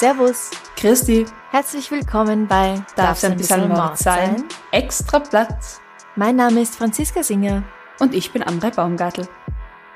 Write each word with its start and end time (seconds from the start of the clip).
Servus, 0.00 0.50
Christi, 0.76 1.26
herzlich 1.50 1.90
willkommen 1.90 2.46
bei 2.48 2.82
darf 2.96 3.22
ein 3.22 3.36
bisschen 3.36 3.68
Mord 3.68 3.98
sein? 3.98 4.44
Extra 4.72 5.18
Platz. 5.18 5.78
Mein 6.16 6.36
Name 6.36 6.62
ist 6.62 6.76
Franziska 6.76 7.22
Singer. 7.22 7.64
Und 7.98 8.14
ich 8.14 8.32
bin 8.32 8.42
André 8.42 8.74
Baumgartel. 8.74 9.28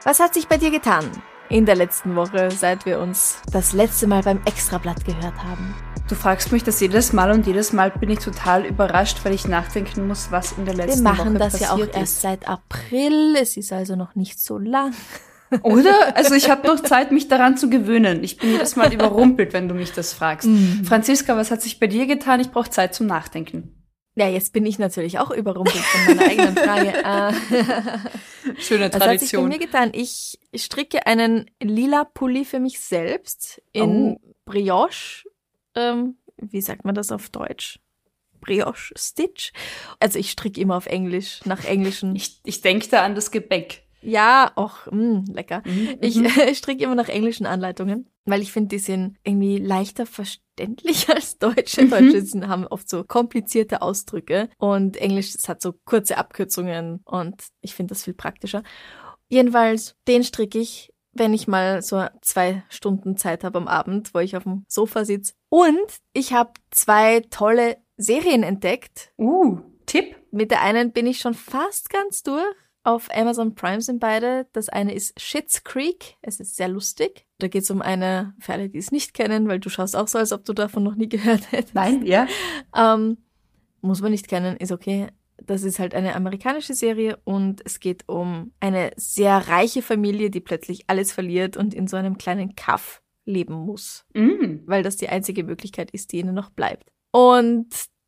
Was 0.03 0.21
hat 0.21 0.35
sich 0.35 0.47
bei 0.47 0.59
dir 0.59 0.71
getan 0.71 1.11
in 1.49 1.65
der 1.65 1.77
letzten 1.77 2.17
Woche, 2.17 2.51
seit 2.51 2.85
wir 2.85 2.99
uns 3.01 3.39
das 3.51 3.73
letzte 3.73 4.07
Mal 4.07 4.23
beim 4.23 4.43
Extrablatt 4.45 5.07
gehört 5.07 5.43
haben? 5.43 5.75
Du 6.07 6.15
fragst 6.15 6.53
mich 6.53 6.63
das 6.63 6.81
jedes 6.81 7.15
Mal 7.15 7.31
und 7.31 7.47
jedes 7.47 7.73
Mal 7.73 7.91
bin 7.91 8.11
ich 8.11 8.19
total 8.19 8.67
überrascht, 8.67 9.21
weil 9.25 9.33
ich 9.33 9.49
nachdenken 9.49 10.07
muss, 10.07 10.31
was 10.31 10.53
in 10.53 10.67
der 10.67 10.75
letzten 10.75 10.99
Wir 10.99 11.11
machen 11.13 11.31
Woche 11.31 11.39
das 11.39 11.61
ja 11.61 11.69
auch 11.69 11.79
passiert 11.79 11.97
erst 11.97 12.13
ist. 12.13 12.21
seit 12.21 12.47
April. 12.47 13.37
Es 13.41 13.57
ist 13.57 13.73
also 13.73 13.97
noch 13.97 14.15
nicht 14.17 14.39
so 14.39 14.59
lang. 14.59 14.93
Oder? 15.63 16.17
Also 16.17 16.35
ich 16.35 16.51
habe 16.51 16.67
noch 16.67 16.81
Zeit, 16.81 17.13
mich 17.13 17.29
daran 17.29 17.57
zu 17.57 17.71
gewöhnen. 17.71 18.25
Ich 18.25 18.39
bin 18.39 18.51
jedes 18.51 18.77
Mal 18.77 18.93
überrumpelt, 18.93 19.53
wenn 19.53 19.69
du 19.69 19.75
mich 19.75 19.93
das 19.93 20.13
fragst. 20.13 20.49
Mhm. 20.49 20.85
Franziska, 20.85 21.37
was 21.37 21.51
hat 21.51 21.63
sich 21.63 21.81
bei 21.81 21.87
dir 21.87 22.07
getan? 22.07 22.41
Ich 22.41 22.51
brauche 22.51 22.71
Zeit 22.71 22.95
zum 22.95 23.07
Nachdenken. 23.07 23.85
Ja, 24.17 24.29
jetzt 24.29 24.53
bin 24.53 24.65
ich 24.65 24.79
natürlich 24.79 25.19
auch 25.19 25.31
überrumpelt 25.31 25.77
von 25.85 26.15
meiner 26.15 26.31
eigenen 26.31 26.57
Frage. 26.57 26.95
Äh, 26.95 27.33
Schöne 28.61 28.93
Was 28.93 29.01
hat 29.01 29.21
sich 29.21 29.33
bei 29.33 29.39
Tradition. 29.39 29.49
mir 29.49 29.59
getan? 29.59 29.91
Ich 29.93 30.39
stricke 30.55 31.07
einen 31.07 31.51
lila 31.61 32.05
Pulli 32.05 32.45
für 32.45 32.61
mich 32.61 32.79
selbst 32.79 33.61
in 33.73 34.19
Brioche. 34.45 35.25
Ähm, 35.75 36.17
wie 36.37 36.61
sagt 36.61 36.85
man 36.85 36.95
das 36.95 37.11
auf 37.11 37.29
Deutsch? 37.31 37.81
Brioche 38.41 38.95
Stitch. 38.97 39.53
Also 39.99 40.19
ich 40.19 40.31
stricke 40.31 40.61
immer 40.61 40.77
auf 40.77 40.87
Englisch, 40.87 41.41
nach 41.45 41.65
englischen. 41.65 42.15
Ich, 42.15 42.41
ich 42.45 42.61
denke 42.61 42.87
da 42.89 43.03
an 43.03 43.15
das 43.17 43.31
Gebäck. 43.33 43.84
Ja, 44.05 44.53
och, 44.57 44.93
mh, 44.93 45.25
lecker. 45.33 45.63
Mhm, 45.67 45.97
Ich 46.01 46.17
äh, 46.39 46.55
stricke 46.55 46.85
immer 46.85 46.95
nach 46.95 47.09
englischen 47.09 47.47
Anleitungen, 47.47 48.09
weil 48.25 48.43
ich 48.43 48.53
finde, 48.53 48.69
die 48.69 48.79
sind 48.79 49.17
irgendwie 49.25 49.59
leichter 49.59 50.07
verständlich 50.07 51.09
als 51.15 51.39
deutsche. 51.39 51.83
Mhm. 51.83 51.91
Deutsche 51.91 52.23
sind, 52.23 52.49
haben 52.49 52.67
oft 52.67 52.89
so 52.89 53.05
komplizierte 53.05 53.83
Ausdrücke 53.83 54.49
und 54.59 54.97
Englisch 54.97 55.35
hat 55.49 55.61
so 55.63 55.73
kurze 55.85 56.19
Abkürzungen 56.19 57.01
und 57.05 57.43
ich 57.61 57.75
finde 57.75 57.95
das 57.95 58.05
viel 58.05 58.15
praktischer. 58.15 58.63
Jedenfalls, 59.29 59.97
den 60.07 60.23
stricke 60.25 60.59
ich, 60.59 60.93
wenn 61.13 61.33
ich 61.33 61.47
mal 61.49 61.81
so 61.83 62.05
zwei 62.23 62.63
Stunden 62.69 63.17
Zeit 63.17 63.45
habe 63.45 63.59
am 63.59 63.69
Abend, 63.69 64.13
wo 64.15 64.19
ich 64.19 64.37
auf 64.37 64.43
dem 64.43 64.65
Sofa 64.69 65.05
sitze. 65.05 65.33
Und 65.49 65.79
ich 66.13 66.33
habe 66.33 66.53
zwei 66.71 67.21
tolle 67.31 67.77
Serien 67.97 68.43
entdeckt, 68.43 69.13
Uh, 69.19 69.59
Tipp? 69.87 70.17
mit 70.33 70.51
der 70.51 70.63
einen 70.63 70.93
bin 70.93 71.07
ich 71.07 71.19
schon 71.19 71.35
fast 71.35 71.89
ganz 71.91 72.23
durch. 72.25 72.45
Auf 72.85 73.09
Amazon 73.13 73.55
Prime 73.55 73.81
sind 73.81 73.99
beide. 73.99 74.47
Das 74.53 74.69
eine 74.69 74.95
ist 74.95 75.19
Schitt's 75.21 75.65
Creek. 75.65 76.17
Es 76.23 76.39
ist 76.39 76.55
sehr 76.57 76.69
lustig. 76.69 77.27
Da 77.39 77.49
geht 77.49 77.63
es 77.63 77.71
um 77.71 77.81
eine, 77.83 78.35
für 78.39 78.53
alle, 78.53 78.69
die 78.69 78.79
es 78.79 78.93
nicht 78.93 79.15
kennen, 79.15 79.49
weil 79.49 79.59
du 79.59 79.71
schaust 79.71 79.97
auch 79.97 80.07
so, 80.07 80.19
als 80.19 80.33
ob 80.33 80.45
du 80.45 80.53
davon 80.53 80.83
noch 80.83 80.95
nie 80.95 81.09
gehört 81.09 81.51
hättest. 81.51 81.75
Nein, 81.75 82.05
ja. 82.05 82.27
Ähm, 82.77 83.17
muss 83.81 84.01
man 84.03 84.13
nicht 84.13 84.29
kennen, 84.29 84.57
ist 84.59 84.71
okay. 84.71 85.09
Das 85.39 85.63
ist 85.63 85.79
halt 85.79 85.95
eine 85.95 86.15
amerikanische 86.15 86.75
Serie 86.75 87.19
und 87.25 87.61
es 87.65 87.81
geht 87.81 88.05
um 88.07 88.53
eine 88.61 88.93
sehr 88.97 89.49
reiche 89.49 89.83
Familie, 89.83 90.31
die 90.31 90.41
plötzlich 90.41 90.85
alles 90.87 91.11
verliert 91.13 91.57
und 91.57 91.75
in 91.75 91.87
so 91.89 91.97
einem 91.97 92.19
kleinen 92.19 92.55
Kaff 92.55 93.03
leben 93.27 93.55
muss 93.55 94.05
Mm. 94.15 94.61
weil 94.67 94.83
das 94.83 94.97
die 94.97 95.09
einzige 95.09 95.45
Möglichkeit 95.45 95.91
ist, 95.91 96.13
die 96.13 96.19
ihnen 96.19 96.35
noch 96.35 96.51
bleibt. 96.51 96.93
Und 97.11 97.67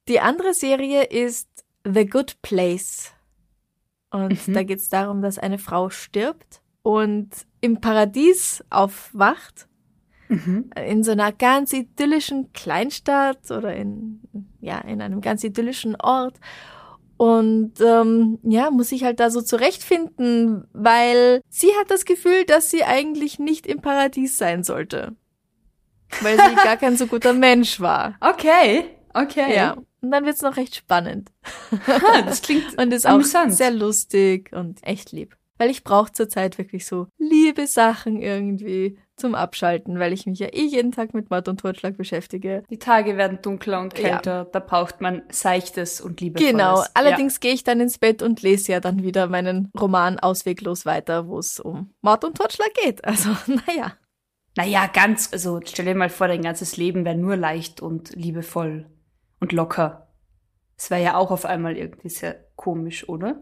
die 0.09 0.21
andere 0.21 0.53
Serie 0.55 1.05
ist 1.05 1.49
The 1.85 2.07
Good 2.07 2.37
Place. 2.43 3.13
Und 4.25 4.49
Mhm. 4.49 4.55
da 4.55 4.63
geht 4.63 4.79
es 4.79 4.89
darum, 4.89 5.23
dass 5.23 5.39
eine 5.39 5.59
Frau 5.59 5.91
stirbt 5.91 6.61
und 6.83 7.29
im 7.61 7.81
Paradies 7.81 8.65
aufwacht, 8.71 9.69
Mhm. 10.29 10.71
in 10.89 11.05
so 11.05 11.13
einer 11.13 11.31
ganz 11.33 11.73
idyllischen 11.73 12.53
Kleinstadt 12.53 13.51
oder 13.51 13.75
in, 13.77 14.21
ja, 14.61 14.79
in 14.79 15.01
einem 15.01 15.21
ganz 15.21 15.45
idyllischen 15.45 15.95
Ort. 15.97 16.39
Und 17.17 17.81
ähm, 17.81 18.39
ja, 18.43 18.71
muss 18.71 18.91
sich 18.91 19.05
halt 19.05 19.21
da 19.21 19.31
so 19.31 19.41
zurechtfinden, 19.41 20.67
weil 20.73 21.41
sie 21.49 21.71
hat 21.81 21.91
das 21.91 22.05
Gefühl, 22.05 22.45
dass 22.45 22.71
sie 22.71 22.85
eigentlich 22.85 23.39
nicht 23.39 23.67
im 23.67 23.81
Paradies 23.81 24.37
sein 24.37 24.65
sollte. 24.65 25.15
Weil 26.21 26.37
sie 26.37 26.55
gar 26.65 26.77
kein 26.77 26.97
so 26.97 27.07
guter 27.07 27.33
Mensch 27.33 27.81
war. 27.81 28.17
Okay, 28.21 28.85
okay. 29.15 29.55
Ja. 29.57 29.77
Und 30.03 30.11
dann 30.11 30.25
wird's 30.25 30.43
noch 30.43 30.57
recht 30.57 30.75
spannend. 30.77 31.31
Ha, 31.87 32.23
das 32.23 32.43
klingt 32.43 32.79
Und 32.81 32.93
ist 32.93 33.07
auch 33.07 33.13
amüsant. 33.15 33.55
sehr 33.55 33.71
lustig 33.71 34.53
und 34.53 34.83
echt 34.87 35.13
lieb. 35.13 35.37
Weil 35.59 35.71
ich 35.71 35.85
brauche 35.85 36.13
zurzeit 36.13 36.59
wirklich 36.59 36.85
so 36.85 37.07
liebe 37.19 37.67
Sachen 37.67 38.21
irgendwie 38.21 38.99
zum 39.17 39.35
Abschalten, 39.35 39.99
weil 39.99 40.13
ich 40.13 40.27
mich 40.27 40.39
ja 40.39 40.49
eh 40.49 40.67
jeden 40.67 40.93
Tag 40.93 41.15
mit 41.15 41.31
Mord 41.31 41.49
und 41.49 41.59
Totschlag 41.61 41.97
beschäftige. 41.97 42.63
Die 42.69 42.79
Tage 42.79 43.17
werden 43.17 43.39
dunkler 43.41 43.81
und 43.81 43.99
Ja. 43.99 44.09
kälter. 44.11 44.45
Da 44.53 44.59
braucht 44.59 45.01
man 45.01 45.23
Seichtes 45.31 46.03
und 46.03 46.21
Liebevolles. 46.21 46.51
Genau. 46.53 46.81
Ja. 46.83 46.87
Allerdings 46.93 47.41
gehe 47.41 47.55
ich 47.55 47.65
dann 47.65 47.81
ins 47.81 47.97
Bett 47.97 48.21
und 48.21 48.43
lese 48.43 48.73
ja 48.73 48.81
dann 48.81 49.03
wieder 49.03 49.29
meinen 49.29 49.71
Roman 49.81 50.19
Ausweglos 50.19 50.85
weiter, 50.85 51.27
wo 51.27 51.39
es 51.39 51.59
um 51.59 51.95
Mord 52.03 52.25
und 52.25 52.37
Totschlag 52.37 52.75
geht. 52.85 53.03
Also, 53.07 53.31
naja. 53.67 53.95
Naja, 54.59 54.87
ganz, 54.93 55.31
also 55.33 55.61
stell 55.65 55.87
dir 55.87 55.95
mal 55.95 56.11
vor, 56.11 56.29
dein 56.29 56.43
ganzes 56.43 56.77
Leben 56.77 57.07
wäre 57.07 57.17
nur 57.17 57.37
leicht 57.37 57.81
und 57.81 58.15
liebevoll 58.15 58.85
und 59.47 59.53
locker. 59.53 60.09
Das 60.77 60.91
wäre 60.91 61.03
ja 61.03 61.17
auch 61.17 61.31
auf 61.31 61.45
einmal 61.45 61.77
irgendwie 61.77 62.09
sehr 62.09 62.35
komisch, 62.57 63.09
oder? 63.09 63.41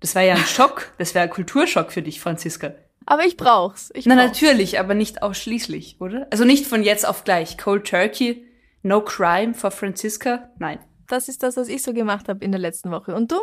Das 0.00 0.16
wäre 0.16 0.26
ja 0.26 0.34
ein 0.34 0.40
Schock. 0.40 0.92
Das 0.98 1.14
wäre 1.14 1.24
ein 1.24 1.30
Kulturschock 1.30 1.92
für 1.92 2.02
dich, 2.02 2.20
Franziska. 2.20 2.74
Aber 3.06 3.24
ich 3.24 3.36
brauch's. 3.36 3.90
Ich 3.94 4.04
Na, 4.04 4.16
brauch's. 4.16 4.26
natürlich, 4.26 4.80
aber 4.80 4.94
nicht 4.94 5.22
ausschließlich, 5.22 6.00
oder? 6.00 6.26
Also 6.30 6.44
nicht 6.44 6.66
von 6.66 6.82
jetzt 6.82 7.06
auf 7.06 7.22
gleich. 7.22 7.56
Cold 7.56 7.86
Turkey, 7.86 8.44
no 8.82 9.00
crime 9.00 9.54
for 9.54 9.70
Franziska. 9.70 10.50
Nein. 10.58 10.80
Das 11.06 11.28
ist 11.28 11.42
das, 11.44 11.56
was 11.56 11.68
ich 11.68 11.82
so 11.84 11.94
gemacht 11.94 12.28
habe 12.28 12.44
in 12.44 12.50
der 12.50 12.60
letzten 12.60 12.90
Woche. 12.90 13.14
Und 13.14 13.30
du? 13.30 13.36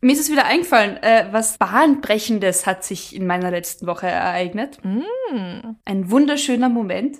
Mir 0.00 0.12
ist 0.12 0.20
es 0.20 0.30
wieder 0.30 0.46
eingefallen, 0.46 0.96
äh, 0.96 1.28
was 1.30 1.58
Bahnbrechendes 1.58 2.66
hat 2.66 2.84
sich 2.84 3.14
in 3.14 3.26
meiner 3.26 3.50
letzten 3.50 3.86
Woche 3.86 4.08
ereignet. 4.08 4.78
Hm. 4.82 5.76
Ein 5.84 6.10
wunderschöner 6.10 6.68
Moment. 6.68 7.18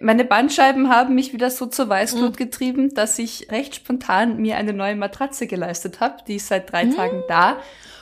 Meine 0.00 0.24
Bandscheiben 0.24 0.88
haben 0.88 1.14
mich 1.14 1.32
wieder 1.32 1.50
so 1.50 1.66
zur 1.66 1.88
Weißglut 1.88 2.36
getrieben, 2.36 2.94
dass 2.94 3.18
ich 3.18 3.50
recht 3.50 3.74
spontan 3.74 4.36
mir 4.38 4.56
eine 4.56 4.72
neue 4.72 4.96
Matratze 4.96 5.46
geleistet 5.46 6.00
habe. 6.00 6.22
Die 6.26 6.36
ist 6.36 6.48
seit 6.48 6.72
drei 6.72 6.86
Tagen 6.86 7.22
da. 7.28 7.58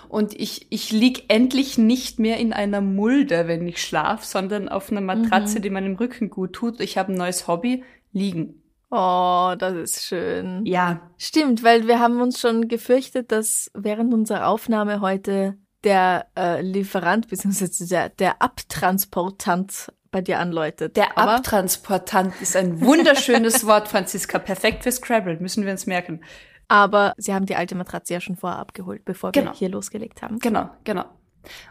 Und 0.08 0.38
ich, 0.38 0.66
ich 0.70 0.92
lieg 0.92 1.24
endlich 1.28 1.78
nicht 1.78 2.18
mehr 2.18 2.36
in 2.38 2.52
einer 2.52 2.80
Mulde, 2.80 3.48
wenn 3.48 3.66
ich 3.66 3.82
schlaf, 3.82 4.24
sondern 4.24 4.68
auf 4.68 4.90
einer 4.90 5.00
Matratze, 5.00 5.60
die 5.60 5.70
meinem 5.70 5.96
Rücken 5.96 6.30
gut 6.30 6.52
tut. 6.52 6.80
Ich 6.80 6.96
habe 6.96 7.12
ein 7.12 7.16
neues 7.16 7.48
Hobby, 7.48 7.82
liegen. 8.12 8.62
Oh, 8.90 9.54
das 9.58 9.74
ist 9.74 10.04
schön. 10.04 10.64
Ja, 10.64 11.10
Stimmt, 11.18 11.64
weil 11.64 11.88
wir 11.88 11.98
haben 11.98 12.20
uns 12.20 12.40
schon 12.40 12.68
gefürchtet, 12.68 13.32
dass 13.32 13.70
während 13.74 14.14
unserer 14.14 14.46
Aufnahme 14.46 15.00
heute 15.00 15.58
der 15.82 16.26
äh, 16.36 16.62
Lieferant 16.62 17.28
bzw. 17.28 17.86
Der, 17.86 18.08
der 18.10 18.42
Abtransportant 18.42 19.92
bei 20.10 20.20
dir 20.20 20.38
anläutet. 20.38 20.96
der 20.96 21.16
Aber 21.18 21.36
Abtransportant 21.36 22.34
ist 22.40 22.56
ein 22.56 22.80
wunderschönes 22.80 23.66
Wort, 23.66 23.88
Franziska. 23.88 24.38
Perfekt 24.38 24.82
für 24.84 24.92
Scrabble, 24.92 25.38
müssen 25.40 25.64
wir 25.64 25.72
uns 25.72 25.86
merken. 25.86 26.20
Aber 26.68 27.14
sie 27.16 27.32
haben 27.32 27.46
die 27.46 27.56
alte 27.56 27.74
Matratze 27.74 28.14
ja 28.14 28.20
schon 28.20 28.36
vorher 28.36 28.58
abgeholt, 28.58 29.04
bevor 29.04 29.32
Genau. 29.32 29.52
wir 29.52 29.56
hier 29.56 29.68
losgelegt 29.68 30.22
haben. 30.22 30.38
Genau, 30.40 30.68
genau. 30.84 31.04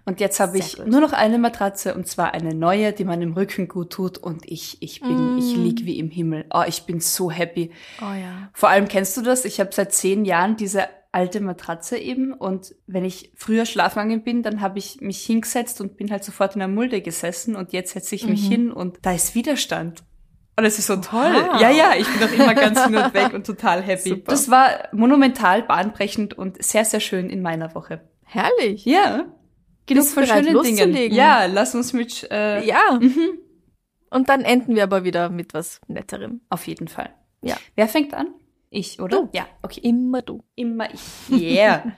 Und 0.06 0.22
jetzt 0.22 0.40
habe 0.40 0.58
ich 0.58 0.78
gut. 0.78 0.88
nur 0.88 1.02
noch 1.02 1.12
eine 1.12 1.38
Matratze 1.38 1.96
und 1.96 2.08
zwar 2.08 2.34
eine 2.34 2.54
neue, 2.56 2.94
die 2.94 3.04
meinem 3.04 3.34
Rücken 3.34 3.68
gut 3.68 3.92
tut 3.92 4.18
und 4.18 4.46
ich 4.50 4.82
ich 4.82 5.02
bin 5.02 5.36
Mm. 5.36 5.38
ich 5.38 5.54
lieg 5.58 5.86
wie 5.86 6.00
im 6.00 6.10
Himmel. 6.10 6.46
Oh, 6.54 6.64
ich 6.66 6.84
bin 6.84 7.02
so 7.02 7.30
happy. 7.30 7.72
Oh 8.02 8.06
ja. 8.14 8.50
Vor 8.54 8.70
allem 8.70 8.88
kennst 8.88 9.18
du 9.18 9.22
das? 9.22 9.44
Ich 9.44 9.60
habe 9.60 9.72
seit 9.74 9.92
zehn 9.94 10.24
Jahren 10.24 10.56
diese 10.56 10.88
alte 11.16 11.40
Matratze 11.40 11.98
eben 11.98 12.34
und 12.34 12.76
wenn 12.88 13.06
ich 13.06 13.32
früher 13.36 13.66
schlafmangel 13.66 14.20
bin, 14.20 14.44
dann 14.44 14.60
habe 14.60 14.80
ich 14.80 15.00
mich 15.00 15.26
hingesetzt 15.26 15.80
und 15.80 15.96
bin 15.96 16.12
halt 16.12 16.26
sofort 16.26 16.56
in 16.56 16.60
der 16.60 16.68
Mulde 16.68 17.02
gesessen 17.02 17.56
und 17.56 17.72
jetzt 17.72 17.94
setze 17.94 18.16
ich 18.16 18.28
mich 18.28 18.44
Mhm. 18.44 18.52
hin 18.52 18.72
und 18.72 19.00
da 19.02 19.14
ist 19.14 19.34
Widerstand. 19.34 20.04
Und 20.58 20.66
es 20.66 20.78
ist 20.78 20.88
so 20.88 20.98
toll. 20.98 21.32
Wow. 21.34 21.62
Ja, 21.62 21.70
ja, 21.70 21.94
ich 21.98 22.06
bin 22.08 22.20
doch 22.20 22.32
immer 22.34 22.54
ganz 22.54 22.84
hin 22.84 22.96
und 22.96 23.14
weg 23.14 23.34
und 23.34 23.46
total 23.46 23.82
happy. 23.82 24.10
Super. 24.10 24.32
Das 24.32 24.50
war 24.50 24.70
monumental, 24.92 25.64
bahnbrechend 25.64 26.34
und 26.38 26.62
sehr, 26.64 26.84
sehr 26.84 27.00
schön 27.00 27.30
in 27.30 27.42
meiner 27.42 27.74
Woche. 27.76 28.02
Herrlich. 28.24 28.84
Ja. 28.86 29.26
Genug 29.86 30.06
von 30.08 30.26
schönen 30.26 30.64
Dingen. 30.64 31.14
Ja, 31.14 31.46
lass 31.46 31.76
uns 31.76 31.94
mit. 31.94 32.28
Äh, 32.30 32.66
ja. 32.66 33.00
Mhm. 33.00 33.40
Und 34.10 34.28
dann 34.30 34.42
enden 34.42 34.76
wir 34.76 34.84
aber 34.84 35.04
wieder 35.06 35.30
mit 35.30 35.54
was 35.54 35.80
Netterem. 35.88 36.42
Auf 36.50 36.68
jeden 36.68 36.88
Fall. 36.90 37.10
Ja. 37.42 37.56
Wer 37.76 37.88
fängt 37.88 38.14
an? 38.14 38.28
Ich, 38.70 39.00
oder? 39.00 39.24
Du. 39.24 39.30
Ja, 39.34 39.48
okay. 39.62 39.82
Immer 39.84 40.22
du. 40.22 40.44
Immer 40.56 40.94
ich. 40.94 41.02
Yeah. 41.30 41.92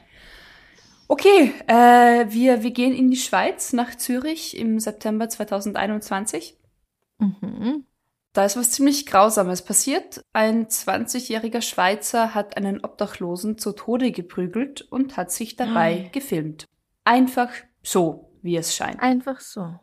okay, 1.07 1.53
äh, 1.67 2.25
wir, 2.29 2.63
wir 2.63 2.71
gehen 2.71 2.93
in 2.93 3.09
die 3.09 3.17
Schweiz 3.17 3.73
nach 3.73 3.95
Zürich 3.95 4.57
im 4.57 4.79
September 4.79 5.29
2021. 5.29 6.57
Mhm. 7.19 7.85
Da 8.33 8.45
ist 8.45 8.55
was 8.55 8.69
ziemlich 8.69 9.07
Grausames 9.07 9.63
passiert. 9.63 10.23
Ein 10.31 10.67
20-jähriger 10.67 11.61
Schweizer 11.61 12.35
hat 12.35 12.55
einen 12.55 12.83
Obdachlosen 12.83 13.57
zu 13.57 13.71
Tode 13.71 14.11
geprügelt 14.11 14.81
und 14.81 15.17
hat 15.17 15.31
sich 15.31 15.55
dabei 15.55 16.05
oh. 16.05 16.09
gefilmt. 16.13 16.65
Einfach 17.03 17.49
so, 17.81 18.31
wie 18.43 18.57
es 18.57 18.75
scheint. 18.75 19.01
Einfach 19.01 19.39
so. 19.39 19.79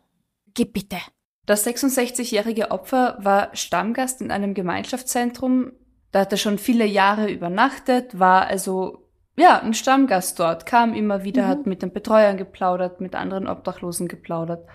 Gib 0.53 0.71
bitte. 0.71 0.97
Das 1.45 1.67
66-jährige 1.67 2.71
Opfer 2.71 3.17
war 3.19 3.53
Stammgast 3.55 4.21
in 4.21 4.31
einem 4.31 4.53
Gemeinschaftszentrum. 4.53 5.73
Da 6.15 6.21
hat 6.21 6.31
er 6.31 6.37
schon 6.37 6.59
viele 6.59 6.85
Jahre 6.85 7.29
übernachtet, 7.29 8.17
war 8.17 8.47
also 8.47 9.03
ja 9.35 9.59
ein 9.59 9.73
Stammgast 9.73 10.39
dort, 10.39 10.65
kam 10.65 10.93
immer 10.93 11.25
wieder, 11.25 11.43
mhm. 11.43 11.47
hat 11.49 11.65
mit 11.65 11.81
den 11.81 11.91
Betreuern 11.91 12.37
geplaudert, 12.37 13.01
mit 13.01 13.15
anderen 13.15 13.49
Obdachlosen 13.49 14.07
geplaudert. 14.07 14.65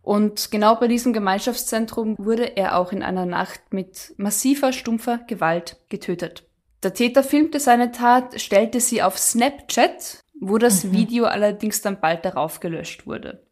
Und 0.00 0.52
genau 0.52 0.76
bei 0.76 0.86
diesem 0.86 1.12
Gemeinschaftszentrum 1.12 2.14
wurde 2.20 2.56
er 2.56 2.78
auch 2.78 2.92
in 2.92 3.02
einer 3.02 3.26
Nacht 3.26 3.72
mit 3.72 4.14
massiver, 4.16 4.72
stumpfer 4.72 5.18
Gewalt 5.26 5.80
getötet. 5.88 6.44
Der 6.84 6.94
Täter 6.94 7.24
filmte 7.24 7.58
seine 7.58 7.90
Tat, 7.90 8.40
stellte 8.40 8.78
sie 8.78 9.02
auf 9.02 9.18
Snapchat, 9.18 10.22
wo 10.40 10.56
das 10.56 10.84
mhm. 10.84 10.92
Video 10.92 11.24
allerdings 11.24 11.82
dann 11.82 11.98
bald 11.98 12.24
darauf 12.24 12.60
gelöscht 12.60 13.08
wurde. 13.08 13.44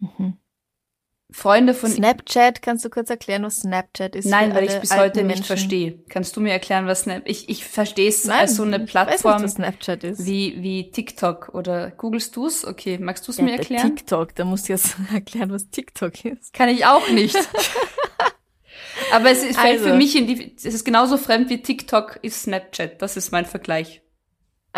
Mhm. 0.00 0.36
Freunde 1.30 1.74
von 1.74 1.90
Snapchat, 1.90 2.62
kannst 2.62 2.86
du 2.86 2.90
kurz 2.90 3.10
erklären, 3.10 3.42
was 3.42 3.56
Snapchat 3.56 4.16
ist? 4.16 4.24
Nein, 4.24 4.54
weil 4.54 4.64
ich 4.64 4.80
bis 4.80 4.96
heute 4.96 5.24
nicht 5.24 5.44
verstehe. 5.44 6.02
Kannst 6.08 6.34
du 6.36 6.40
mir 6.40 6.52
erklären, 6.52 6.86
was 6.86 7.02
Snap? 7.02 7.22
Ich, 7.26 7.50
ich 7.50 7.66
verstehe 7.66 8.08
es 8.08 8.26
als 8.30 8.56
so 8.56 8.62
eine 8.62 8.80
Plattform 8.80 9.42
nicht, 9.42 9.54
Snapchat 9.54 10.04
ist. 10.04 10.24
wie 10.24 10.62
wie 10.62 10.90
TikTok 10.90 11.50
oder 11.52 11.90
googelst 11.90 12.34
du's? 12.34 12.64
Okay, 12.64 12.96
magst 12.98 13.26
du 13.28 13.32
es 13.32 13.36
ja, 13.36 13.44
mir 13.44 13.52
erklären? 13.52 13.94
TikTok, 13.94 14.34
da 14.36 14.46
musst 14.46 14.68
du 14.68 14.72
jetzt 14.72 14.96
erklären, 15.12 15.50
was 15.52 15.68
TikTok 15.68 16.24
ist. 16.24 16.54
Kann 16.54 16.70
ich 16.70 16.86
auch 16.86 17.10
nicht. 17.10 17.36
Aber 19.12 19.30
es, 19.30 19.44
es 19.44 19.58
fällt 19.58 19.80
also. 19.80 19.90
für 19.90 19.96
mich 19.96 20.16
in 20.16 20.26
die 20.26 20.54
es 20.56 20.64
ist 20.64 20.84
genauso 20.84 21.18
fremd 21.18 21.50
wie 21.50 21.60
TikTok 21.60 22.18
ist 22.22 22.42
Snapchat. 22.42 23.02
Das 23.02 23.18
ist 23.18 23.32
mein 23.32 23.44
Vergleich. 23.44 24.02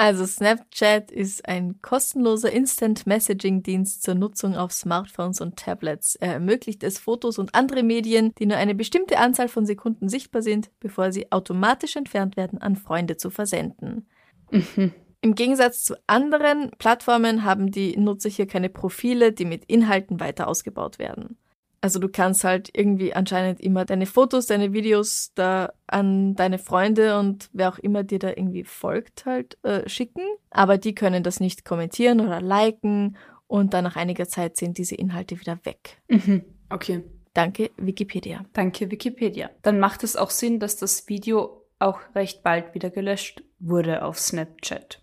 Also 0.00 0.24
Snapchat 0.24 1.10
ist 1.10 1.46
ein 1.46 1.82
kostenloser 1.82 2.50
Instant-Messaging-Dienst 2.50 4.02
zur 4.02 4.14
Nutzung 4.14 4.56
auf 4.56 4.72
Smartphones 4.72 5.42
und 5.42 5.58
Tablets. 5.58 6.16
Er 6.16 6.32
ermöglicht 6.32 6.82
es, 6.84 6.98
Fotos 6.98 7.38
und 7.38 7.54
andere 7.54 7.82
Medien, 7.82 8.32
die 8.38 8.46
nur 8.46 8.56
eine 8.56 8.74
bestimmte 8.74 9.18
Anzahl 9.18 9.48
von 9.48 9.66
Sekunden 9.66 10.08
sichtbar 10.08 10.40
sind, 10.40 10.70
bevor 10.80 11.12
sie 11.12 11.30
automatisch 11.30 11.96
entfernt 11.96 12.38
werden, 12.38 12.62
an 12.62 12.76
Freunde 12.76 13.18
zu 13.18 13.28
versenden. 13.28 14.08
Mhm. 14.50 14.94
Im 15.20 15.34
Gegensatz 15.34 15.84
zu 15.84 15.96
anderen 16.06 16.70
Plattformen 16.78 17.44
haben 17.44 17.70
die 17.70 17.94
Nutzer 17.98 18.30
hier 18.30 18.46
keine 18.46 18.70
Profile, 18.70 19.32
die 19.32 19.44
mit 19.44 19.66
Inhalten 19.66 20.18
weiter 20.18 20.48
ausgebaut 20.48 20.98
werden. 20.98 21.36
Also 21.82 21.98
du 21.98 22.08
kannst 22.08 22.44
halt 22.44 22.68
irgendwie 22.74 23.14
anscheinend 23.14 23.60
immer 23.60 23.84
deine 23.86 24.06
Fotos, 24.06 24.46
deine 24.46 24.72
Videos 24.72 25.32
da 25.34 25.72
an 25.86 26.34
deine 26.34 26.58
Freunde 26.58 27.18
und 27.18 27.48
wer 27.52 27.70
auch 27.70 27.78
immer 27.78 28.04
dir 28.04 28.18
da 28.18 28.28
irgendwie 28.28 28.64
folgt 28.64 29.24
halt 29.24 29.56
äh, 29.64 29.88
schicken. 29.88 30.22
Aber 30.50 30.76
die 30.76 30.94
können 30.94 31.22
das 31.22 31.40
nicht 31.40 31.64
kommentieren 31.64 32.20
oder 32.20 32.42
liken 32.42 33.16
und 33.46 33.72
dann 33.72 33.84
nach 33.84 33.96
einiger 33.96 34.28
Zeit 34.28 34.56
sind 34.56 34.78
diese 34.78 34.94
Inhalte 34.94 35.40
wieder 35.40 35.58
weg. 35.64 36.02
Mhm. 36.08 36.44
Okay. 36.68 37.02
Danke 37.32 37.70
Wikipedia. 37.76 38.44
Danke 38.52 38.90
Wikipedia. 38.90 39.50
Dann 39.62 39.78
macht 39.78 40.04
es 40.04 40.16
auch 40.16 40.30
Sinn, 40.30 40.58
dass 40.58 40.76
das 40.76 41.08
Video 41.08 41.64
auch 41.78 42.00
recht 42.14 42.42
bald 42.42 42.74
wieder 42.74 42.90
gelöscht 42.90 43.42
wurde 43.58 44.04
auf 44.04 44.18
Snapchat. 44.18 45.00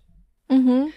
Mhm. 0.50 0.89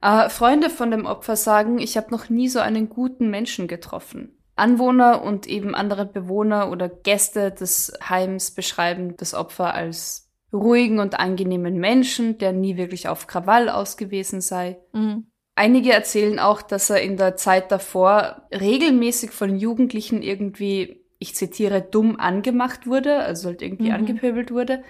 Äh, 0.00 0.28
Freunde 0.28 0.70
von 0.70 0.90
dem 0.90 1.06
Opfer 1.06 1.36
sagen, 1.36 1.78
ich 1.78 1.96
habe 1.96 2.10
noch 2.10 2.28
nie 2.28 2.48
so 2.48 2.60
einen 2.60 2.88
guten 2.88 3.30
Menschen 3.30 3.66
getroffen. 3.68 4.36
Anwohner 4.56 5.22
und 5.22 5.46
eben 5.46 5.74
andere 5.74 6.06
Bewohner 6.06 6.70
oder 6.70 6.88
Gäste 6.88 7.50
des 7.50 7.92
Heims 8.08 8.52
beschreiben 8.52 9.16
das 9.16 9.34
Opfer 9.34 9.74
als 9.74 10.30
ruhigen 10.52 11.00
und 11.00 11.18
angenehmen 11.18 11.78
Menschen, 11.78 12.38
der 12.38 12.52
nie 12.52 12.76
wirklich 12.76 13.08
auf 13.08 13.26
Krawall 13.26 13.68
ausgewiesen 13.68 14.40
sei. 14.40 14.78
Mhm. 14.92 15.26
Einige 15.56 15.92
erzählen 15.92 16.38
auch, 16.38 16.62
dass 16.62 16.90
er 16.90 17.02
in 17.02 17.16
der 17.16 17.36
Zeit 17.36 17.70
davor 17.70 18.48
regelmäßig 18.52 19.30
von 19.30 19.56
Jugendlichen 19.56 20.22
irgendwie, 20.22 21.04
ich 21.18 21.34
zitiere, 21.34 21.80
dumm 21.80 22.18
angemacht 22.18 22.86
wurde, 22.86 23.18
also 23.18 23.48
halt 23.48 23.62
irgendwie 23.62 23.88
mhm. 23.88 23.94
angepöbelt 23.94 24.50
wurde. 24.50 24.82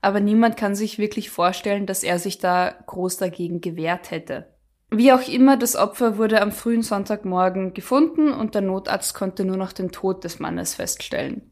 Aber 0.00 0.20
niemand 0.20 0.56
kann 0.56 0.74
sich 0.74 0.98
wirklich 0.98 1.30
vorstellen, 1.30 1.86
dass 1.86 2.02
er 2.02 2.18
sich 2.18 2.38
da 2.38 2.74
groß 2.86 3.18
dagegen 3.18 3.60
gewehrt 3.60 4.10
hätte. 4.10 4.51
Wie 4.92 5.12
auch 5.12 5.26
immer, 5.26 5.56
das 5.56 5.74
Opfer 5.74 6.18
wurde 6.18 6.42
am 6.42 6.52
frühen 6.52 6.82
Sonntagmorgen 6.82 7.74
gefunden 7.74 8.32
und 8.32 8.54
der 8.54 8.62
Notarzt 8.62 9.14
konnte 9.14 9.44
nur 9.44 9.56
noch 9.56 9.72
den 9.72 9.90
Tod 9.90 10.24
des 10.24 10.38
Mannes 10.38 10.74
feststellen. 10.74 11.50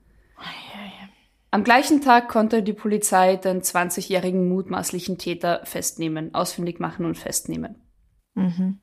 Am 1.53 1.65
gleichen 1.65 2.01
Tag 2.01 2.29
konnte 2.29 2.63
die 2.63 2.73
Polizei 2.73 3.37
den 3.37 3.61
20-jährigen 3.61 4.49
mutmaßlichen 4.49 5.19
Täter 5.19 5.63
festnehmen, 5.65 6.33
ausfindig 6.33 6.79
machen 6.79 7.05
und 7.05 7.19
festnehmen. 7.19 7.83
Mhm. 8.35 8.79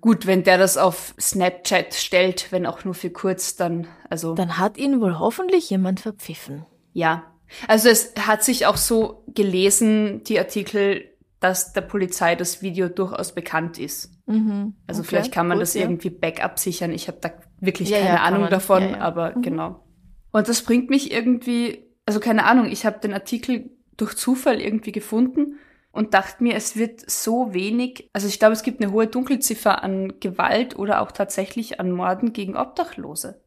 Gut, 0.00 0.26
wenn 0.26 0.44
der 0.44 0.58
das 0.58 0.76
auf 0.76 1.14
Snapchat 1.18 1.94
stellt, 1.94 2.52
wenn 2.52 2.66
auch 2.66 2.84
nur 2.84 2.94
für 2.94 3.10
kurz, 3.10 3.56
dann, 3.56 3.88
also. 4.10 4.34
Dann 4.34 4.58
hat 4.58 4.76
ihn 4.76 5.00
wohl 5.00 5.18
hoffentlich 5.18 5.70
jemand 5.70 6.00
verpfiffen. 6.00 6.66
Ja. 6.92 7.24
Also 7.66 7.88
es 7.88 8.12
hat 8.20 8.44
sich 8.44 8.66
auch 8.66 8.76
so 8.76 9.24
gelesen, 9.28 10.22
die 10.24 10.38
Artikel, 10.38 11.16
dass 11.40 11.72
der 11.72 11.82
Polizei 11.82 12.34
das 12.34 12.62
Video 12.62 12.88
durchaus 12.88 13.34
bekannt 13.34 13.78
ist. 13.78 14.10
Mhm. 14.26 14.74
Also 14.86 15.00
okay, 15.00 15.08
vielleicht 15.08 15.32
kann 15.32 15.46
man 15.46 15.58
gut, 15.58 15.62
das 15.62 15.74
ja. 15.74 15.82
irgendwie 15.82 16.10
backup 16.10 16.58
sichern. 16.58 16.92
Ich 16.92 17.08
habe 17.08 17.18
da 17.20 17.30
wirklich 17.60 17.90
ja, 17.90 17.98
keine 17.98 18.16
ja, 18.16 18.22
Ahnung 18.22 18.42
man. 18.42 18.50
davon, 18.50 18.94
aber 18.96 19.36
mhm. 19.36 19.42
genau. 19.42 19.84
Und 20.32 20.48
das 20.48 20.62
bringt 20.62 20.90
mich 20.90 21.12
irgendwie, 21.12 21.84
also 22.06 22.20
keine 22.20 22.44
Ahnung, 22.44 22.66
ich 22.66 22.84
habe 22.84 22.98
den 22.98 23.14
Artikel 23.14 23.70
durch 23.96 24.16
Zufall 24.16 24.60
irgendwie 24.60 24.92
gefunden 24.92 25.58
und 25.92 26.14
dachte 26.14 26.42
mir, 26.42 26.54
es 26.54 26.76
wird 26.76 27.08
so 27.08 27.54
wenig, 27.54 28.10
also 28.12 28.28
ich 28.28 28.38
glaube, 28.38 28.52
es 28.52 28.62
gibt 28.62 28.82
eine 28.82 28.92
hohe 28.92 29.06
Dunkelziffer 29.06 29.82
an 29.82 30.20
Gewalt 30.20 30.76
oder 30.78 31.00
auch 31.00 31.12
tatsächlich 31.12 31.80
an 31.80 31.90
Morden 31.92 32.32
gegen 32.32 32.56
Obdachlose. 32.56 33.42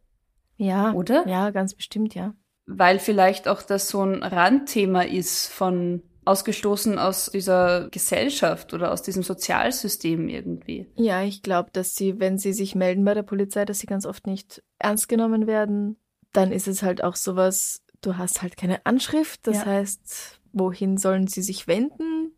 Ja. 0.57 0.93
Oder? 0.93 1.27
Ja, 1.27 1.49
ganz 1.51 1.73
bestimmt, 1.73 2.15
ja. 2.15 2.33
Weil 2.65 2.99
vielleicht 2.99 3.47
auch 3.47 3.61
das 3.61 3.89
so 3.89 4.03
ein 4.03 4.23
Randthema 4.23 5.01
ist 5.01 5.47
von 5.47 6.03
ausgestoßen 6.23 6.99
aus 6.99 7.31
dieser 7.31 7.89
Gesellschaft 7.89 8.73
oder 8.73 8.91
aus 8.91 9.01
diesem 9.01 9.23
Sozialsystem 9.23 10.29
irgendwie. 10.29 10.87
Ja, 10.95 11.23
ich 11.23 11.41
glaube, 11.41 11.69
dass 11.73 11.95
sie, 11.95 12.19
wenn 12.19 12.37
sie 12.37 12.53
sich 12.53 12.75
melden 12.75 13.03
bei 13.03 13.13
der 13.13 13.23
Polizei, 13.23 13.65
dass 13.65 13.79
sie 13.79 13.87
ganz 13.87 14.05
oft 14.05 14.27
nicht 14.27 14.63
ernst 14.77 15.09
genommen 15.09 15.47
werden. 15.47 15.97
Dann 16.31 16.51
ist 16.51 16.67
es 16.67 16.83
halt 16.83 17.03
auch 17.03 17.15
sowas, 17.15 17.83
du 18.01 18.17
hast 18.17 18.41
halt 18.41 18.55
keine 18.55 18.85
Anschrift. 18.85 19.47
Das 19.47 19.57
ja. 19.57 19.65
heißt, 19.65 20.39
wohin 20.53 20.97
sollen 20.97 21.27
sie 21.27 21.41
sich 21.41 21.67
wenden? 21.67 22.33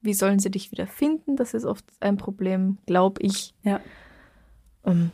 Wie 0.00 0.14
sollen 0.14 0.38
sie 0.38 0.50
dich 0.50 0.70
wieder 0.70 0.86
finden? 0.86 1.36
Das 1.36 1.54
ist 1.54 1.64
oft 1.64 1.84
ein 2.00 2.18
Problem, 2.18 2.78
glaube 2.86 3.22
ich. 3.22 3.54
Ja. 3.62 3.80
Um, 4.82 4.92
ähm. 4.92 5.10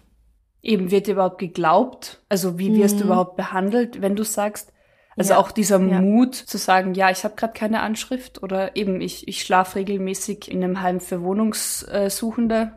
Eben 0.65 0.93
wird 0.93 1.09
dir 1.09 1.15
überhaupt 1.15 1.39
geglaubt? 1.39 2.23
Also 2.29 2.57
wie 2.57 2.77
wirst 2.77 2.95
du 2.95 3.05
mhm. 3.05 3.07
überhaupt 3.07 3.37
behandelt, 3.37 4.01
wenn 4.01 4.15
du 4.15 4.23
sagst, 4.23 4.72
also 5.17 5.35
ja. 5.35 5.39
auch 5.39 5.51
dieser 5.51 5.81
ja. 5.81 6.01
Mut 6.01 6.35
zu 6.35 6.59
sagen, 6.59 6.95
ja, 6.95 7.11
ich 7.11 7.25
habe 7.25 7.35
gerade 7.37 7.53
keine 7.53 7.81
Anschrift 7.81 8.43
oder 8.43 8.77
eben 8.77 9.01
ich, 9.01 9.29
ich 9.29 9.43
schlafe 9.43 9.79
regelmäßig 9.81 10.51
in 10.51 10.63
einem 10.63 10.83
Heim 10.83 11.01
für 11.01 11.23
Wohnungssuchende. 11.23 12.73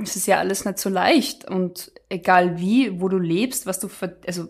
Es 0.00 0.16
ist 0.16 0.26
ja 0.26 0.38
alles 0.38 0.64
nicht 0.64 0.78
so 0.78 0.88
leicht 0.88 1.48
und 1.48 1.92
egal 2.08 2.58
wie, 2.58 3.00
wo 3.00 3.08
du 3.08 3.18
lebst, 3.18 3.66
was 3.66 3.80
du, 3.80 3.88
also 4.26 4.48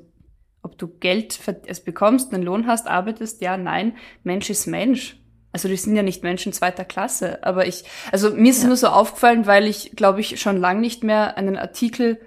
ob 0.63 0.79
du 0.79 0.89
Geld 0.89 1.39
es 1.67 1.81
bekommst, 1.81 2.33
einen 2.33 2.43
Lohn 2.43 2.67
hast, 2.67 2.87
arbeitest, 2.87 3.41
ja, 3.41 3.57
nein, 3.57 3.97
Mensch 4.25 4.51
ist 4.51 4.67
Mensch. 4.67 5.17
Also 5.51 5.69
die 5.69 5.77
sind 5.77 5.97
ja 5.97 6.03
nicht 6.03 6.23
Menschen 6.23 6.53
zweiter 6.53 6.85
Klasse, 6.85 7.43
aber 7.43 7.67
ich, 7.67 7.85
also 8.13 8.31
mir 8.31 8.51
ist 8.51 8.63
ja. 8.63 8.69
nur 8.69 8.77
so 8.77 8.89
aufgefallen, 8.89 9.47
weil 9.47 9.67
ich, 9.67 9.93
glaube 9.97 10.21
ich, 10.21 10.41
schon 10.41 10.59
lang 10.59 10.81
nicht 10.81 11.05
mehr 11.05 11.39
einen 11.39 11.57
Artikel 11.57 12.21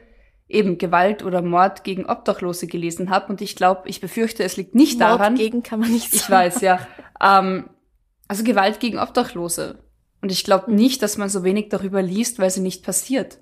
eben 0.53 0.77
Gewalt 0.77 1.23
oder 1.23 1.41
Mord 1.41 1.83
gegen 1.83 2.05
Obdachlose 2.05 2.67
gelesen 2.67 3.09
habe. 3.09 3.27
Und 3.27 3.41
ich 3.41 3.55
glaube, 3.55 3.87
ich 3.89 4.01
befürchte, 4.01 4.43
es 4.43 4.57
liegt 4.57 4.75
nicht 4.75 4.99
Mord 4.99 5.19
daran. 5.19 5.35
gegen 5.35 5.63
kann 5.63 5.79
man 5.79 5.91
nicht 5.91 6.11
sagen. 6.11 6.23
Ich 6.23 6.29
weiß, 6.29 6.61
ja. 6.61 6.87
Ähm, 7.21 7.69
also 8.27 8.43
Gewalt 8.43 8.79
gegen 8.79 8.99
Obdachlose. 8.99 9.79
Und 10.21 10.31
ich 10.31 10.43
glaube 10.43 10.73
nicht, 10.73 11.01
dass 11.01 11.17
man 11.17 11.29
so 11.29 11.43
wenig 11.43 11.69
darüber 11.69 12.01
liest, 12.01 12.39
weil 12.39 12.49
sie 12.49 12.61
nicht 12.61 12.83
passiert. 12.83 13.39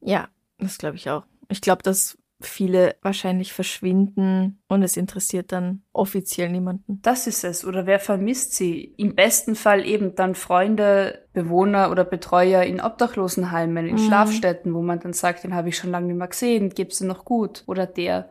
Ja, 0.00 0.28
das 0.58 0.78
glaube 0.78 0.96
ich 0.96 1.08
auch. 1.08 1.24
Ich 1.48 1.60
glaube, 1.60 1.82
dass 1.82 2.18
viele 2.40 2.96
wahrscheinlich 3.02 3.52
verschwinden 3.52 4.62
und 4.68 4.82
es 4.82 4.96
interessiert 4.96 5.52
dann 5.52 5.82
offiziell 5.92 6.48
niemanden. 6.50 7.00
Das 7.02 7.26
ist 7.26 7.44
es. 7.44 7.64
Oder 7.64 7.86
wer 7.86 7.98
vermisst 8.00 8.54
sie? 8.54 8.94
Im 8.96 9.14
besten 9.14 9.54
Fall 9.54 9.84
eben 9.86 10.14
dann 10.14 10.34
Freunde, 10.34 11.26
Bewohner 11.32 11.90
oder 11.90 12.04
Betreuer 12.04 12.62
in 12.62 12.80
Obdachlosenheimen, 12.80 13.86
in 13.86 13.94
Mhm. 13.94 13.98
Schlafstätten, 13.98 14.74
wo 14.74 14.82
man 14.82 15.00
dann 15.00 15.12
sagt, 15.12 15.44
den 15.44 15.54
habe 15.54 15.68
ich 15.68 15.76
schon 15.76 15.90
lange 15.90 16.06
nicht 16.08 16.16
mehr 16.16 16.28
gesehen, 16.28 16.70
gibt's 16.70 17.00
ihn 17.00 17.08
noch 17.08 17.24
gut? 17.24 17.62
Oder 17.66 17.86
der. 17.86 18.30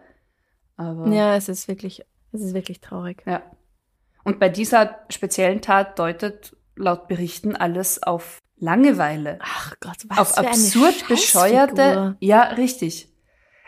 Aber 0.76 1.08
Ja, 1.08 1.36
es 1.36 1.50
ist 1.50 1.68
wirklich, 1.68 2.04
es 2.32 2.42
ist 2.42 2.54
wirklich 2.54 2.82
traurig. 2.82 3.24
Ja. 3.26 3.44
Und 4.24 4.40
bei 4.40 4.50
dieser 4.50 5.00
speziellen 5.10 5.62
Tat 5.62 5.98
deutet 6.00 6.56
laut 6.76 7.08
Berichten 7.08 7.56
alles 7.56 8.02
auf 8.04 8.42
Langeweile. 8.62 9.40
Ach 9.42 9.74
Gott, 9.80 9.98
was 10.08 10.18
auf 10.18 10.30
für 10.32 10.38
eine 10.40 10.50
absurd 10.50 11.08
bescheuerte. 11.08 11.76
Scheißfigur. 11.76 12.16
Ja, 12.20 12.42
richtig. 12.44 13.09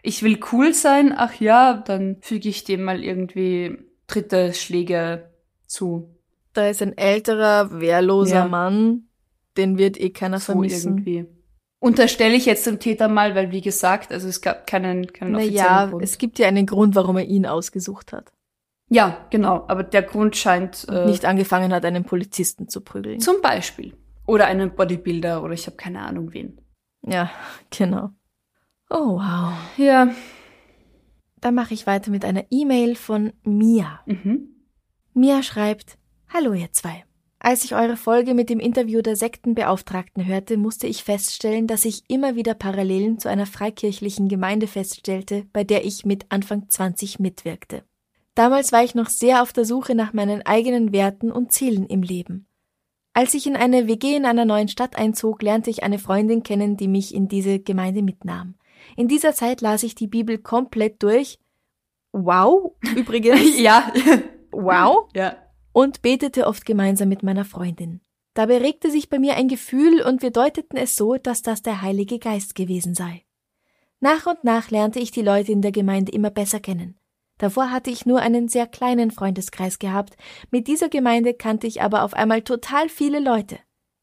Ich 0.03 0.24
will 0.24 0.39
cool 0.51 0.74
sein, 0.74 1.13
ach 1.15 1.36
ja, 1.39 1.74
dann 1.86 2.17
füge 2.22 2.50
ich 2.50 2.63
dem 2.63 2.84
mal 2.84 3.03
irgendwie 3.03 3.77
dritte 4.08 4.53
Schläge 4.53 5.29
zu. 5.67 6.15
Da 6.53 6.67
ist 6.70 6.81
ein 6.81 6.98
älterer, 6.98 7.79
wehrloser 7.79 8.36
Ja. 8.36 8.48
Mann, 8.48 9.08
den 9.58 9.77
wird 9.77 10.00
eh 10.00 10.10
keiner 10.10 10.39
So 10.39 10.53
vermissen. 10.53 10.98
irgendwie. 10.98 11.25
Unterstelle 11.79 12.36
ich 12.36 12.46
jetzt 12.46 12.65
dem 12.67 12.79
Täter 12.79 13.08
mal, 13.08 13.34
weil 13.36 13.51
wie 13.51 13.62
gesagt, 13.62 14.12
also 14.12 14.27
es 14.27 14.41
gab 14.41 14.67
keinen, 14.67 15.08
keinen 15.13 15.36
offiziellen 15.36 15.55
Naja, 15.65 15.86
Grund. 15.88 16.03
es 16.03 16.17
gibt 16.17 16.38
ja 16.39 16.48
einen 16.48 16.65
Grund, 16.65 16.96
warum 16.96 17.17
er 17.17 17.25
ihn 17.25 17.46
ausgesucht 17.46 18.12
hat. 18.13 18.31
ja, 18.89 19.25
genau. 19.29 19.65
Aber 19.67 19.84
der 19.84 20.03
Grund 20.03 20.36
scheint 20.36 20.86
Und 20.88 20.96
äh, 20.96 21.05
nicht 21.05 21.25
angefangen 21.25 21.74
hat, 21.74 21.86
einen 21.86 22.03
Polizisten 22.03 22.67
zu 22.70 22.81
prügeln. 22.81 23.20
zum 23.20 23.41
Beispiel. 23.41 23.93
Oder 24.27 24.46
einen 24.46 24.75
Bodybuilder 24.75 25.43
oder 25.43 25.53
ich 25.53 25.65
habe 25.65 25.77
keine 25.77 26.01
Ahnung 26.01 26.34
wen. 26.34 26.60
Ja, 27.08 27.31
genau. 27.75 28.10
Oh 28.93 29.15
wow. 29.15 29.53
Ja. 29.77 30.13
Dann 31.39 31.55
mache 31.55 31.74
ich 31.74 31.88
weiter 31.88 32.12
mit 32.12 32.25
einer 32.25 32.43
E-Mail 32.50 32.95
von 32.95 33.31
Mia. 33.43 34.01
Mhm. 34.05 34.50
Mia 35.13 35.41
schreibt, 35.43 35.98
Hallo 36.27 36.51
ihr 36.51 36.74
zwei. 36.74 37.05
Als 37.39 37.63
ich 37.63 37.74
eure 37.74 37.95
Folge 37.95 38.33
mit 38.33 38.50
dem 38.50 38.60
Interview 38.60 39.01
der 39.01 39.15
Sektenbeauftragten 39.15 40.25
hörte, 40.25 40.57
musste 40.57 40.88
ich 40.88 41.05
feststellen, 41.05 41.67
dass 41.67 41.86
ich 41.86 42.03
immer 42.10 42.36
wieder 42.36 42.53
Parallelen 42.53 43.17
zu 43.17 43.29
einer 43.29 43.45
freikirchlichen 43.45 44.27
Gemeinde 44.27 44.67
feststellte, 44.67 45.45
bei 45.53 45.63
der 45.63 45.86
ich 45.86 46.05
mit 46.05 46.25
Anfang 46.27 46.69
20 46.69 47.17
mitwirkte. 47.17 47.86
Damals 48.36 48.74
war 48.74 48.83
ich 48.83 48.93
noch 48.93 49.10
sehr 49.10 49.41
auf 49.41 49.53
der 49.53 49.63
Suche 49.63 49.95
nach 49.95 50.12
meinen 50.12 50.45
eigenen 50.45 50.91
Werten 50.91 51.31
und 51.31 51.53
Zielen 51.53 51.86
im 51.86 52.03
Leben. 52.03 52.45
Als 53.13 53.33
ich 53.33 53.48
in 53.48 53.55
eine 53.55 53.88
WG 53.88 54.17
in 54.17 54.25
einer 54.25 54.45
neuen 54.45 54.67
Stadt 54.67 54.98
einzog, 54.98 55.41
lernte 55.41 55.69
ich 55.69 55.83
eine 55.83 55.98
Freundin 55.98 56.43
kennen, 56.43 56.75
die 56.75 56.89
mich 56.89 57.15
in 57.15 57.29
diese 57.29 57.60
Gemeinde 57.60 58.03
mitnahm. 58.03 58.55
In 58.95 59.07
dieser 59.07 59.33
Zeit 59.33 59.62
las 59.62 59.83
ich 59.83 59.95
die 59.95 60.07
Bibel 60.07 60.38
komplett 60.38 61.01
durch. 61.03 61.39
Wow, 62.12 62.74
übrigens. 62.95 63.60
ja. 63.60 63.91
wow 64.51 65.07
Ja. 65.15 65.38
und 65.74 66.01
betete 66.01 66.48
oft 66.48 66.65
gemeinsam 66.65 67.10
mit 67.10 67.24
meiner 67.24 67.45
Freundin. 67.45 68.01
Dabei 68.33 68.60
regte 68.60 68.89
sich 68.89 69.10
bei 69.10 69.19
mir 69.19 69.36
ein 69.36 69.48
Gefühl 69.48 70.01
und 70.01 70.21
wir 70.21 70.31
deuteten 70.31 70.77
es 70.77 70.95
so, 70.95 71.15
dass 71.15 71.41
das 71.41 71.62
der 71.62 71.81
Heilige 71.81 72.17
Geist 72.19 72.55
gewesen 72.55 72.95
sei. 72.95 73.25
Nach 74.00 74.25
und 74.25 74.43
nach 74.43 74.71
lernte 74.71 75.00
ich 75.00 75.12
die 75.12 75.21
Leute 75.21 75.51
in 75.51 75.62
der 75.62 75.71
Gemeinde 75.71 76.12
immer 76.12 76.31
besser 76.31 76.60
kennen. 76.60 76.98
Davor 77.38 77.71
hatte 77.71 77.89
ich 77.89 78.05
nur 78.05 78.19
einen 78.19 78.48
sehr 78.48 78.67
kleinen 78.67 79.12
Freundeskreis 79.12 79.79
gehabt, 79.79 80.15
mit 80.50 80.67
dieser 80.67 80.89
Gemeinde 80.89 81.33
kannte 81.33 81.67
ich 81.67 81.81
aber 81.81 82.03
auf 82.03 82.13
einmal 82.13 82.43
total 82.43 82.88
viele 82.88 83.19
Leute. 83.19 83.60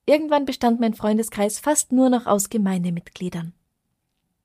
Irgendwann 0.06 0.44
bestand 0.44 0.80
mein 0.80 0.94
Freundeskreis 0.94 1.58
fast 1.58 1.92
nur 1.92 2.10
noch 2.10 2.26
aus 2.26 2.48
Gemeindemitgliedern. 2.50 3.54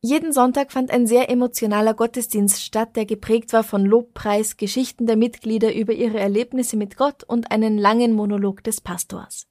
Jeden 0.05 0.33
Sonntag 0.33 0.73
fand 0.73 0.91
ein 0.91 1.07
sehr 1.07 1.29
emotionaler 1.29 1.93
Gottesdienst 1.93 2.61
statt, 2.61 2.97
der 2.97 3.05
geprägt 3.05 3.53
war 3.53 3.63
von 3.63 3.85
Lobpreis, 3.85 4.57
Geschichten 4.57 5.07
der 5.07 5.15
Mitglieder 5.15 5.73
über 5.73 5.93
ihre 5.93 6.19
Erlebnisse 6.19 6.75
mit 6.75 6.97
Gott 6.97 7.23
und 7.23 7.51
einen 7.51 7.77
langen 7.77 8.11
Monolog 8.11 8.65
des 8.65 8.81
Pastors. 8.81 9.47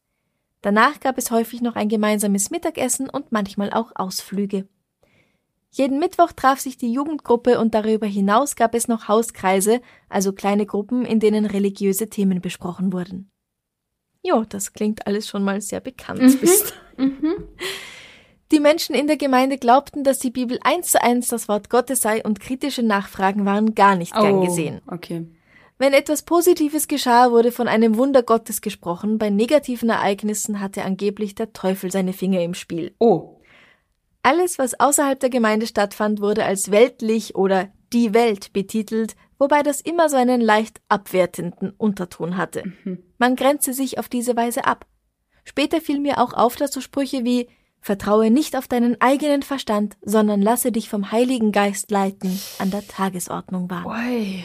Danach 0.60 1.00
gab 1.00 1.16
es 1.16 1.30
häufig 1.30 1.62
noch 1.62 1.74
ein 1.74 1.88
gemeinsames 1.88 2.50
Mittagessen 2.50 3.08
und 3.08 3.32
manchmal 3.32 3.72
auch 3.72 3.92
Ausflüge. 3.94 4.68
Jeden 5.70 5.98
Mittwoch 5.98 6.32
traf 6.32 6.60
sich 6.60 6.76
die 6.76 6.92
Jugendgruppe 6.92 7.58
und 7.58 7.72
darüber 7.72 8.06
hinaus 8.06 8.54
gab 8.54 8.74
es 8.74 8.88
noch 8.88 9.08
Hauskreise, 9.08 9.80
also 10.10 10.34
kleine 10.34 10.66
Gruppen, 10.66 11.06
in 11.06 11.18
denen 11.18 11.46
religiöse 11.46 12.10
Themen 12.10 12.42
besprochen 12.42 12.92
wurden. 12.92 13.30
Jo, 14.22 14.44
das 14.46 14.74
klingt 14.74 15.06
alles 15.06 15.26
schon 15.26 15.44
mal 15.44 15.62
sehr 15.62 15.80
bekannt. 15.80 16.20
Mhm. 16.20 16.38
bis 16.38 16.74
Mhm. 16.98 17.48
Die 18.52 18.60
Menschen 18.60 18.94
in 18.94 19.06
der 19.06 19.16
Gemeinde 19.16 19.58
glaubten, 19.58 20.04
dass 20.04 20.18
die 20.18 20.30
Bibel 20.30 20.58
eins 20.62 20.92
zu 20.92 21.02
eins 21.02 21.28
das 21.28 21.48
Wort 21.48 21.70
Gottes 21.70 22.02
sei 22.02 22.22
und 22.22 22.38
kritische 22.38 22.82
Nachfragen 22.82 23.44
waren 23.46 23.74
gar 23.74 23.96
nicht 23.96 24.12
gern 24.14 24.36
Oh, 24.36 24.44
gesehen. 24.44 24.80
Okay. 24.86 25.26
Wenn 25.78 25.94
etwas 25.94 26.22
Positives 26.22 26.86
geschah, 26.86 27.32
wurde 27.32 27.50
von 27.50 27.66
einem 27.66 27.96
Wunder 27.96 28.22
Gottes 28.22 28.60
gesprochen, 28.60 29.18
bei 29.18 29.30
negativen 29.30 29.90
Ereignissen 29.90 30.60
hatte 30.60 30.84
angeblich 30.84 31.34
der 31.34 31.52
Teufel 31.52 31.90
seine 31.90 32.12
Finger 32.12 32.40
im 32.40 32.54
Spiel. 32.54 32.94
Oh. 33.00 33.40
Alles, 34.22 34.58
was 34.58 34.78
außerhalb 34.78 35.18
der 35.18 35.30
Gemeinde 35.30 35.66
stattfand, 35.66 36.20
wurde 36.20 36.44
als 36.44 36.70
weltlich 36.70 37.34
oder 37.34 37.68
die 37.92 38.14
Welt 38.14 38.52
betitelt, 38.52 39.16
wobei 39.38 39.62
das 39.64 39.80
immer 39.80 40.08
so 40.08 40.16
einen 40.16 40.40
leicht 40.40 40.80
abwertenden 40.88 41.70
Unterton 41.70 42.36
hatte. 42.36 42.62
Mhm. 42.84 43.02
Man 43.18 43.34
grenzte 43.34 43.72
sich 43.72 43.98
auf 43.98 44.08
diese 44.08 44.36
Weise 44.36 44.64
ab. 44.64 44.86
Später 45.44 45.80
fiel 45.80 45.98
mir 45.98 46.18
auch 46.18 46.32
auf, 46.32 46.54
dass 46.54 46.72
so 46.72 46.80
Sprüche 46.80 47.24
wie 47.24 47.48
Vertraue 47.84 48.30
nicht 48.30 48.56
auf 48.56 48.68
deinen 48.68 49.00
eigenen 49.00 49.42
Verstand, 49.42 49.96
sondern 50.02 50.40
lasse 50.40 50.70
dich 50.70 50.88
vom 50.88 51.10
Heiligen 51.10 51.50
Geist 51.50 51.90
leiten 51.90 52.40
an 52.60 52.70
der 52.70 52.86
Tagesordnung. 52.86 53.68
Oi. 53.84 54.44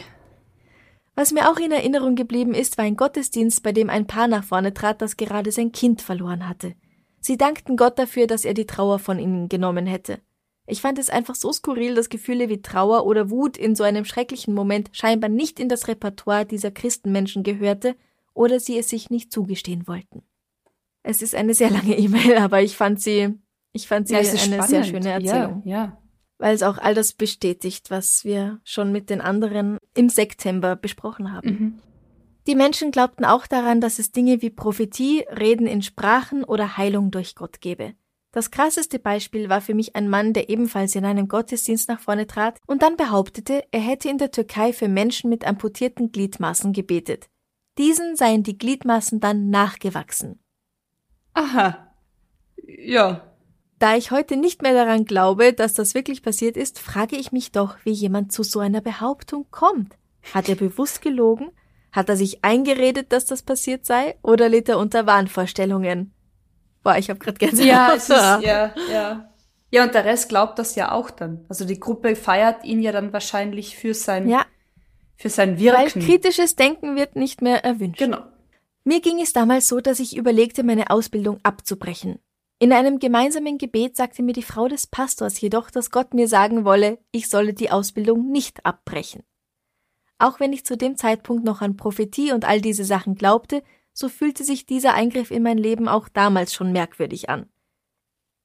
Was 1.14 1.32
mir 1.32 1.48
auch 1.48 1.58
in 1.58 1.70
Erinnerung 1.70 2.16
geblieben 2.16 2.52
ist, 2.52 2.78
war 2.78 2.84
ein 2.84 2.96
Gottesdienst, 2.96 3.62
bei 3.62 3.70
dem 3.70 3.90
ein 3.90 4.08
Paar 4.08 4.26
nach 4.26 4.42
vorne 4.42 4.74
trat, 4.74 5.00
das 5.00 5.16
gerade 5.16 5.52
sein 5.52 5.70
Kind 5.70 6.02
verloren 6.02 6.48
hatte. 6.48 6.74
Sie 7.20 7.36
dankten 7.36 7.76
Gott 7.76 7.96
dafür, 8.00 8.26
dass 8.26 8.44
er 8.44 8.54
die 8.54 8.66
Trauer 8.66 8.98
von 8.98 9.20
ihnen 9.20 9.48
genommen 9.48 9.86
hätte. 9.86 10.18
Ich 10.66 10.80
fand 10.80 10.98
es 10.98 11.08
einfach 11.08 11.36
so 11.36 11.52
skurril, 11.52 11.94
dass 11.94 12.08
Gefühle 12.08 12.48
wie 12.48 12.60
Trauer 12.60 13.06
oder 13.06 13.30
Wut 13.30 13.56
in 13.56 13.76
so 13.76 13.84
einem 13.84 14.04
schrecklichen 14.04 14.52
Moment 14.52 14.90
scheinbar 14.92 15.30
nicht 15.30 15.60
in 15.60 15.68
das 15.68 15.86
Repertoire 15.86 16.44
dieser 16.44 16.72
Christenmenschen 16.72 17.44
gehörte 17.44 17.94
oder 18.34 18.58
sie 18.58 18.78
es 18.78 18.88
sich 18.88 19.10
nicht 19.10 19.32
zugestehen 19.32 19.86
wollten. 19.86 20.22
Es 21.08 21.22
ist 21.22 21.34
eine 21.34 21.54
sehr 21.54 21.70
lange 21.70 21.96
E-Mail, 21.96 22.36
aber 22.38 22.60
ich 22.62 22.76
fand 22.76 23.00
sie, 23.00 23.34
ich 23.72 23.88
fand 23.88 24.08
sie 24.08 24.12
Ja, 24.14 24.20
eine 24.20 24.28
ist 24.28 24.40
sehr 24.68 24.84
spannend. 24.84 24.86
schöne 24.86 25.08
Erzählung 25.10 25.62
Ja, 25.64 25.72
ja. 25.84 25.98
weil 26.36 26.54
es 26.54 26.62
auch 26.62 26.76
all 26.76 26.94
das 26.94 27.14
bestätigt, 27.14 27.90
was 27.90 28.24
wir 28.26 28.60
schon 28.62 28.92
mit 28.92 29.08
den 29.08 29.22
anderen 29.22 29.78
im 29.94 30.10
September 30.10 30.76
besprochen 30.76 31.32
haben. 31.32 31.48
Mhm. 31.48 31.78
Die 32.46 32.54
Menschen 32.54 32.90
glaubten 32.90 33.24
auch 33.24 33.46
daran, 33.46 33.80
dass 33.80 33.98
es 33.98 34.12
Dinge 34.12 34.42
wie 34.42 34.50
Prophetie, 34.50 35.24
Reden 35.30 35.66
in 35.66 35.80
Sprachen 35.80 36.44
oder 36.44 36.76
Heilung 36.76 37.10
durch 37.10 37.34
Gott 37.34 37.62
gebe. 37.62 37.94
Das 38.30 38.50
krasseste 38.50 38.98
Beispiel 38.98 39.48
war 39.48 39.62
für 39.62 39.72
mich 39.74 39.96
ein 39.96 40.10
Mann, 40.10 40.34
der 40.34 40.50
ebenfalls 40.50 40.94
in 40.94 41.06
einem 41.06 41.28
Gottesdienst 41.28 41.88
nach 41.88 42.00
vorne 42.00 42.26
trat 42.26 42.58
und 42.66 42.82
dann 42.82 42.98
behauptete, 42.98 43.64
er 43.70 43.80
hätte 43.80 44.10
in 44.10 44.18
der 44.18 44.30
Türkei 44.30 44.74
für 44.74 44.88
Menschen 44.88 45.30
mit 45.30 45.46
amputierten 45.46 46.12
Gliedmaßen 46.12 46.74
gebetet. 46.74 47.30
Diesen 47.78 48.14
seien 48.16 48.42
die 48.42 48.58
Gliedmaßen 48.58 49.20
dann 49.20 49.48
nachgewachsen. 49.48 50.40
Aha. 51.38 51.92
Ja. 52.66 53.22
Da 53.78 53.96
ich 53.96 54.10
heute 54.10 54.36
nicht 54.36 54.60
mehr 54.62 54.74
daran 54.74 55.04
glaube, 55.04 55.52
dass 55.52 55.72
das 55.74 55.94
wirklich 55.94 56.22
passiert 56.22 56.56
ist, 56.56 56.80
frage 56.80 57.16
ich 57.16 57.30
mich 57.30 57.52
doch, 57.52 57.76
wie 57.84 57.92
jemand 57.92 58.32
zu 58.32 58.42
so 58.42 58.58
einer 58.58 58.80
Behauptung 58.80 59.46
kommt. 59.50 59.94
Hat 60.34 60.48
er 60.48 60.56
bewusst 60.56 61.00
gelogen? 61.00 61.50
Hat 61.92 62.08
er 62.08 62.16
sich 62.16 62.44
eingeredet, 62.44 63.12
dass 63.12 63.24
das 63.24 63.42
passiert 63.42 63.86
sei? 63.86 64.16
Oder 64.22 64.48
litt 64.48 64.68
er 64.68 64.78
unter 64.78 65.06
Wahnvorstellungen? 65.06 66.12
Boah, 66.82 66.96
ich 66.98 67.08
habe 67.08 67.20
gerade 67.20 67.38
Gänsehaut. 67.38 67.68
Ja, 67.68 67.92
es 67.94 68.10
ist, 68.10 68.10
ja, 68.42 68.74
ja. 68.92 69.30
Ja, 69.70 69.84
und 69.84 69.94
der 69.94 70.04
Rest 70.04 70.28
glaubt 70.28 70.58
das 70.58 70.74
ja 70.74 70.92
auch 70.92 71.10
dann. 71.10 71.44
Also 71.48 71.64
die 71.64 71.78
Gruppe 71.78 72.16
feiert 72.16 72.64
ihn 72.64 72.80
ja 72.80 72.90
dann 72.90 73.12
wahrscheinlich 73.12 73.76
für 73.76 73.94
sein, 73.94 74.28
ja, 74.28 74.44
für 75.16 75.28
sein 75.28 75.56
weil 75.60 75.86
Wirken. 75.86 76.00
kritisches 76.00 76.56
Denken 76.56 76.96
wird 76.96 77.16
nicht 77.16 77.42
mehr 77.42 77.64
erwünscht. 77.64 77.98
genau. 77.98 78.22
Mir 78.88 79.02
ging 79.02 79.20
es 79.20 79.34
damals 79.34 79.68
so, 79.68 79.82
dass 79.82 80.00
ich 80.00 80.16
überlegte, 80.16 80.62
meine 80.62 80.88
Ausbildung 80.88 81.40
abzubrechen. 81.42 82.20
In 82.58 82.72
einem 82.72 82.98
gemeinsamen 82.98 83.58
Gebet 83.58 83.98
sagte 83.98 84.22
mir 84.22 84.32
die 84.32 84.42
Frau 84.42 84.66
des 84.66 84.86
Pastors 84.86 85.38
jedoch, 85.42 85.70
dass 85.70 85.90
Gott 85.90 86.14
mir 86.14 86.26
sagen 86.26 86.64
wolle, 86.64 86.96
ich 87.12 87.28
solle 87.28 87.52
die 87.52 87.70
Ausbildung 87.70 88.30
nicht 88.30 88.64
abbrechen. 88.64 89.24
Auch 90.16 90.40
wenn 90.40 90.54
ich 90.54 90.64
zu 90.64 90.74
dem 90.74 90.96
Zeitpunkt 90.96 91.44
noch 91.44 91.60
an 91.60 91.76
Prophetie 91.76 92.32
und 92.32 92.46
all 92.46 92.62
diese 92.62 92.86
Sachen 92.86 93.14
glaubte, 93.14 93.62
so 93.92 94.08
fühlte 94.08 94.42
sich 94.42 94.64
dieser 94.64 94.94
Eingriff 94.94 95.30
in 95.30 95.42
mein 95.42 95.58
Leben 95.58 95.86
auch 95.86 96.08
damals 96.08 96.54
schon 96.54 96.72
merkwürdig 96.72 97.28
an. 97.28 97.50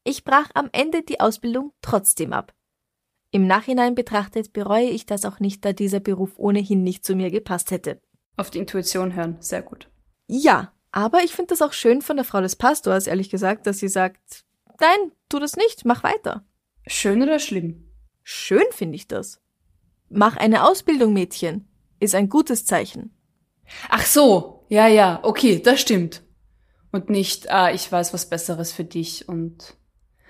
Ich 0.03 0.25
brach 0.25 0.49
am 0.55 0.67
Ende 0.73 1.03
die 1.03 1.21
Ausbildung 1.21 1.71
trotzdem 1.81 2.33
ab. 2.33 2.53
Im 3.31 3.47
Nachhinein 3.47 3.95
betrachtet 3.95 4.51
bereue 4.51 4.89
ich 4.89 5.05
das 5.05 5.23
auch 5.23 5.39
nicht, 5.39 5.63
da 5.63 5.71
dieser 5.71 6.01
Beruf 6.01 6.33
ohnehin 6.35 6.83
nicht 6.83 7.05
zu 7.05 7.15
mir 7.15 7.31
gepasst 7.31 7.71
hätte. 7.71 8.01
Auf 8.35 8.49
die 8.49 8.59
Intuition 8.59 9.15
hören. 9.15 9.37
Sehr 9.39 9.61
gut. 9.61 9.87
Ja, 10.27 10.71
aber 10.91 11.23
ich 11.23 11.33
finde 11.33 11.49
das 11.49 11.61
auch 11.61 11.73
schön 11.73 12.01
von 12.01 12.17
der 12.17 12.25
Frau 12.25 12.41
des 12.41 12.55
Pastors, 12.55 13.07
ehrlich 13.07 13.29
gesagt, 13.29 13.67
dass 13.67 13.79
sie 13.79 13.87
sagt, 13.87 14.45
nein, 14.79 15.11
tu 15.29 15.39
das 15.39 15.55
nicht, 15.55 15.85
mach 15.85 16.03
weiter. 16.03 16.45
Schön 16.87 17.21
oder 17.21 17.39
schlimm? 17.39 17.89
Schön 18.23 18.65
finde 18.71 18.95
ich 18.95 19.07
das. 19.07 19.41
mach 20.09 20.37
eine 20.37 20.63
Ausbildung, 20.63 21.13
Mädchen, 21.13 21.67
ist 21.99 22.13
ein 22.13 22.29
gutes 22.29 22.65
Zeichen. 22.65 23.11
Ach 23.89 24.05
so, 24.05 24.65
ja, 24.69 24.87
ja, 24.87 25.19
okay, 25.23 25.59
das 25.59 25.81
stimmt. 25.81 26.21
Und 26.91 27.09
nicht, 27.09 27.49
ah, 27.49 27.71
ich 27.71 27.91
weiß 27.91 28.13
was 28.13 28.29
Besseres 28.29 28.71
für 28.71 28.83
dich 28.83 29.27
und 29.27 29.75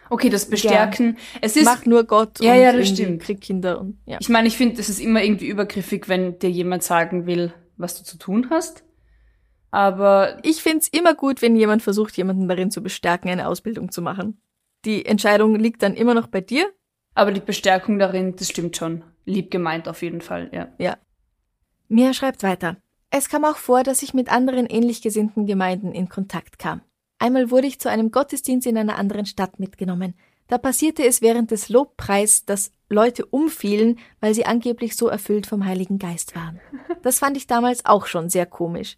okay, 0.10 0.30
das 0.30 0.50
Bestärken. 0.50 1.18
Ja. 1.18 1.40
Es 1.42 1.58
ist 1.58 1.66
mach 1.66 1.86
nur 1.86 2.06
Gott 2.06 2.40
ja, 2.40 2.54
und 2.54 2.62
ja, 2.62 2.72
das 2.72 2.88
stimmt. 2.88 3.22
krieg 3.22 3.42
Kinder 3.42 3.82
und 3.82 3.98
ja. 4.06 4.18
Ich 4.22 4.30
meine, 4.30 4.48
ich 4.48 4.56
finde, 4.56 4.80
es 4.80 4.88
ist 4.88 5.00
immer 5.00 5.22
irgendwie 5.22 5.48
übergriffig, 5.48 6.08
wenn 6.08 6.40
dir 6.40 6.50
jemand 6.50 6.84
sagen 6.84 7.26
will, 7.26 7.54
was 7.76 7.98
du 7.98 8.06
zu 8.06 8.18
tun 8.18 8.48
hast. 8.50 8.84
Aber 9.74 10.38
ich 10.44 10.62
find's 10.62 10.88
immer 10.88 11.16
gut, 11.16 11.42
wenn 11.42 11.56
jemand 11.56 11.82
versucht, 11.82 12.16
jemanden 12.16 12.48
darin 12.48 12.70
zu 12.70 12.84
bestärken, 12.84 13.32
eine 13.32 13.48
Ausbildung 13.48 13.92
zu 13.92 14.04
machen. 14.04 14.40
Die 14.86 15.04
Entscheidung 15.04 15.56
liegt 15.56 15.82
dann 15.82 15.96
immer 15.96 16.14
noch 16.14 16.28
bei 16.28 16.42
dir. 16.42 16.72
Aber 17.16 17.32
die 17.32 17.40
Bestärkung 17.40 17.98
darin, 17.98 18.36
das 18.36 18.50
stimmt 18.50 18.78
schon. 18.78 19.04
Lieb 19.26 19.50
gemeint 19.50 19.88
auf 19.88 20.04
jeden 20.04 20.22
Fall, 20.22 20.52
ja. 20.54 20.68
Ja. 20.78 20.98
Mia 21.88 22.14
schreibt 22.14 22.44
weiter. 22.44 22.78
Es 23.10 23.30
kam 23.30 23.46
auch 23.46 23.58
vor, 23.58 23.82
dass 23.82 24.04
ich 24.04 24.14
mit 24.14 24.32
anderen 24.32 24.68
ähnlich 24.68 25.02
gesinnten 25.02 25.48
Gemeinden 25.48 25.92
in 25.92 26.08
Kontakt 26.08 26.60
kam. 26.60 26.82
Einmal 27.18 27.50
wurde 27.50 27.66
ich 27.66 27.80
zu 27.80 27.90
einem 27.90 28.12
Gottesdienst 28.12 28.68
in 28.68 28.78
einer 28.78 29.00
anderen 29.00 29.26
Stadt 29.26 29.60
mitgenommen. 29.60 30.14
Da 30.50 30.60
passierte 30.60 31.04
es 31.04 31.24
während 31.24 31.50
des 31.50 31.70
Lobpreis, 31.70 32.46
dass 32.46 32.70
Leute 32.90 33.26
umfielen, 33.26 33.98
weil 34.20 34.36
sie 34.36 34.46
angeblich 34.46 34.96
so 34.96 35.08
erfüllt 35.08 35.48
vom 35.48 35.66
Heiligen 35.66 35.98
Geist 35.98 36.36
waren. 36.36 36.60
Das 37.02 37.18
fand 37.18 37.38
ich 37.38 37.48
damals 37.48 37.86
auch 37.86 38.06
schon 38.06 38.30
sehr 38.30 38.46
komisch. 38.46 38.98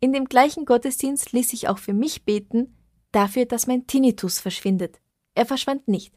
In 0.00 0.12
dem 0.12 0.26
gleichen 0.26 0.64
Gottesdienst 0.64 1.32
ließ 1.32 1.52
ich 1.52 1.68
auch 1.68 1.78
für 1.78 1.92
mich 1.92 2.24
beten, 2.24 2.76
dafür, 3.12 3.46
dass 3.46 3.66
mein 3.66 3.86
Tinnitus 3.86 4.40
verschwindet. 4.40 5.00
Er 5.34 5.46
verschwand 5.46 5.88
nicht. 5.88 6.14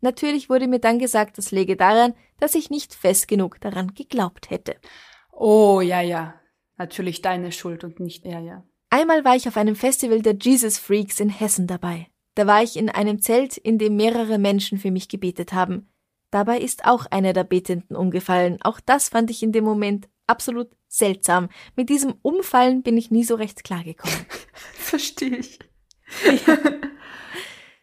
Natürlich 0.00 0.50
wurde 0.50 0.66
mir 0.66 0.80
dann 0.80 0.98
gesagt, 0.98 1.38
das 1.38 1.52
läge 1.52 1.76
daran, 1.76 2.14
dass 2.38 2.54
ich 2.54 2.70
nicht 2.70 2.94
fest 2.94 3.28
genug 3.28 3.60
daran 3.60 3.94
geglaubt 3.94 4.50
hätte. 4.50 4.76
Oh, 5.30 5.80
ja, 5.80 6.00
ja. 6.00 6.34
Natürlich 6.76 7.22
deine 7.22 7.52
Schuld 7.52 7.84
und 7.84 8.00
nicht 8.00 8.26
er, 8.26 8.40
ja. 8.40 8.64
Einmal 8.90 9.24
war 9.24 9.36
ich 9.36 9.48
auf 9.48 9.56
einem 9.56 9.76
Festival 9.76 10.20
der 10.20 10.34
Jesus 10.34 10.78
Freaks 10.78 11.20
in 11.20 11.30
Hessen 11.30 11.66
dabei. 11.66 12.08
Da 12.34 12.46
war 12.46 12.62
ich 12.62 12.76
in 12.76 12.88
einem 12.90 13.22
Zelt, 13.22 13.56
in 13.56 13.78
dem 13.78 13.96
mehrere 13.96 14.38
Menschen 14.38 14.78
für 14.78 14.90
mich 14.90 15.08
gebetet 15.08 15.52
haben. 15.52 15.88
Dabei 16.30 16.58
ist 16.58 16.84
auch 16.84 17.06
einer 17.06 17.32
der 17.32 17.44
Betenden 17.44 17.94
umgefallen. 17.94 18.58
Auch 18.62 18.80
das 18.80 19.10
fand 19.10 19.30
ich 19.30 19.42
in 19.42 19.52
dem 19.52 19.64
Moment 19.64 20.08
absolut 20.32 20.68
seltsam. 20.88 21.48
Mit 21.76 21.88
diesem 21.88 22.14
Umfallen 22.22 22.82
bin 22.82 22.96
ich 22.96 23.12
nie 23.12 23.22
so 23.22 23.36
recht 23.36 23.62
klargekommen. 23.62 24.26
Verstehe 24.74 25.36
ich. 25.36 25.60
Ja. 26.24 26.58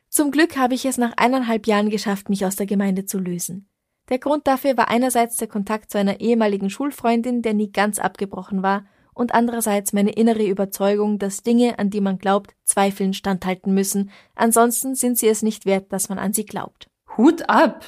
Zum 0.09 0.31
Glück 0.31 0.57
habe 0.57 0.73
ich 0.73 0.85
es 0.85 0.97
nach 0.97 1.13
eineinhalb 1.15 1.67
Jahren 1.67 1.89
geschafft, 1.89 2.27
mich 2.29 2.45
aus 2.45 2.57
der 2.57 2.65
Gemeinde 2.65 3.05
zu 3.05 3.19
lösen. 3.19 3.69
Der 4.09 4.19
Grund 4.19 4.47
dafür 4.47 4.75
war 4.75 4.89
einerseits 4.89 5.37
der 5.37 5.47
Kontakt 5.47 5.91
zu 5.91 5.97
einer 5.97 6.19
ehemaligen 6.19 6.69
Schulfreundin, 6.69 7.41
der 7.41 7.53
nie 7.53 7.71
ganz 7.71 7.99
abgebrochen 7.99 8.63
war, 8.63 8.85
und 9.13 9.33
andererseits 9.33 9.93
meine 9.93 10.11
innere 10.11 10.45
Überzeugung, 10.45 11.19
dass 11.19 11.43
Dinge, 11.43 11.77
an 11.77 11.89
die 11.89 12.01
man 12.01 12.17
glaubt, 12.17 12.55
Zweifeln 12.63 13.13
standhalten 13.13 13.73
müssen, 13.73 14.11
ansonsten 14.33 14.95
sind 14.95 15.17
sie 15.17 15.27
es 15.27 15.41
nicht 15.43 15.65
wert, 15.65 15.91
dass 15.93 16.09
man 16.09 16.17
an 16.17 16.33
sie 16.33 16.45
glaubt. 16.45 16.89
Hut 17.17 17.47
ab! 17.49 17.85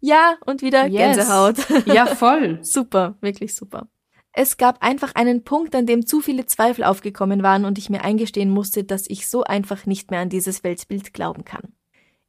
Ja, 0.00 0.36
und 0.46 0.62
wieder 0.62 0.86
yes. 0.86 1.16
Gänsehaut. 1.16 1.56
Ja, 1.86 2.06
voll. 2.06 2.58
super, 2.62 3.16
wirklich 3.20 3.54
super. 3.54 3.88
Es 4.32 4.56
gab 4.56 4.82
einfach 4.82 5.14
einen 5.14 5.42
Punkt, 5.42 5.74
an 5.74 5.86
dem 5.86 6.06
zu 6.06 6.20
viele 6.20 6.46
Zweifel 6.46 6.84
aufgekommen 6.84 7.42
waren 7.42 7.64
und 7.64 7.78
ich 7.78 7.90
mir 7.90 8.04
eingestehen 8.04 8.50
musste, 8.50 8.84
dass 8.84 9.08
ich 9.08 9.28
so 9.28 9.42
einfach 9.42 9.86
nicht 9.86 10.10
mehr 10.10 10.20
an 10.20 10.28
dieses 10.28 10.62
Weltbild 10.62 11.12
glauben 11.12 11.44
kann. 11.44 11.72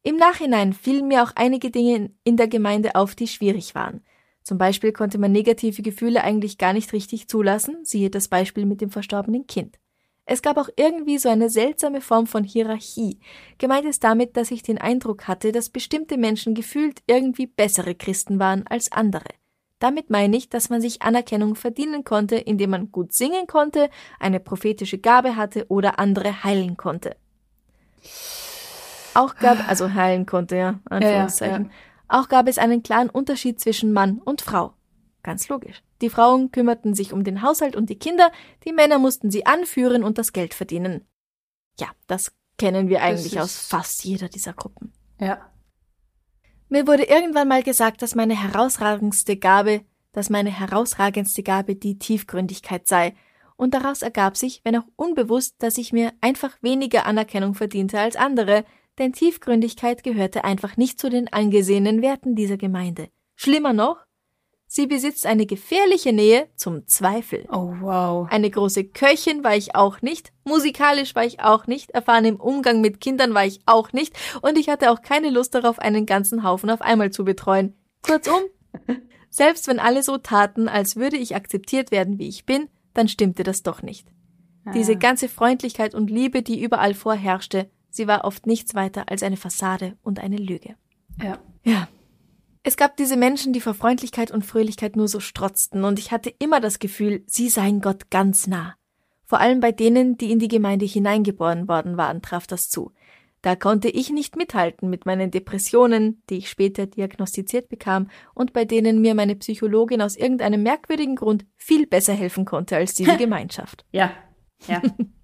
Im 0.02 0.16
Nachhinein 0.16 0.72
fielen 0.72 1.08
mir 1.08 1.22
auch 1.22 1.32
einige 1.36 1.70
Dinge 1.70 2.10
in 2.24 2.36
der 2.36 2.48
Gemeinde 2.48 2.94
auf, 2.94 3.14
die 3.14 3.28
schwierig 3.28 3.74
waren. 3.74 4.02
Zum 4.42 4.56
Beispiel 4.58 4.92
konnte 4.92 5.18
man 5.18 5.30
negative 5.30 5.82
Gefühle 5.82 6.24
eigentlich 6.24 6.58
gar 6.58 6.72
nicht 6.72 6.92
richtig 6.92 7.28
zulassen, 7.28 7.84
siehe 7.84 8.10
das 8.10 8.28
Beispiel 8.28 8.64
mit 8.64 8.80
dem 8.80 8.90
verstorbenen 8.90 9.46
Kind. 9.46 9.78
Es 10.32 10.42
gab 10.42 10.58
auch 10.58 10.68
irgendwie 10.76 11.18
so 11.18 11.28
eine 11.28 11.50
seltsame 11.50 12.00
Form 12.00 12.28
von 12.28 12.44
Hierarchie. 12.44 13.18
Gemeint 13.58 13.84
ist 13.84 14.04
damit, 14.04 14.36
dass 14.36 14.52
ich 14.52 14.62
den 14.62 14.78
Eindruck 14.78 15.26
hatte, 15.26 15.50
dass 15.50 15.70
bestimmte 15.70 16.16
Menschen 16.16 16.54
gefühlt 16.54 17.02
irgendwie 17.08 17.48
bessere 17.48 17.96
Christen 17.96 18.38
waren 18.38 18.64
als 18.68 18.92
andere. 18.92 19.24
Damit 19.80 20.08
meine 20.08 20.36
ich, 20.36 20.48
dass 20.48 20.70
man 20.70 20.80
sich 20.80 21.02
Anerkennung 21.02 21.56
verdienen 21.56 22.04
konnte, 22.04 22.36
indem 22.36 22.70
man 22.70 22.92
gut 22.92 23.12
singen 23.12 23.48
konnte, 23.48 23.90
eine 24.20 24.38
prophetische 24.38 24.98
Gabe 24.98 25.34
hatte 25.34 25.66
oder 25.66 25.98
andere 25.98 26.44
heilen 26.44 26.76
konnte. 26.76 27.16
Auch 29.14 29.34
gab, 29.34 29.68
also 29.68 29.94
heilen 29.94 30.26
konnte, 30.26 30.54
ja, 30.54 30.78
Anführungszeichen. 30.84 31.64
Ja, 31.64 31.70
ja. 31.70 32.20
Auch 32.20 32.28
gab 32.28 32.46
es 32.46 32.58
einen 32.58 32.84
klaren 32.84 33.10
Unterschied 33.10 33.58
zwischen 33.58 33.92
Mann 33.92 34.20
und 34.24 34.42
Frau. 34.42 34.74
Ganz 35.24 35.48
logisch. 35.48 35.82
Die 36.00 36.10
Frauen 36.10 36.50
kümmerten 36.50 36.94
sich 36.94 37.12
um 37.12 37.24
den 37.24 37.42
Haushalt 37.42 37.76
und 37.76 37.90
die 37.90 37.98
Kinder, 37.98 38.32
die 38.64 38.72
Männer 38.72 38.98
mussten 38.98 39.30
sie 39.30 39.46
anführen 39.46 40.02
und 40.02 40.18
das 40.18 40.32
Geld 40.32 40.54
verdienen. 40.54 41.06
Ja, 41.78 41.88
das 42.06 42.32
kennen 42.58 42.88
wir 42.88 43.02
eigentlich 43.02 43.40
aus 43.40 43.56
fast 43.56 44.04
jeder 44.04 44.28
dieser 44.28 44.52
Gruppen. 44.52 44.92
Ja. 45.18 45.50
Mir 46.68 46.86
wurde 46.86 47.04
irgendwann 47.04 47.48
mal 47.48 47.62
gesagt, 47.62 48.02
dass 48.02 48.14
meine 48.14 48.40
herausragendste 48.40 49.36
Gabe, 49.36 49.82
dass 50.12 50.30
meine 50.30 50.50
herausragendste 50.50 51.42
Gabe 51.42 51.74
die 51.74 51.98
Tiefgründigkeit 51.98 52.86
sei, 52.86 53.14
und 53.56 53.74
daraus 53.74 54.00
ergab 54.00 54.38
sich, 54.38 54.62
wenn 54.64 54.76
auch 54.76 54.86
unbewusst, 54.96 55.56
dass 55.58 55.76
ich 55.76 55.92
mir 55.92 56.14
einfach 56.22 56.56
weniger 56.62 57.04
Anerkennung 57.04 57.54
verdiente 57.54 58.00
als 58.00 58.16
andere, 58.16 58.64
denn 58.98 59.12
Tiefgründigkeit 59.12 60.02
gehörte 60.02 60.44
einfach 60.44 60.78
nicht 60.78 60.98
zu 60.98 61.10
den 61.10 61.30
angesehenen 61.30 62.00
Werten 62.00 62.34
dieser 62.34 62.56
Gemeinde. 62.56 63.10
Schlimmer 63.36 63.74
noch, 63.74 63.98
Sie 64.72 64.86
besitzt 64.86 65.26
eine 65.26 65.46
gefährliche 65.46 66.12
Nähe 66.12 66.46
zum 66.54 66.86
Zweifel. 66.86 67.44
Oh 67.50 67.74
wow. 67.80 68.28
Eine 68.30 68.48
große 68.48 68.84
Köchin 68.84 69.42
war 69.42 69.56
ich 69.56 69.74
auch 69.74 70.00
nicht, 70.00 70.32
musikalisch 70.44 71.16
war 71.16 71.24
ich 71.24 71.40
auch 71.40 71.66
nicht, 71.66 71.90
erfahren 71.90 72.24
im 72.24 72.36
Umgang 72.36 72.80
mit 72.80 73.00
Kindern 73.00 73.34
war 73.34 73.44
ich 73.44 73.62
auch 73.66 73.92
nicht 73.92 74.16
und 74.42 74.56
ich 74.56 74.68
hatte 74.68 74.92
auch 74.92 75.02
keine 75.02 75.28
Lust 75.28 75.56
darauf, 75.56 75.80
einen 75.80 76.06
ganzen 76.06 76.44
Haufen 76.44 76.70
auf 76.70 76.82
einmal 76.82 77.10
zu 77.10 77.24
betreuen. 77.24 77.74
Kurzum, 78.02 78.42
selbst 79.28 79.66
wenn 79.66 79.80
alle 79.80 80.04
so 80.04 80.18
taten, 80.18 80.68
als 80.68 80.94
würde 80.94 81.16
ich 81.16 81.34
akzeptiert 81.34 81.90
werden, 81.90 82.20
wie 82.20 82.28
ich 82.28 82.46
bin, 82.46 82.68
dann 82.94 83.08
stimmte 83.08 83.42
das 83.42 83.64
doch 83.64 83.82
nicht. 83.82 84.06
Ah. 84.64 84.70
Diese 84.70 84.94
ganze 84.94 85.28
Freundlichkeit 85.28 85.96
und 85.96 86.10
Liebe, 86.10 86.42
die 86.42 86.62
überall 86.62 86.94
vorherrschte, 86.94 87.68
sie 87.88 88.06
war 88.06 88.24
oft 88.24 88.46
nichts 88.46 88.76
weiter 88.76 89.08
als 89.08 89.24
eine 89.24 89.36
Fassade 89.36 89.98
und 90.04 90.20
eine 90.20 90.36
Lüge. 90.36 90.76
Ja. 91.20 91.40
Ja, 91.64 91.88
es 92.62 92.76
gab 92.76 92.96
diese 92.96 93.16
Menschen, 93.16 93.52
die 93.52 93.60
vor 93.60 93.74
Freundlichkeit 93.74 94.30
und 94.30 94.44
Fröhlichkeit 94.44 94.96
nur 94.96 95.08
so 95.08 95.20
strotzten, 95.20 95.84
und 95.84 95.98
ich 95.98 96.12
hatte 96.12 96.32
immer 96.38 96.60
das 96.60 96.78
Gefühl, 96.78 97.22
sie 97.26 97.48
seien 97.48 97.80
Gott 97.80 98.10
ganz 98.10 98.46
nah. 98.46 98.74
Vor 99.24 99.40
allem 99.40 99.60
bei 99.60 99.72
denen, 99.72 100.18
die 100.18 100.30
in 100.30 100.38
die 100.38 100.48
Gemeinde 100.48 100.84
hineingeboren 100.84 101.68
worden 101.68 101.96
waren, 101.96 102.20
traf 102.20 102.46
das 102.46 102.68
zu. 102.68 102.92
Da 103.42 103.56
konnte 103.56 103.88
ich 103.88 104.10
nicht 104.10 104.36
mithalten 104.36 104.90
mit 104.90 105.06
meinen 105.06 105.30
Depressionen, 105.30 106.22
die 106.28 106.38
ich 106.38 106.50
später 106.50 106.86
diagnostiziert 106.86 107.70
bekam 107.70 108.10
und 108.34 108.52
bei 108.52 108.66
denen 108.66 109.00
mir 109.00 109.14
meine 109.14 109.36
Psychologin 109.36 110.02
aus 110.02 110.16
irgendeinem 110.16 110.62
merkwürdigen 110.62 111.16
Grund 111.16 111.46
viel 111.56 111.86
besser 111.86 112.12
helfen 112.12 112.44
konnte 112.44 112.76
als 112.76 112.94
diese 112.94 113.16
Gemeinschaft. 113.18 113.86
Ja, 113.92 114.12
ja. 114.66 114.82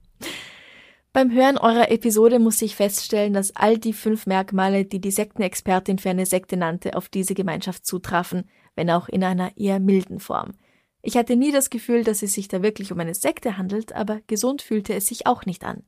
Beim 1.16 1.32
Hören 1.32 1.56
eurer 1.56 1.90
Episode 1.90 2.38
musste 2.38 2.66
ich 2.66 2.76
feststellen, 2.76 3.32
dass 3.32 3.56
all 3.56 3.78
die 3.78 3.94
fünf 3.94 4.26
Merkmale, 4.26 4.84
die 4.84 5.00
die 5.00 5.10
Sektenexpertin 5.10 5.98
für 5.98 6.10
eine 6.10 6.26
Sekte 6.26 6.58
nannte, 6.58 6.94
auf 6.94 7.08
diese 7.08 7.32
Gemeinschaft 7.32 7.86
zutrafen, 7.86 8.44
wenn 8.74 8.90
auch 8.90 9.08
in 9.08 9.24
einer 9.24 9.56
eher 9.56 9.80
milden 9.80 10.20
Form. 10.20 10.52
Ich 11.00 11.16
hatte 11.16 11.34
nie 11.36 11.52
das 11.52 11.70
Gefühl, 11.70 12.04
dass 12.04 12.22
es 12.22 12.34
sich 12.34 12.48
da 12.48 12.62
wirklich 12.62 12.92
um 12.92 13.00
eine 13.00 13.14
Sekte 13.14 13.56
handelt, 13.56 13.94
aber 13.94 14.20
gesund 14.26 14.60
fühlte 14.60 14.92
es 14.92 15.06
sich 15.06 15.26
auch 15.26 15.46
nicht 15.46 15.64
an. 15.64 15.84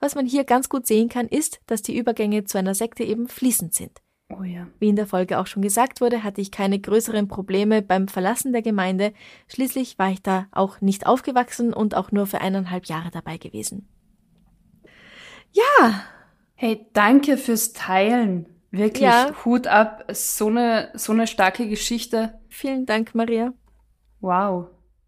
Was 0.00 0.14
man 0.14 0.26
hier 0.26 0.44
ganz 0.44 0.68
gut 0.68 0.86
sehen 0.86 1.08
kann, 1.08 1.28
ist, 1.28 1.62
dass 1.66 1.80
die 1.80 1.96
Übergänge 1.96 2.44
zu 2.44 2.58
einer 2.58 2.74
Sekte 2.74 3.04
eben 3.04 3.26
fließend 3.26 3.72
sind. 3.72 4.02
Oh 4.28 4.42
ja. 4.42 4.66
Wie 4.78 4.90
in 4.90 4.96
der 4.96 5.06
Folge 5.06 5.38
auch 5.38 5.46
schon 5.46 5.62
gesagt 5.62 6.02
wurde, 6.02 6.24
hatte 6.24 6.42
ich 6.42 6.50
keine 6.50 6.78
größeren 6.78 7.26
Probleme 7.26 7.80
beim 7.80 8.06
Verlassen 8.06 8.52
der 8.52 8.60
Gemeinde. 8.60 9.14
Schließlich 9.46 9.98
war 9.98 10.10
ich 10.10 10.20
da 10.20 10.46
auch 10.50 10.82
nicht 10.82 11.06
aufgewachsen 11.06 11.72
und 11.72 11.94
auch 11.94 12.12
nur 12.12 12.26
für 12.26 12.42
eineinhalb 12.42 12.84
Jahre 12.84 13.10
dabei 13.10 13.38
gewesen. 13.38 13.88
Ja. 15.58 16.04
Hey, 16.54 16.86
danke 16.92 17.36
fürs 17.36 17.72
Teilen. 17.72 18.46
Wirklich, 18.70 19.02
ja. 19.02 19.32
Hut 19.44 19.66
ab. 19.66 20.04
So 20.12 20.48
eine, 20.48 20.90
so 20.94 21.12
eine 21.12 21.26
starke 21.26 21.68
Geschichte. 21.68 22.38
Vielen 22.48 22.86
Dank, 22.86 23.14
Maria. 23.14 23.52
Wow. 24.20 24.66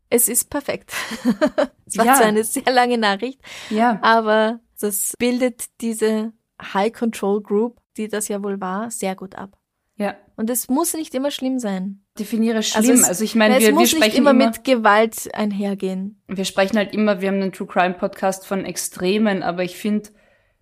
Es 0.09 0.29
ist 0.29 0.51
perfekt. 0.51 0.93
es 1.87 1.97
war 1.97 2.07
ja. 2.07 2.15
zwar 2.15 2.27
eine 2.27 2.45
sehr 2.45 2.73
lange 2.73 2.99
Nachricht, 2.99 3.41
ja. 3.69 3.99
aber 4.03 4.61
das 4.81 5.15
bildet 5.19 5.67
diese 5.81 6.33
High 6.61 6.93
Control 6.93 7.41
Group, 7.41 7.81
die 7.97 8.09
das 8.09 8.27
ja 8.29 8.43
wohl 8.43 8.61
war, 8.61 8.91
sehr 8.91 9.15
gut 9.15 9.37
ab. 9.37 9.57
Ja. 9.97 10.17
Und 10.37 10.51
es 10.51 10.69
muss 10.69 10.95
nicht 10.95 11.15
immer 11.15 11.31
schlimm 11.31 11.59
sein. 11.59 12.03
Definiere 12.19 12.57
also 12.57 12.71
schlimm. 12.71 12.91
Also, 12.91 13.03
es, 13.03 13.09
also 13.09 13.25
ich 13.25 13.35
meine, 13.35 13.61
wir, 13.61 13.77
wir 13.77 13.87
sprechen 13.87 14.17
immer, 14.17 14.31
immer 14.31 14.47
mit 14.47 14.65
Gewalt 14.65 15.33
einhergehen. 15.35 16.21
Wir 16.27 16.45
sprechen 16.45 16.77
halt 16.77 16.93
immer, 16.93 17.21
wir 17.21 17.29
haben 17.29 17.41
einen 17.41 17.53
True 17.53 17.69
Crime 17.69 17.95
Podcast 17.95 18.47
von 18.47 18.65
Extremen, 18.65 19.43
aber 19.43 19.63
ich 19.63 19.77
finde, 19.77 20.11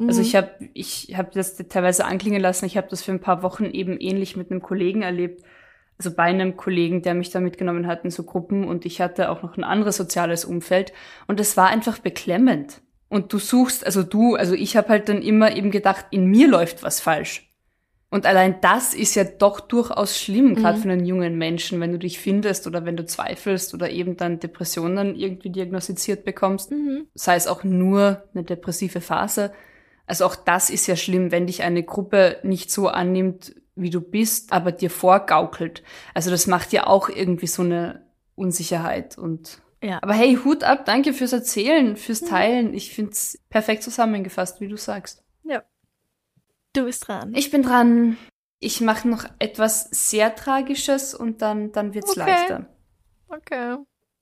also 0.00 0.20
ich 0.20 0.32
mhm. 0.34 0.36
habe 0.36 0.50
ich 0.74 1.14
habe 1.16 1.30
das 1.34 1.56
teilweise 1.56 2.04
anklingen 2.04 2.40
lassen. 2.40 2.66
Ich 2.66 2.76
habe 2.76 2.88
das 2.88 3.02
für 3.02 3.12
ein 3.12 3.20
paar 3.20 3.42
Wochen 3.42 3.64
eben 3.64 3.98
ähnlich 3.98 4.36
mit 4.36 4.50
einem 4.50 4.62
Kollegen 4.62 5.02
erlebt. 5.02 5.42
Also 5.98 6.12
bei 6.14 6.24
einem 6.24 6.56
Kollegen, 6.56 7.02
der 7.02 7.14
mich 7.14 7.30
da 7.30 7.40
mitgenommen 7.40 7.88
hat 7.88 8.04
in 8.04 8.10
so 8.10 8.22
Gruppen 8.22 8.64
und 8.64 8.86
ich 8.86 9.00
hatte 9.00 9.30
auch 9.30 9.42
noch 9.42 9.56
ein 9.56 9.64
anderes 9.64 9.96
soziales 9.96 10.44
Umfeld 10.44 10.92
und 11.26 11.40
es 11.40 11.56
war 11.56 11.68
einfach 11.68 11.98
beklemmend. 11.98 12.80
Und 13.08 13.32
du 13.32 13.38
suchst, 13.38 13.84
also 13.84 14.02
du, 14.04 14.36
also 14.36 14.54
ich 14.54 14.76
habe 14.76 14.90
halt 14.90 15.08
dann 15.08 15.22
immer 15.22 15.56
eben 15.56 15.70
gedacht, 15.72 16.06
in 16.10 16.26
mir 16.26 16.46
läuft 16.46 16.82
was 16.84 17.00
falsch. 17.00 17.50
Und 18.10 18.26
allein 18.26 18.60
das 18.60 18.94
ist 18.94 19.16
ja 19.16 19.24
doch 19.24 19.60
durchaus 19.60 20.18
schlimm, 20.18 20.54
gerade 20.54 20.78
Mhm. 20.78 20.82
für 20.82 20.90
einen 20.90 21.04
jungen 21.06 21.36
Menschen, 21.36 21.80
wenn 21.80 21.92
du 21.92 21.98
dich 21.98 22.18
findest 22.20 22.66
oder 22.66 22.84
wenn 22.86 22.96
du 22.96 23.04
zweifelst 23.04 23.74
oder 23.74 23.90
eben 23.90 24.16
dann 24.16 24.38
Depressionen 24.40 25.14
irgendwie 25.16 25.50
diagnostiziert 25.50 26.24
bekommst, 26.24 26.70
Mhm. 26.70 27.06
sei 27.14 27.34
es 27.34 27.46
auch 27.46 27.64
nur 27.64 28.22
eine 28.34 28.44
depressive 28.44 29.00
Phase. 29.00 29.52
Also 30.08 30.24
auch 30.26 30.36
das 30.36 30.70
ist 30.70 30.86
ja 30.86 30.96
schlimm, 30.96 31.30
wenn 31.30 31.46
dich 31.46 31.62
eine 31.62 31.82
Gruppe 31.82 32.38
nicht 32.42 32.70
so 32.70 32.88
annimmt, 32.88 33.54
wie 33.76 33.90
du 33.90 34.00
bist, 34.00 34.52
aber 34.52 34.72
dir 34.72 34.90
vorgaukelt. 34.90 35.82
Also 36.14 36.30
das 36.30 36.46
macht 36.46 36.72
ja 36.72 36.86
auch 36.86 37.08
irgendwie 37.08 37.46
so 37.46 37.62
eine 37.62 38.06
Unsicherheit 38.34 39.16
und 39.18 39.60
Ja. 39.82 39.98
aber 40.02 40.14
hey, 40.14 40.36
Hut 40.44 40.64
ab, 40.64 40.84
danke 40.86 41.12
fürs 41.12 41.32
Erzählen, 41.32 41.96
fürs 41.96 42.22
Mhm. 42.22 42.26
Teilen. 42.26 42.74
Ich 42.74 42.92
find's 42.94 43.38
perfekt 43.50 43.82
zusammengefasst, 43.84 44.60
wie 44.60 44.68
du 44.68 44.76
sagst. 44.76 45.22
Du 46.74 46.84
bist 46.84 47.08
dran. 47.08 47.32
Ich 47.34 47.50
bin 47.50 47.62
dran. 47.62 48.18
Ich 48.60 48.80
mache 48.82 49.08
noch 49.08 49.24
etwas 49.38 49.88
sehr 49.90 50.34
Tragisches 50.34 51.14
und 51.14 51.40
dann, 51.42 51.72
dann 51.72 51.94
wird's 51.94 52.10
Okay. 52.10 52.20
leichter. 52.20 52.66
Okay. 53.28 53.76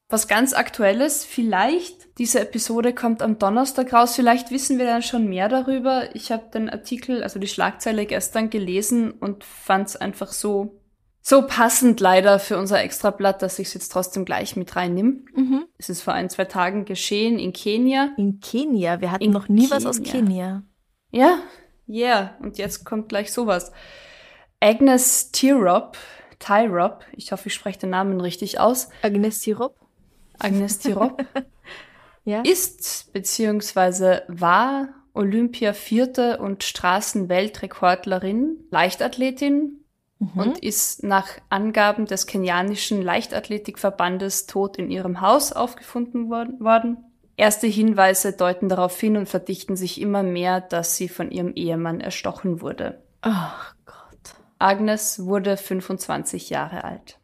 Was 0.08 0.28
ganz 0.28 0.52
Aktuelles, 0.52 1.24
vielleicht, 1.24 2.18
diese 2.18 2.38
Episode 2.40 2.94
kommt 2.94 3.22
am 3.22 3.38
Donnerstag 3.38 3.92
raus, 3.92 4.14
vielleicht 4.14 4.52
wissen 4.52 4.78
wir 4.78 4.86
dann 4.86 5.02
schon 5.02 5.26
mehr 5.26 5.48
darüber. 5.48 6.14
Ich 6.14 6.30
habe 6.30 6.44
den 6.54 6.70
Artikel, 6.70 7.24
also 7.24 7.40
die 7.40 7.48
Schlagzeile 7.48 8.06
gestern 8.06 8.48
gelesen 8.48 9.10
und 9.10 9.42
fand's 9.42 9.96
einfach 9.96 10.30
so, 10.30 10.80
so 11.22 11.42
passend 11.44 11.98
leider 11.98 12.38
für 12.38 12.56
unser 12.56 12.80
Extrablatt, 12.80 13.42
dass 13.42 13.58
ich 13.58 13.66
es 13.66 13.74
jetzt 13.74 13.88
trotzdem 13.88 14.24
gleich 14.24 14.54
mit 14.54 14.76
reinnehme. 14.76 15.24
Mhm. 15.34 15.64
Es 15.76 15.88
ist 15.88 16.02
vor 16.02 16.14
ein, 16.14 16.30
zwei 16.30 16.44
Tagen 16.44 16.84
geschehen 16.84 17.40
in 17.40 17.52
Kenia. 17.52 18.10
In 18.16 18.38
Kenia. 18.38 19.00
Wir 19.00 19.10
hatten 19.10 19.24
In 19.24 19.32
noch 19.32 19.48
nie 19.48 19.68
was 19.70 19.86
aus 19.86 20.00
Kenia. 20.00 20.12
Kenia. 20.12 20.62
Ja, 21.10 21.38
yeah. 21.88 22.36
Und 22.40 22.58
jetzt 22.58 22.84
kommt 22.84 23.08
gleich 23.08 23.32
sowas. 23.32 23.72
Agnes 24.60 25.32
Tirop, 25.32 25.96
Tyrop, 26.38 27.04
ich 27.12 27.32
hoffe, 27.32 27.48
ich 27.48 27.54
spreche 27.54 27.80
den 27.80 27.90
Namen 27.90 28.20
richtig 28.20 28.60
aus. 28.60 28.88
Agnes 29.02 29.42
Sirop. 29.42 29.85
Agnes 30.38 30.78
Tirop 30.78 31.24
Ja. 32.24 32.42
ist 32.42 33.12
beziehungsweise 33.12 34.22
war 34.28 34.88
Olympia-Vierte 35.14 36.38
und 36.38 36.64
Straßenweltrekordlerin, 36.64 38.64
Leichtathletin 38.70 39.80
Mhm. 40.18 40.40
und 40.40 40.58
ist 40.60 41.04
nach 41.04 41.28
Angaben 41.50 42.06
des 42.06 42.26
kenianischen 42.26 43.02
Leichtathletikverbandes 43.02 44.46
tot 44.46 44.78
in 44.78 44.90
ihrem 44.90 45.20
Haus 45.20 45.52
aufgefunden 45.52 46.30
worden. 46.30 46.96
Erste 47.36 47.66
Hinweise 47.66 48.32
deuten 48.32 48.70
darauf 48.70 48.98
hin 48.98 49.18
und 49.18 49.28
verdichten 49.28 49.76
sich 49.76 50.00
immer 50.00 50.22
mehr, 50.22 50.62
dass 50.62 50.96
sie 50.96 51.10
von 51.10 51.30
ihrem 51.30 51.52
Ehemann 51.54 52.00
erstochen 52.00 52.62
wurde. 52.62 53.02
Ach 53.20 53.74
Gott. 53.84 54.36
Agnes 54.58 55.26
wurde 55.26 55.58
25 55.58 56.48
Jahre 56.48 56.84
alt. 56.84 57.18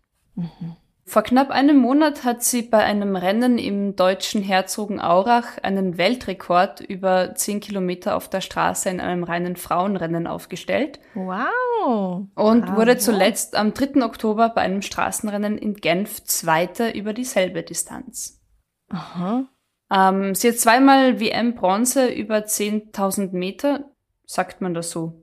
Vor 1.04 1.22
knapp 1.22 1.50
einem 1.50 1.76
Monat 1.78 2.22
hat 2.24 2.44
sie 2.44 2.62
bei 2.62 2.78
einem 2.78 3.16
Rennen 3.16 3.58
im 3.58 3.96
deutschen 3.96 4.40
Herzogenaurach 4.40 5.58
einen 5.62 5.98
Weltrekord 5.98 6.80
über 6.80 7.34
10 7.34 7.58
Kilometer 7.60 8.16
auf 8.16 8.28
der 8.28 8.40
Straße 8.40 8.88
in 8.88 9.00
einem 9.00 9.24
reinen 9.24 9.56
Frauenrennen 9.56 10.26
aufgestellt 10.28 11.00
Wow. 11.14 12.26
und 12.36 12.66
Bravo. 12.66 12.76
wurde 12.76 12.98
zuletzt 12.98 13.56
am 13.56 13.74
3. 13.74 14.04
Oktober 14.04 14.50
bei 14.50 14.60
einem 14.60 14.80
Straßenrennen 14.80 15.58
in 15.58 15.74
Genf 15.74 16.22
Zweite 16.24 16.90
über 16.90 17.12
dieselbe 17.12 17.64
Distanz. 17.64 18.40
Aha. 18.88 19.48
Ähm, 19.92 20.34
sie 20.36 20.48
hat 20.50 20.56
zweimal 20.58 21.18
WM-Bronze 21.18 22.08
über 22.10 22.36
10.000 22.46 23.32
Meter, 23.32 23.90
sagt 24.24 24.60
man 24.60 24.72
das 24.72 24.90
so? 24.90 25.21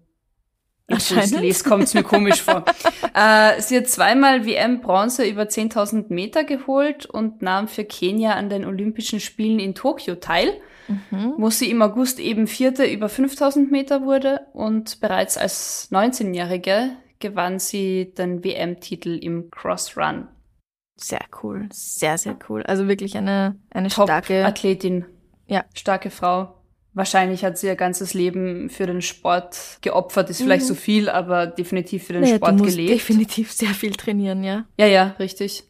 Anscheinend. 0.90 1.42
lese, 1.42 1.64
kommt's 1.68 1.94
mir 1.94 2.04
komisch 2.04 2.42
vor. 2.42 2.66
Äh, 3.16 3.60
sie 3.62 3.76
hat 3.78 3.88
zweimal 3.88 4.46
WM-Bronze 4.46 5.26
über 5.26 5.44
10.000 5.44 6.06
Meter 6.14 6.44
geholt 6.44 7.06
und 7.08 7.42
nahm 7.42 7.68
für 7.68 7.84
Kenia 7.84 8.34
an 8.34 8.50
den 8.50 8.66
Olympischen 8.66 9.20
Spielen 9.20 9.60
in 9.60 9.74
Tokio 9.76 10.16
teil, 10.16 10.54
Mhm. 10.88 11.34
wo 11.38 11.50
sie 11.50 11.70
im 11.70 11.82
August 11.82 12.20
eben 12.20 12.48
Vierte 12.48 12.86
über 12.86 13.08
5.000 13.10 13.70
Meter 13.72 14.04
wurde 14.04 14.42
und 14.54 15.00
bereits 15.02 15.38
als 15.38 15.90
19-Jährige 15.92 16.92
gewann 17.20 17.60
sie 17.60 18.14
den 18.18 18.44
WM-Titel 18.44 19.18
im 19.22 19.52
Cross-Run. 19.52 20.28
Sehr 20.96 21.22
cool. 21.44 21.68
Sehr, 21.72 22.18
sehr 22.18 22.38
cool. 22.50 22.64
Also 22.64 22.88
wirklich 22.88 23.18
eine, 23.18 23.56
eine 23.72 23.90
starke. 23.90 24.42
Top-Athletin. 24.42 25.06
Ja. 25.48 25.66
Starke 25.74 26.10
Frau. 26.10 26.59
Wahrscheinlich 26.94 27.46
hat 27.46 27.58
sie 27.58 27.68
ihr 27.68 27.76
ganzes 27.76 28.14
Leben 28.14 28.70
für 28.70 28.88
den 28.88 29.02
Sport 29.02 29.78
geopfert, 29.82 30.30
ist 30.30 30.42
vielleicht 30.42 30.64
Mhm. 30.64 30.68
so 30.70 30.76
viel, 30.76 31.08
aber 31.10 31.46
definitiv 31.48 32.06
für 32.06 32.14
den 32.14 32.24
Naja, 32.24 32.36
Sport 32.38 32.52
du 32.60 32.64
musst 32.64 32.76
gelebt. 32.76 32.94
definitiv 32.96 33.52
sehr 33.52 33.70
viel 33.70 33.92
trainieren, 33.92 34.44
ja. 34.44 34.66
Ja, 34.78 34.88
ja, 34.88 35.16
richtig. 35.20 35.64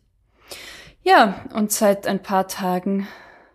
Ja, 1.04 1.46
und 1.54 1.72
seit 1.72 2.08
ein 2.08 2.22
paar 2.22 2.48
Tagen. 2.48 3.08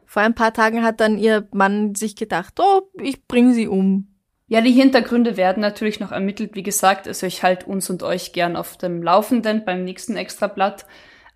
Vor 0.07 0.22
ein 0.22 0.35
paar 0.35 0.53
Tagen 0.53 0.83
hat 0.85 1.00
dann 1.00 1.18
ihr 1.18 1.48
Mann 1.53 1.94
sich 1.94 2.16
gedacht, 2.16 2.55
oh, 2.61 2.83
ich 3.03 3.27
bring 3.27 3.53
sie 3.53 3.66
um. 3.68 4.09
Ja, 4.46 4.61
die 4.61 4.72
Hintergründe 4.72 5.37
werden 5.37 5.61
natürlich 5.61 6.00
noch 6.00 6.12
ermittelt, 6.12 6.55
wie 6.55 6.62
gesagt. 6.62 7.09
Also 7.09 7.27
ich 7.27 7.42
halte 7.42 7.66
uns 7.66 7.88
und 7.90 8.03
euch 8.03 8.33
gern 8.33 8.57
auf 8.57 8.77
dem 8.77 9.03
Laufenden 9.03 9.64
beim 9.64 9.85
nächsten 9.85 10.16
Extrablatt. 10.16 10.87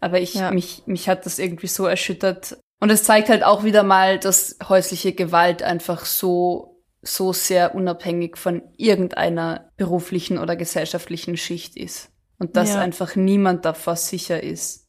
Aber 0.01 0.21
ich, 0.21 0.35
Ja. 0.35 0.51
mich, 0.53 0.83
mich 0.87 1.09
hat 1.09 1.27
das 1.27 1.39
irgendwie 1.39 1.67
so 1.67 1.87
erschüttert. 1.87 2.59
Und 2.81 2.91
es 2.91 3.03
zeigt 3.05 3.29
halt 3.29 3.43
auch 3.45 3.65
wieder 3.65 3.83
mal, 3.83 4.19
dass 4.19 4.57
häusliche 4.69 5.13
Gewalt 5.13 5.63
einfach 5.63 6.05
so, 6.05 6.81
so 7.03 7.33
sehr 7.33 7.75
unabhängig 7.75 8.37
von 8.37 8.63
irgendeiner 8.77 9.71
beruflichen 9.77 10.39
oder 10.39 10.55
gesellschaftlichen 10.57 11.37
Schicht 11.37 11.77
ist. 11.77 12.11
Und 12.39 12.57
dass 12.57 12.71
Ja. 12.75 12.81
einfach 12.81 13.17
niemand 13.17 13.65
davor 13.65 13.97
sicher 13.97 14.43
ist. 14.43 14.87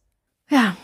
Ja, 0.49 0.77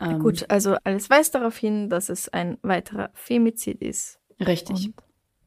Ähm, 0.00 0.20
gut. 0.20 0.48
Also 0.50 0.76
alles 0.84 1.10
weist 1.10 1.34
darauf 1.34 1.54
hin, 1.58 1.90
dass 1.90 2.08
es 2.08 2.30
ein 2.30 2.56
weiterer 2.62 3.10
Femizid 3.12 3.82
ist. 3.82 4.18
Richtig. 4.40 4.86
Und 4.86 4.94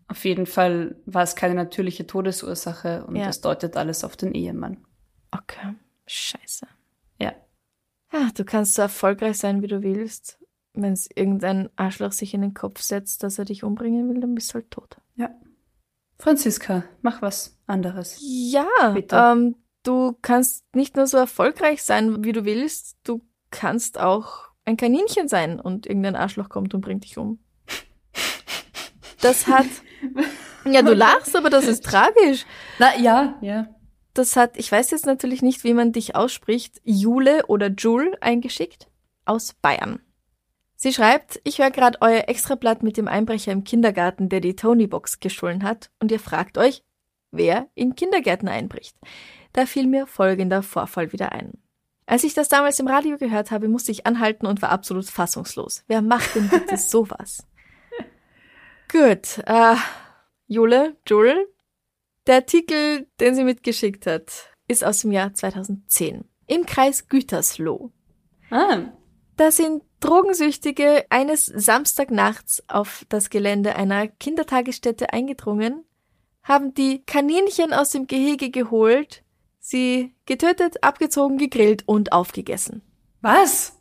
Auf 0.07 0.23
jeden 0.23 0.45
Fall 0.45 0.97
war 1.07 1.23
es 1.23 1.35
keine 1.35 1.55
natürliche 1.55 2.05
Todesursache 2.05 3.05
und 3.07 3.15
Ja. 3.15 3.27
es 3.27 3.41
deutet 3.41 3.75
alles 3.75 4.03
auf 4.03 4.15
den 4.15 4.35
Ehemann. 4.35 4.85
okay. 5.31 5.73
Scheiße. 6.05 6.67
Ja. 7.19 7.33
Ja, 8.13 8.29
du 8.35 8.45
kannst 8.45 8.75
so 8.75 8.83
erfolgreich 8.83 9.39
sein, 9.39 9.63
wie 9.63 9.67
du 9.67 9.81
willst. 9.81 10.37
Wenn 10.75 10.93
es 10.93 11.09
irgendein 11.13 11.69
Arschloch 11.75 12.11
sich 12.11 12.33
in 12.33 12.41
den 12.41 12.53
Kopf 12.53 12.81
setzt, 12.81 13.23
dass 13.23 13.39
er 13.39 13.45
dich 13.45 13.63
umbringen 13.63 14.09
will, 14.09 14.19
dann 14.19 14.35
bist 14.35 14.51
du 14.51 14.55
halt 14.55 14.71
tot. 14.71 14.97
Franziska, 16.19 16.83
mach 17.01 17.21
was 17.21 17.57
anderes. 17.67 18.17
Ja, 18.21 18.65
Bitte. 18.93 19.15
ähm, 19.15 19.55
du 19.83 20.17
kannst 20.21 20.63
nicht 20.73 20.95
nur 20.95 21.07
so 21.07 21.17
erfolgreich 21.17 21.83
sein, 21.83 22.23
wie 22.23 22.31
du 22.31 22.45
willst, 22.45 22.97
du 23.03 23.21
kannst 23.51 23.99
auch 23.99 24.49
ein 24.65 24.77
Kaninchen 24.77 25.27
sein 25.27 25.59
und 25.59 25.85
irgendein 25.85 26.15
Arschloch 26.15 26.49
kommt 26.49 26.73
und 26.73 26.81
bringt 26.81 27.03
dich 27.03 27.17
um. 27.17 27.39
Das 29.21 29.47
hat, 29.47 29.67
ja, 30.65 30.81
du 30.81 30.93
lachst, 30.93 31.35
aber 31.35 31.49
das 31.49 31.67
ist 31.67 31.83
tragisch. 31.83 32.45
Na 32.79 32.97
ja, 32.97 33.37
ja. 33.41 33.67
Das 34.13 34.35
hat, 34.35 34.57
ich 34.57 34.71
weiß 34.71 34.91
jetzt 34.91 35.05
natürlich 35.05 35.41
nicht, 35.41 35.63
wie 35.63 35.73
man 35.73 35.91
dich 35.91 36.15
ausspricht, 36.15 36.79
Jule 36.83 37.45
oder 37.47 37.67
Jule 37.69 38.17
eingeschickt 38.21 38.87
aus 39.25 39.53
Bayern. 39.53 39.99
Sie 40.75 40.91
schreibt, 40.93 41.39
ich 41.43 41.59
höre 41.59 41.71
gerade 41.71 41.97
euer 42.01 42.27
Extrablatt 42.27 42.83
mit 42.83 42.97
dem 42.97 43.07
Einbrecher 43.07 43.51
im 43.51 43.63
Kindergarten, 43.63 44.29
der 44.29 44.41
die 44.41 44.55
Tony-Box 44.55 45.19
gestohlen 45.19 45.63
hat, 45.63 45.89
und 46.01 46.11
ihr 46.11 46.19
fragt 46.19 46.57
euch, 46.57 46.83
wer 47.31 47.69
in 47.75 47.95
Kindergärten 47.95 48.47
einbricht. 48.49 48.97
Da 49.53 49.65
fiel 49.65 49.87
mir 49.87 50.05
folgender 50.05 50.61
Vorfall 50.63 51.13
wieder 51.13 51.31
ein. 51.31 51.53
Als 52.07 52.23
ich 52.23 52.33
das 52.33 52.49
damals 52.49 52.79
im 52.79 52.87
Radio 52.87 53.17
gehört 53.17 53.51
habe, 53.51 53.67
musste 53.67 53.91
ich 53.91 54.05
anhalten 54.05 54.45
und 54.45 54.61
war 54.61 54.69
absolut 54.69 55.05
fassungslos. 55.05 55.83
Wer 55.87 56.01
macht 56.01 56.35
denn 56.35 56.49
bitte 56.49 56.77
sowas? 56.77 57.47
Gut, 58.91 59.39
äh, 59.45 59.75
Jule, 60.47 60.95
Jule, 61.07 61.47
der 62.27 62.35
Artikel, 62.35 63.07
den 63.19 63.33
sie 63.35 63.43
mitgeschickt 63.43 64.05
hat, 64.05 64.49
ist 64.67 64.83
aus 64.83 64.99
dem 65.01 65.11
Jahr 65.11 65.33
2010. 65.33 66.25
Im 66.47 66.65
Kreis 66.65 67.07
Gütersloh. 67.07 67.91
Ah, 68.51 68.89
Da 69.37 69.51
sind 69.51 69.83
Drogensüchtige 70.05 71.05
eines 71.09 71.45
Samstagnachts 71.45 72.63
auf 72.67 73.05
das 73.09 73.29
Gelände 73.29 73.75
einer 73.75 74.07
Kindertagesstätte 74.07 75.11
eingedrungen, 75.13 75.83
haben 76.43 76.73
die 76.73 77.03
Kaninchen 77.05 77.73
aus 77.73 77.89
dem 77.89 78.05
Gehege 78.05 78.51
geholt, 78.51 79.23
sie 79.59 80.15
getötet, 80.25 80.83
abgezogen, 80.83 81.37
gegrillt 81.37 81.87
und 81.87 82.11
aufgegessen. 82.11 82.81
was? 83.21 83.71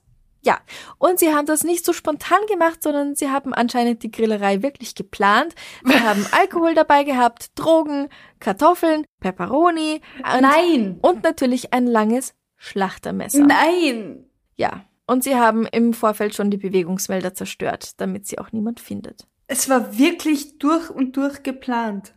Ja, 0.46 0.58
und 0.98 1.18
sie 1.18 1.34
haben 1.34 1.46
das 1.46 1.64
nicht 1.64 1.86
so 1.86 1.94
spontan 1.94 2.38
gemacht, 2.50 2.82
sondern 2.82 3.14
sie 3.14 3.30
haben 3.30 3.54
anscheinend 3.54 4.02
die 4.02 4.10
Grillerei 4.10 4.62
wirklich 4.62 4.94
geplant. 4.94 5.54
Sie 5.84 5.98
haben 5.98 6.26
Alkohol 6.32 6.74
dabei 6.74 7.04
gehabt, 7.04 7.58
Drogen, 7.58 8.10
Kartoffeln, 8.40 9.06
Pepperoni 9.20 10.02
und, 10.18 10.42
Nein. 10.42 10.98
und 11.00 11.22
natürlich 11.22 11.72
ein 11.72 11.86
langes 11.86 12.34
Schlachtermesser. 12.56 13.46
Nein! 13.46 14.26
Ja. 14.56 14.84
Und 15.06 15.22
sie 15.24 15.36
haben 15.36 15.66
im 15.66 15.92
Vorfeld 15.92 16.34
schon 16.34 16.50
die 16.50 16.56
Bewegungsmelder 16.56 17.34
zerstört, 17.34 18.00
damit 18.00 18.26
sie 18.26 18.38
auch 18.38 18.52
niemand 18.52 18.80
findet. 18.80 19.26
Es 19.46 19.68
war 19.68 19.98
wirklich 19.98 20.58
durch 20.58 20.88
und 20.90 21.16
durch 21.16 21.42
geplant. 21.42 22.14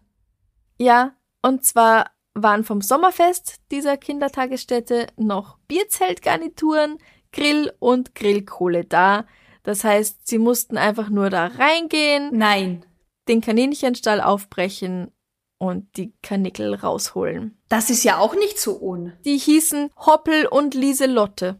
Ja, 0.80 1.16
und 1.42 1.66
zwar 1.66 2.12
waren 2.34 2.64
vom 2.64 2.82
Sommerfest 2.82 3.58
dieser 3.72 3.98
Kindertagesstätte 3.98 5.08
noch 5.18 5.58
Bierzeltgarnituren, 5.68 6.98
Grill 7.32 7.74
und 7.80 8.16
Grillkohle 8.16 8.86
da. 8.86 9.26
Das 9.64 9.84
heißt, 9.84 10.26
sie 10.26 10.38
mussten 10.38 10.78
einfach 10.78 11.10
nur 11.10 11.30
da 11.30 11.48
reingehen, 11.48 12.30
Nein. 12.32 12.86
den 13.28 13.42
Kaninchenstall 13.42 14.22
aufbrechen 14.22 15.12
und 15.58 15.98
die 15.98 16.14
Kanickel 16.22 16.76
rausholen. 16.76 17.58
Das 17.68 17.90
ist 17.90 18.04
ja 18.04 18.18
auch 18.20 18.36
nicht 18.36 18.60
so 18.60 18.80
ohne. 18.80 19.18
Die 19.26 19.38
hießen 19.38 19.90
Hoppel 19.98 20.46
und 20.46 20.74
Lieselotte. 20.74 21.60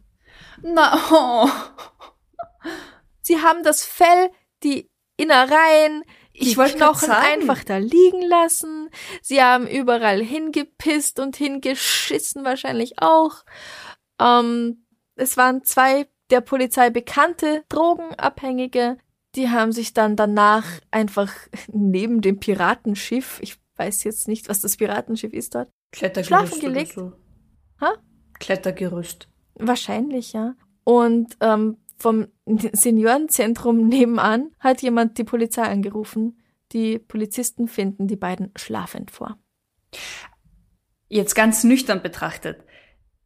Na, 0.62 0.98
oh. 1.10 1.48
Sie 3.20 3.40
haben 3.40 3.62
das 3.62 3.84
Fell, 3.84 4.30
die 4.62 4.90
Innereien, 5.16 6.02
Ich 6.32 6.50
die 6.50 6.54
grad 6.54 6.76
Knochen 6.76 7.10
einfach 7.10 7.64
da 7.64 7.76
liegen 7.78 8.22
lassen. 8.22 8.88
Sie 9.20 9.42
haben 9.42 9.66
überall 9.66 10.22
hingepisst 10.22 11.18
und 11.20 11.36
hingeschissen 11.36 12.44
wahrscheinlich 12.44 13.00
auch. 13.02 13.44
Ähm, 14.20 14.86
es 15.16 15.36
waren 15.36 15.64
zwei 15.64 16.08
der 16.30 16.40
Polizei 16.40 16.90
bekannte 16.90 17.64
Drogenabhängige. 17.68 18.98
Die 19.34 19.50
haben 19.50 19.72
sich 19.72 19.92
dann 19.92 20.16
danach 20.16 20.64
einfach 20.90 21.32
neben 21.68 22.20
dem 22.20 22.40
Piratenschiff, 22.40 23.40
ich 23.40 23.56
weiß 23.76 24.04
jetzt 24.04 24.28
nicht, 24.28 24.48
was 24.48 24.60
das 24.60 24.76
Piratenschiff 24.76 25.32
ist 25.32 25.54
dort, 25.54 25.70
Klettergerüst 25.92 26.28
Schlafen 26.28 26.60
gelegt. 26.60 26.92
So. 26.92 27.12
Ha? 27.80 27.94
Klettergerüst. 28.38 29.28
Wahrscheinlich, 29.58 30.32
ja. 30.32 30.54
Und 30.84 31.36
ähm, 31.40 31.76
vom 31.96 32.28
Seniorenzentrum 32.72 33.88
nebenan 33.88 34.50
hat 34.58 34.82
jemand 34.82 35.18
die 35.18 35.24
Polizei 35.24 35.62
angerufen. 35.62 36.40
Die 36.72 36.98
Polizisten 36.98 37.68
finden 37.68 38.06
die 38.06 38.16
beiden 38.16 38.52
schlafend 38.56 39.10
vor. 39.10 39.38
Jetzt 41.08 41.34
ganz 41.34 41.64
nüchtern 41.64 42.02
betrachtet. 42.02 42.64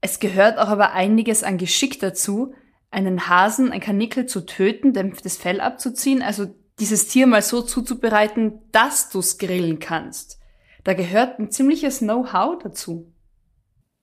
Es 0.01 0.21
gehört 0.21 0.59
auch 0.59 0.69
aber 0.69 0.93
einiges 0.93 1.43
an 1.43 1.59
Geschick 1.59 2.01
dazu, 2.01 2.55
einen 2.91 3.29
Hasen, 3.29 3.73
ein 3.73 3.81
Kanickel 3.81 4.27
zu 4.27 4.43
töten, 4.43 4.93
das 4.93 5.37
Fell 5.37 5.61
abzuziehen, 5.61 6.23
also 6.23 6.47
dieses 6.79 7.09
Tier 7.09 7.27
mal 7.27 7.43
so 7.43 7.63
zuzubereiten, 7.63 8.61
dass 8.73 9.11
du's 9.11 9.39
grillen 9.39 9.79
kannst. 9.79 10.41
Da 10.85 10.95
gehört 10.95 11.39
ein 11.39 11.51
ziemliches 11.51 11.99
Know-how 11.99 12.59
dazu. 12.63 13.13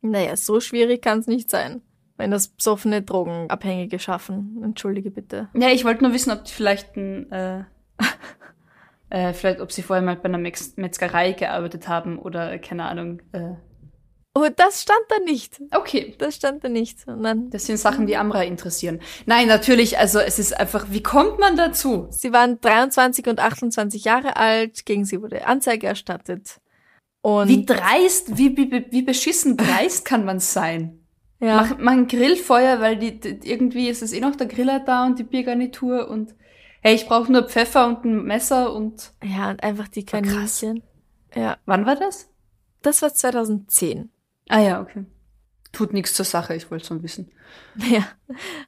Naja, 0.01 0.35
so 0.37 0.61
schwierig 0.61 1.01
kann 1.01 1.19
es 1.19 1.27
nicht 1.27 1.49
sein, 1.49 1.81
wenn 2.19 2.31
das 2.31 2.49
besoffene 2.49 3.01
Drogenabhängige 3.01 3.97
schaffen. 3.97 4.61
Entschuldige 4.61 5.09
bitte. 5.09 5.47
Ja, 5.55 5.69
ich 5.69 5.85
wollte 5.85 6.03
nur 6.03 6.13
wissen, 6.13 6.31
ob 6.31 6.43
die 6.43 6.51
vielleicht 6.51 6.97
ein, 6.97 7.31
äh, 7.31 7.63
äh, 9.09 9.33
vielleicht, 9.33 9.61
ob 9.61 9.71
sie 9.71 9.81
vorher 9.81 10.03
mal 10.05 10.17
bei 10.17 10.25
einer 10.25 10.37
Mex 10.37 10.75
Metzgerei 10.75 11.31
gearbeitet 11.31 11.87
haben 11.87 12.19
oder 12.19 12.51
äh, 12.51 12.59
keine 12.59 12.83
Ahnung. 12.83 13.21
Äh. 13.31 13.53
Oh, 14.35 14.47
das 14.53 14.81
stand 14.81 14.99
da 15.07 15.19
nicht. 15.23 15.61
Okay. 15.71 16.13
Das 16.17 16.35
stand 16.35 16.63
da 16.63 16.67
nicht. 16.67 17.07
Und 17.07 17.23
dann, 17.23 17.49
Das 17.51 17.65
sind 17.65 17.77
Sachen, 17.77 18.05
die 18.05 18.17
Amra 18.17 18.43
interessieren. 18.43 18.99
Nein, 19.25 19.47
natürlich, 19.47 19.97
also 19.97 20.19
es 20.19 20.39
ist 20.39 20.59
einfach, 20.59 20.87
wie 20.89 21.01
kommt 21.01 21.39
man 21.39 21.55
dazu? 21.55 22.07
sie 22.11 22.33
waren 22.33 22.59
23 22.59 23.27
und 23.27 23.39
28 23.39 24.03
Jahre 24.03 24.35
alt, 24.35 24.85
gegen 24.85 25.05
sie 25.05 25.21
wurde 25.21 25.47
Anzeige 25.47 25.87
erstattet. 25.87 26.59
Und 27.21 27.47
Wie 27.47 27.65
dreist, 27.65 28.37
wie, 28.37 28.55
wie, 28.57 28.87
wie 28.91 29.01
beschissen 29.03 29.55
dreist 29.55 30.03
kann 30.03 30.25
man 30.25 30.39
sein? 30.41 30.98
Ja, 31.39 31.55
Mach, 31.55 31.77
mach 31.77 31.91
ein 31.93 32.07
Grillfeuer, 32.07 32.81
weil 32.81 32.97
die, 32.97 33.19
die, 33.19 33.49
irgendwie 33.49 33.87
ist 33.87 34.01
es 34.01 34.13
eh 34.13 34.19
noch 34.19 34.35
der 34.35 34.47
Griller 34.47 34.79
da 34.79 35.05
und 35.05 35.19
die 35.19 35.23
Biergarnitur 35.23 36.09
und 36.09 36.35
hey, 36.81 36.95
ich 36.95 37.07
brauche 37.07 37.31
nur 37.31 37.47
Pfeffer 37.47 37.87
und 37.87 38.05
ein 38.05 38.23
Messer 38.23 38.73
und 38.73 39.13
ja, 39.23 39.51
und 39.51 39.63
einfach 39.63 39.87
die. 39.87 40.05
Kaninchen. 40.05 40.83
Ja, 41.35 41.57
wann 41.65 41.85
war 41.85 41.95
das? 41.95 42.29
das 42.81 43.01
war 43.01 43.13
2010. 43.13 44.09
Ah 44.49 44.59
ja, 44.59 44.81
okay. 44.81 45.05
Tut 45.71 45.93
nichts 45.93 46.13
zur 46.13 46.25
Sache, 46.25 46.55
ich 46.55 46.71
wollte 46.71 46.85
schon 46.85 47.03
wissen. 47.03 47.31
Ja, 47.89 48.07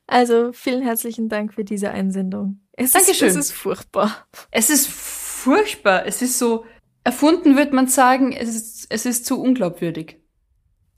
also 0.08 0.54
vielen 0.54 0.82
herzlichen 0.82 1.28
Dank 1.28 1.54
für 1.54 1.64
diese 1.64 1.92
Einsendung. 1.92 2.62
Es 2.74 2.94
Dankeschön. 2.94 3.28
Ist, 3.28 3.36
es 3.36 3.46
ist 3.48 3.52
furchtbar. 3.52 4.28
Es 4.50 4.70
ist 4.70 4.88
furchtbar. 4.88 6.06
Es 6.06 6.22
ist 6.22 6.40
so, 6.40 6.66
erfunden 7.04 7.58
wird 7.58 7.74
man 7.74 7.88
sagen, 7.88 8.32
es 8.32 8.56
ist, 8.56 8.88
es 8.90 9.06
ist 9.06 9.26
zu 9.26 9.42
unglaubwürdig. 9.42 10.21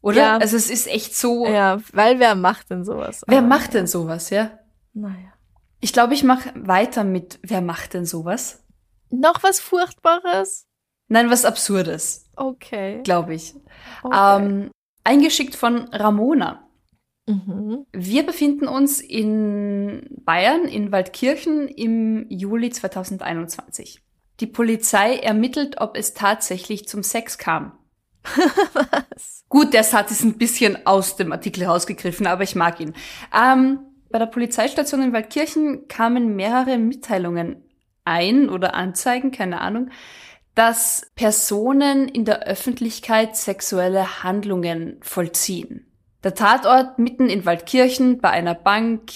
Oder? 0.03 0.17
Ja. 0.21 0.37
Also 0.37 0.55
es 0.57 0.69
ist 0.69 0.85
echt 0.87 1.15
so, 1.15 1.47
Ja, 1.47 1.79
weil 1.93 2.19
wer 2.19 2.35
macht 2.35 2.69
denn 2.69 2.83
sowas? 2.83 3.23
wer 3.25 3.39
Aber, 3.39 3.47
macht 3.47 3.73
denn 3.73 3.87
sowas, 3.87 4.29
ja? 4.29 4.51
Naja. 4.93 5.33
Ich 5.79 5.93
glaube, 5.93 6.13
ich 6.13 6.23
mache 6.23 6.51
weiter 6.55 7.03
mit, 7.03 7.39
wer 7.41 7.61
macht 7.61 7.93
denn 7.95 8.05
sowas? 8.05 8.63
Noch 9.09 9.41
was 9.43 9.59
Furchtbares? 9.59 10.67
Nein, 11.07 11.29
was 11.29 11.45
Absurdes, 11.45 12.29
Okay. 12.35 13.01
glaube 13.03 13.33
ich. 13.33 13.55
okay. 14.03 14.37
Ähm, 14.45 14.71
eingeschickt 15.03 15.55
von 15.55 15.87
Ramona. 15.93 16.67
mhm. 17.27 17.85
Wir 17.93 18.25
befinden 18.25 18.67
uns 18.67 18.99
in 18.99 20.05
Bayern, 20.25 20.65
in 20.65 20.91
Waldkirchen 20.91 21.67
im 21.69 22.25
Juli 22.29 22.69
2021. 22.71 24.01
Die 24.41 24.47
Polizei 24.47 25.15
ermittelt, 25.17 25.79
ob 25.79 25.95
es 25.95 26.13
tatsächlich 26.13 26.87
zum 26.87 27.03
Sex 27.03 27.37
kam. 27.37 27.77
Was? 28.23 29.42
Gut, 29.53 29.75
der 29.75 29.83
Satz 29.83 30.09
ist 30.09 30.23
ein 30.23 30.39
bisschen 30.39 30.87
aus 30.87 31.15
dem 31.15 31.31
Artikel 31.31 31.65
rausgegriffen, 31.65 32.25
aber 32.25 32.41
ich 32.41 32.55
mag 32.55 32.79
ihn. 32.79 32.95
Ähm, 33.31 33.81
bei 34.09 34.17
der 34.17 34.25
Polizeistation 34.25 35.03
in 35.03 35.13
Waldkirchen 35.13 35.87
kamen 35.87 36.35
mehrere 36.35 36.79
Mitteilungen 36.79 37.63
ein 38.03 38.49
oder 38.49 38.73
Anzeigen, 38.73 39.29
keine 39.29 39.61
Ahnung, 39.61 39.91
dass 40.55 41.11
Personen 41.13 42.07
in 42.07 42.25
der 42.25 42.47
Öffentlichkeit 42.47 43.37
sexuelle 43.37 44.23
Handlungen 44.23 44.97
vollziehen. 45.03 45.85
Der 46.23 46.33
Tatort 46.33 46.97
mitten 46.97 47.29
in 47.29 47.45
Waldkirchen 47.45 48.17
bei 48.21 48.31
einer 48.31 48.55
Bank, 48.55 49.11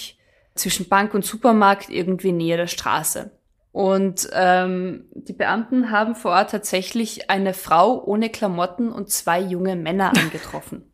zwischen 0.53 0.87
Bank 0.87 1.15
und 1.15 1.25
Supermarkt, 1.25 1.89
irgendwie 1.89 2.31
nähe 2.31 2.57
der 2.57 2.67
Straße. 2.67 3.31
Und 3.77 4.27
ähm, 4.33 5.05
die 5.13 5.33
Beamten 5.33 5.91
haben 5.91 6.15
vor 6.15 6.31
Ort 6.31 6.49
tatsächlich 6.49 7.29
eine 7.29 7.53
Frau 7.53 8.03
ohne 8.03 8.31
Klamotten 8.31 8.91
und 8.91 9.11
zwei 9.11 9.39
junge 9.39 9.75
Männer 9.75 10.13
angetroffen. 10.17 10.91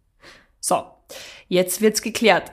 so, 0.60 0.84
jetzt 1.48 1.80
wird's 1.80 2.02
geklärt. 2.02 2.52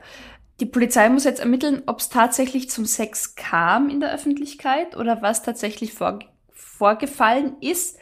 Die 0.60 0.66
Polizei 0.66 1.08
muss 1.08 1.24
jetzt 1.24 1.40
ermitteln, 1.40 1.82
ob 1.86 1.98
es 1.98 2.10
tatsächlich 2.10 2.70
zum 2.70 2.84
Sex 2.84 3.34
kam 3.34 3.88
in 3.88 3.98
der 3.98 4.14
Öffentlichkeit 4.14 4.96
oder 4.96 5.20
was 5.20 5.42
tatsächlich 5.42 5.94
vor, 5.94 6.20
vorgefallen 6.52 7.56
ist 7.60 7.98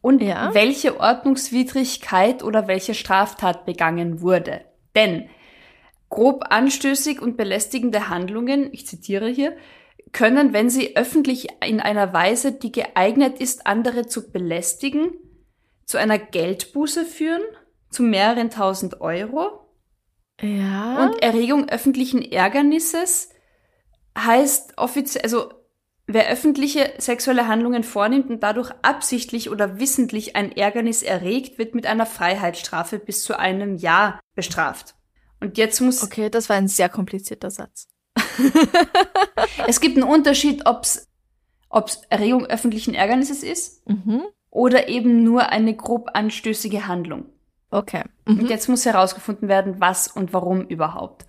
und 0.00 0.22
Ja. 0.24 0.52
welche 0.54 0.98
Ordnungswidrigkeit 0.98 2.42
oder 2.42 2.66
welche 2.66 2.94
Straftat 2.94 3.64
begangen 3.64 4.20
wurde. 4.22 4.62
Denn 4.96 5.28
grob 6.10 6.46
anstößig 6.50 7.22
und 7.22 7.36
belästigende 7.36 8.08
Handlungen, 8.08 8.70
ich 8.72 8.88
zitiere 8.88 9.28
hier, 9.28 9.54
können, 10.14 10.54
wenn 10.54 10.70
sie 10.70 10.96
öffentlich 10.96 11.48
in 11.62 11.80
einer 11.80 12.14
Weise, 12.14 12.52
die 12.52 12.72
geeignet 12.72 13.38
ist, 13.40 13.66
andere 13.66 14.06
zu 14.06 14.30
belästigen, 14.32 15.12
zu 15.84 15.98
einer 15.98 16.18
Geldbuße 16.18 17.04
führen, 17.04 17.42
zu 17.90 18.02
mehreren 18.02 18.48
tausend 18.48 19.02
Euro 19.02 19.68
Ja. 20.40 21.04
und 21.04 21.22
Erregung 21.22 21.68
öffentlichen 21.68 22.22
Ärgernisses 22.22 23.28
heißt 24.16 24.78
offiziell, 24.78 25.22
also 25.24 25.52
wer 26.06 26.28
öffentliche 26.28 26.92
sexuelle 26.98 27.48
Handlungen 27.48 27.82
vornimmt 27.82 28.30
und 28.30 28.42
dadurch 28.42 28.70
absichtlich 28.82 29.50
oder 29.50 29.78
wissentlich 29.78 30.36
ein 30.36 30.52
Ärgernis 30.52 31.02
erregt, 31.02 31.58
wird 31.58 31.74
mit 31.74 31.86
einer 31.86 32.06
Freiheitsstrafe 32.06 32.98
bis 32.98 33.24
zu 33.24 33.38
einem 33.38 33.76
Jahr 33.76 34.20
bestraft. 34.34 34.94
Und 35.40 35.58
jetzt 35.58 35.80
muss 35.80 36.02
okay, 36.02 36.30
das 36.30 36.48
war 36.48 36.56
ein 36.56 36.68
sehr 36.68 36.88
komplizierter 36.88 37.50
Satz. 37.50 37.88
es 39.66 39.80
gibt 39.80 39.96
einen 39.96 40.08
Unterschied, 40.08 40.66
ob's 40.66 41.08
ob's 41.68 42.02
Erregung 42.08 42.46
öffentlichen 42.46 42.94
Ärgernisses 42.94 43.42
ist 43.42 43.86
Mhm. 43.88 44.22
oder 44.50 44.88
eben 44.88 45.24
nur 45.24 45.48
eine 45.48 45.74
grob 45.74 46.10
anstößige 46.14 46.86
Handlung. 46.86 47.26
Okay. 47.70 48.04
Und 48.26 48.42
Mhm. 48.42 48.48
jetzt 48.48 48.68
muss 48.68 48.86
herausgefunden 48.86 49.48
werden, 49.48 49.80
was 49.80 50.06
und 50.08 50.32
warum 50.32 50.62
überhaupt. 50.66 51.26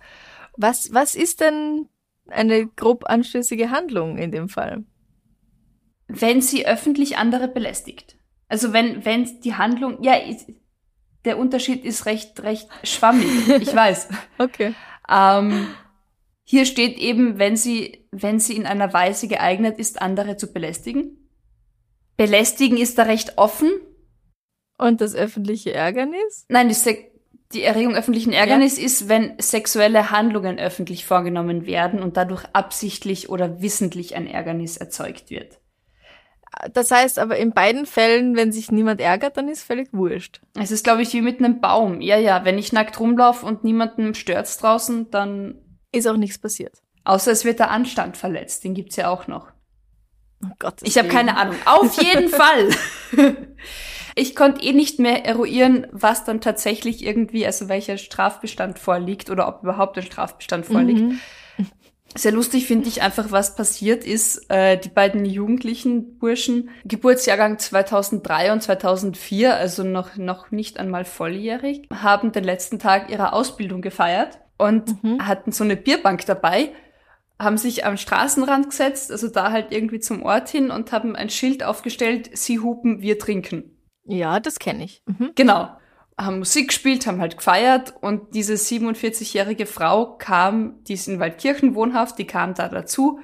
Was, 0.56 0.92
was 0.94 1.14
ist 1.16 1.40
denn 1.40 1.88
eine 2.28 2.66
grob 2.68 3.04
anstößige 3.10 3.70
Handlung 3.70 4.18
in 4.18 4.30
dem 4.30 4.48
Fall? 4.48 4.84
wenn 6.08 6.40
sie 6.40 6.64
öffentlich 6.68 7.18
andere 7.18 7.48
belästigt. 7.48 8.16
Also 8.48 8.72
wenn, 8.72 9.04
wenn 9.04 9.40
die 9.40 9.56
Handlung, 9.56 10.02
ja, 10.04 10.14
der 11.24 11.36
Unterschied 11.36 11.84
ist 11.84 12.06
recht, 12.06 12.40
recht 12.44 12.68
schwammig, 12.84 13.26
ich 13.48 13.74
weiß. 13.74 14.08
Okay. 14.38 14.72
Ähm, 15.08 15.66
hier 16.48 16.64
steht 16.64 16.96
eben, 16.98 17.40
wenn 17.40 17.56
sie, 17.56 18.06
wenn 18.12 18.38
sie 18.38 18.54
in 18.54 18.66
einer 18.66 18.92
Weise 18.92 19.26
geeignet 19.26 19.80
ist, 19.80 20.00
andere 20.00 20.36
zu 20.36 20.52
belästigen. 20.52 21.28
Belästigen 22.16 22.78
ist 22.78 22.98
da 22.98 23.02
recht 23.02 23.36
offen. 23.36 23.68
Und 24.78 25.00
das 25.00 25.16
öffentliche 25.16 25.74
Ärgernis? 25.74 26.46
Nein, 26.48 26.68
die, 26.68 26.74
Se 26.74 26.98
Die 27.52 27.62
Erregung 27.62 27.96
öffentlichen 27.96 28.32
Ärgernis 28.32 28.78
ja. 28.78 28.84
ist, 28.84 29.08
wenn 29.08 29.34
sexuelle 29.40 30.12
Handlungen 30.12 30.60
öffentlich 30.60 31.04
vorgenommen 31.04 31.66
werden 31.66 32.00
und 32.00 32.16
dadurch 32.16 32.44
absichtlich 32.52 33.28
oder 33.28 33.60
wissentlich 33.60 34.14
ein 34.14 34.28
Ärgernis 34.28 34.76
erzeugt 34.76 35.30
wird. 35.30 35.58
Das 36.72 36.92
heißt 36.92 37.18
aber 37.18 37.38
in 37.38 37.54
beiden 37.54 37.86
Fällen, 37.86 38.36
wenn 38.36 38.52
sich 38.52 38.70
niemand 38.70 39.00
ärgert, 39.00 39.36
dann 39.36 39.48
ist 39.48 39.64
völlig 39.64 39.88
wurscht. 39.92 40.42
Es 40.54 40.70
ist, 40.70 40.84
glaube 40.84 41.02
ich, 41.02 41.12
wie 41.12 41.22
mit 41.22 41.40
einem 41.40 41.60
Baum. 41.60 42.00
Ja, 42.00 42.16
ja, 42.18 42.44
wenn 42.44 42.56
ich 42.56 42.72
nackt 42.72 43.00
rumlaufe 43.00 43.44
und 43.44 43.64
niemandem 43.64 44.14
stört's 44.14 44.58
draußen, 44.58 45.10
dann 45.10 45.60
ist 45.96 46.06
auch 46.06 46.16
nichts 46.16 46.38
passiert. 46.38 46.82
Außer 47.04 47.30
es 47.30 47.44
wird 47.44 47.58
der 47.58 47.70
Anstand 47.70 48.16
verletzt, 48.16 48.64
den 48.64 48.74
gibt's 48.74 48.96
ja 48.96 49.08
auch 49.08 49.26
noch. 49.26 49.48
Oh 50.44 50.54
Gott. 50.58 50.80
Ich 50.82 50.98
habe 50.98 51.08
keine 51.08 51.36
Ahnung. 51.36 51.56
Auf 51.64 52.00
jeden 52.00 52.28
Fall. 52.28 52.70
Ich 54.18 54.34
konnte 54.34 54.62
eh 54.62 54.72
nicht 54.72 54.98
mehr 54.98 55.26
eruieren, 55.26 55.86
was 55.92 56.24
dann 56.24 56.40
tatsächlich 56.40 57.04
irgendwie, 57.04 57.44
also 57.44 57.68
welcher 57.68 57.98
Strafbestand 57.98 58.78
vorliegt 58.78 59.28
oder 59.28 59.46
ob 59.46 59.62
überhaupt 59.62 59.98
ein 59.98 60.04
Strafbestand 60.04 60.64
vorliegt. 60.64 61.00
Mhm. 61.00 61.20
Sehr 62.14 62.32
lustig 62.32 62.66
finde 62.66 62.88
ich 62.88 63.02
einfach, 63.02 63.30
was 63.30 63.56
passiert 63.56 64.04
ist. 64.04 64.48
Äh, 64.48 64.78
die 64.78 64.88
beiden 64.88 65.26
jugendlichen 65.26 66.16
Burschen, 66.16 66.70
Geburtsjahrgang 66.86 67.58
2003 67.58 68.52
und 68.52 68.62
2004, 68.62 69.54
also 69.54 69.84
noch, 69.84 70.16
noch 70.16 70.50
nicht 70.50 70.78
einmal 70.78 71.04
volljährig, 71.04 71.86
haben 71.92 72.32
den 72.32 72.44
letzten 72.44 72.78
Tag 72.78 73.10
ihrer 73.10 73.34
Ausbildung 73.34 73.82
gefeiert 73.82 74.38
und 74.58 75.02
mhm. 75.02 75.26
hatten 75.26 75.52
so 75.52 75.64
eine 75.64 75.76
Bierbank 75.76 76.24
dabei, 76.26 76.72
haben 77.38 77.58
sich 77.58 77.84
am 77.84 77.96
Straßenrand 77.96 78.70
gesetzt, 78.70 79.10
also 79.10 79.28
da 79.28 79.50
halt 79.50 79.70
irgendwie 79.70 80.00
zum 80.00 80.22
Ort 80.22 80.48
hin 80.48 80.70
und 80.70 80.92
haben 80.92 81.14
ein 81.16 81.30
Schild 81.30 81.62
aufgestellt, 81.62 82.30
sie 82.32 82.60
hupen, 82.60 83.02
wir 83.02 83.18
trinken. 83.18 83.76
Ja, 84.04 84.40
das 84.40 84.58
kenne 84.58 84.84
ich. 84.84 85.02
Mhm. 85.06 85.32
Genau. 85.34 85.76
Haben 86.18 86.38
Musik 86.38 86.68
gespielt, 86.68 87.06
haben 87.06 87.20
halt 87.20 87.36
gefeiert 87.36 87.92
und 88.00 88.34
diese 88.34 88.54
47-jährige 88.54 89.66
Frau 89.66 90.16
kam, 90.16 90.82
die 90.84 90.94
ist 90.94 91.08
in 91.08 91.20
Waldkirchen 91.20 91.74
wohnhaft, 91.74 92.18
die 92.18 92.26
kam 92.26 92.54
da 92.54 92.68
dazu 92.68 93.20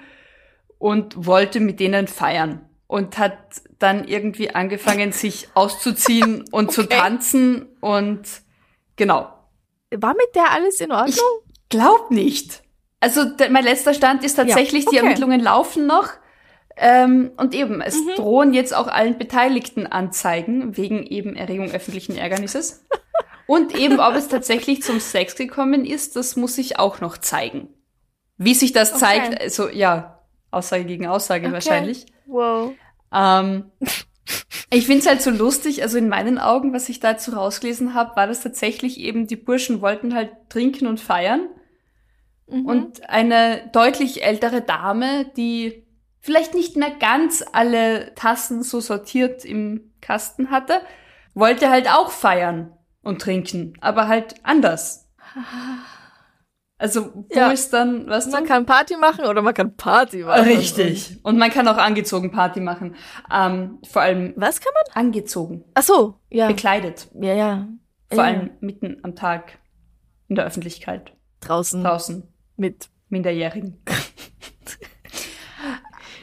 und 0.79 1.27
wollte 1.27 1.61
mit 1.61 1.81
denen 1.81 2.07
feiern 2.07 2.69
und 2.87 3.17
hat 3.17 3.39
dann 3.79 4.07
irgendwie 4.07 4.55
angefangen, 4.55 5.13
sich 5.13 5.49
auszuziehen 5.55 6.45
und 6.51 6.67
okay. 6.67 6.75
zu 6.75 6.89
tanzen 6.89 7.67
und 7.81 8.29
genau. 8.97 9.33
War 9.97 10.15
mit 10.15 10.35
der 10.35 10.51
alles 10.53 10.81
in 10.81 10.93
Ordnung? 10.93 11.13
Ich 11.53 11.69
glaub 11.69 12.11
nicht. 12.11 12.63
Also 13.01 13.25
der, 13.25 13.51
mein 13.51 13.65
letzter 13.65 13.95
Stand 13.95 14.25
ist 14.25 14.35
tatsächlich, 14.35 14.85
ja, 14.85 14.89
okay. 14.89 14.97
die 14.97 15.05
Ermittlungen 15.05 15.41
laufen 15.41 15.87
noch. 15.87 16.09
Ähm, 16.77 17.33
und 17.37 17.55
eben, 17.55 17.81
es 17.81 17.97
mhm. 17.97 18.15
drohen 18.17 18.55
jetzt 18.55 18.75
auch 18.75 18.89
allen 18.89 19.19
Beteiligten 19.19 19.87
Anzeigen 19.87 20.77
wegen 20.77 21.05
eben 21.05 21.37
Erregung 21.37 21.71
öffentlichen 21.71 22.17
Ärgernisses. 22.17 22.85
und 23.47 23.75
eben, 23.75 24.01
ob 24.01 24.15
es 24.15 24.29
tatsächlich 24.29 24.83
zum 24.83 25.01
Sex 25.01 25.35
gekommen 25.35 25.85
ist, 25.85 26.17
das 26.17 26.37
muss 26.37 26.55
sich 26.55 26.79
auch 26.79 27.01
noch 27.01 27.19
zeigen. 27.19 27.69
Wie 28.39 28.55
sich 28.55 28.73
das 28.73 28.93
okay. 28.93 29.01
zeigt, 29.01 29.41
also 29.41 29.69
ja, 29.69 30.21
Aussage 30.51 30.85
gegen 30.85 31.07
Aussage 31.07 31.47
okay. 31.47 31.55
wahrscheinlich. 31.55 32.07
Wow. 32.27 32.73
Ähm, 33.13 33.71
ich 34.71 34.87
find's 34.87 35.07
halt 35.07 35.23
so 35.23 35.31
lustig, 35.31 35.83
also 35.83 35.99
in 35.99 36.09
meinen 36.09 36.39
Augen, 36.39 36.73
was 36.73 36.89
ich 36.89 37.01
dazu 37.01 37.33
rausgelesen 37.33 37.95
habe, 37.95 38.17
war 38.17 38.27
das 38.27 38.41
tatsächlich 38.41 38.99
eben, 39.01 39.27
die 39.27 39.37
Burschen 39.37 39.81
wollten 39.81 40.15
halt 40.15 40.31
trinken 40.49 40.87
und 40.87 41.01
feiern. 41.01 41.49
Mhm. 42.47 42.67
Und 42.67 43.11
eine 43.11 43.69
deutlich 43.73 44.23
ältere 44.23 44.63
Dame, 44.63 45.27
die 45.37 45.87
vielleicht 46.21 46.55
nicht 46.55 46.77
mehr 46.77 46.91
ganz 46.91 47.45
alle 47.53 48.15
Tassen 48.15 48.63
so 48.63 48.81
sortiert 48.81 49.45
im 49.45 49.93
Kasten 50.01 50.51
hatte, 50.51 50.81
wollte 51.35 51.71
halt 51.71 51.89
auch 51.89 52.11
feiern 52.11 52.73
und 53.03 53.21
trinken, 53.21 53.75
aber 53.81 54.09
halt 54.09 54.37
anders. 54.43 55.09
Also, 56.83 57.15
wo 57.15 57.25
ja. 57.33 57.53
ist 57.53 57.73
dann, 57.73 58.09
was 58.09 58.27
Man 58.27 58.45
kann 58.45 58.67
Party 58.67 58.97
machen 58.97 59.25
oder 59.27 59.41
man 59.41 59.55
kann 59.55 59.77
Party 59.77 60.25
machen. 60.25 60.43
Richtig. 60.43 61.17
Und 61.23 61.39
man 61.39 61.49
kann 61.49 61.69
auch 61.69 61.77
angezogen 61.77 62.33
Party 62.33 62.59
machen. 62.59 62.97
Ähm, 63.33 63.79
vor 63.89 64.03
allem. 64.03 64.33
Was 64.35 64.61
kann 64.61 64.73
man? 64.75 64.97
Angezogen. 64.97 65.65
Ach 65.75 65.85
so, 65.85 66.17
ja. 66.29 66.49
Bekleidet. 66.49 67.07
Ja, 67.15 67.35
ja. 67.35 67.69
Vor 68.09 68.25
ja. 68.25 68.25
allem 68.25 68.51
mitten 68.59 68.99
am 69.05 69.15
Tag. 69.15 69.61
In 70.27 70.35
der 70.35 70.45
Öffentlichkeit. 70.45 71.13
Draußen. 71.39 71.85
Draußen. 71.85 72.25
Mit 72.57 72.89
Minderjährigen. 73.09 73.81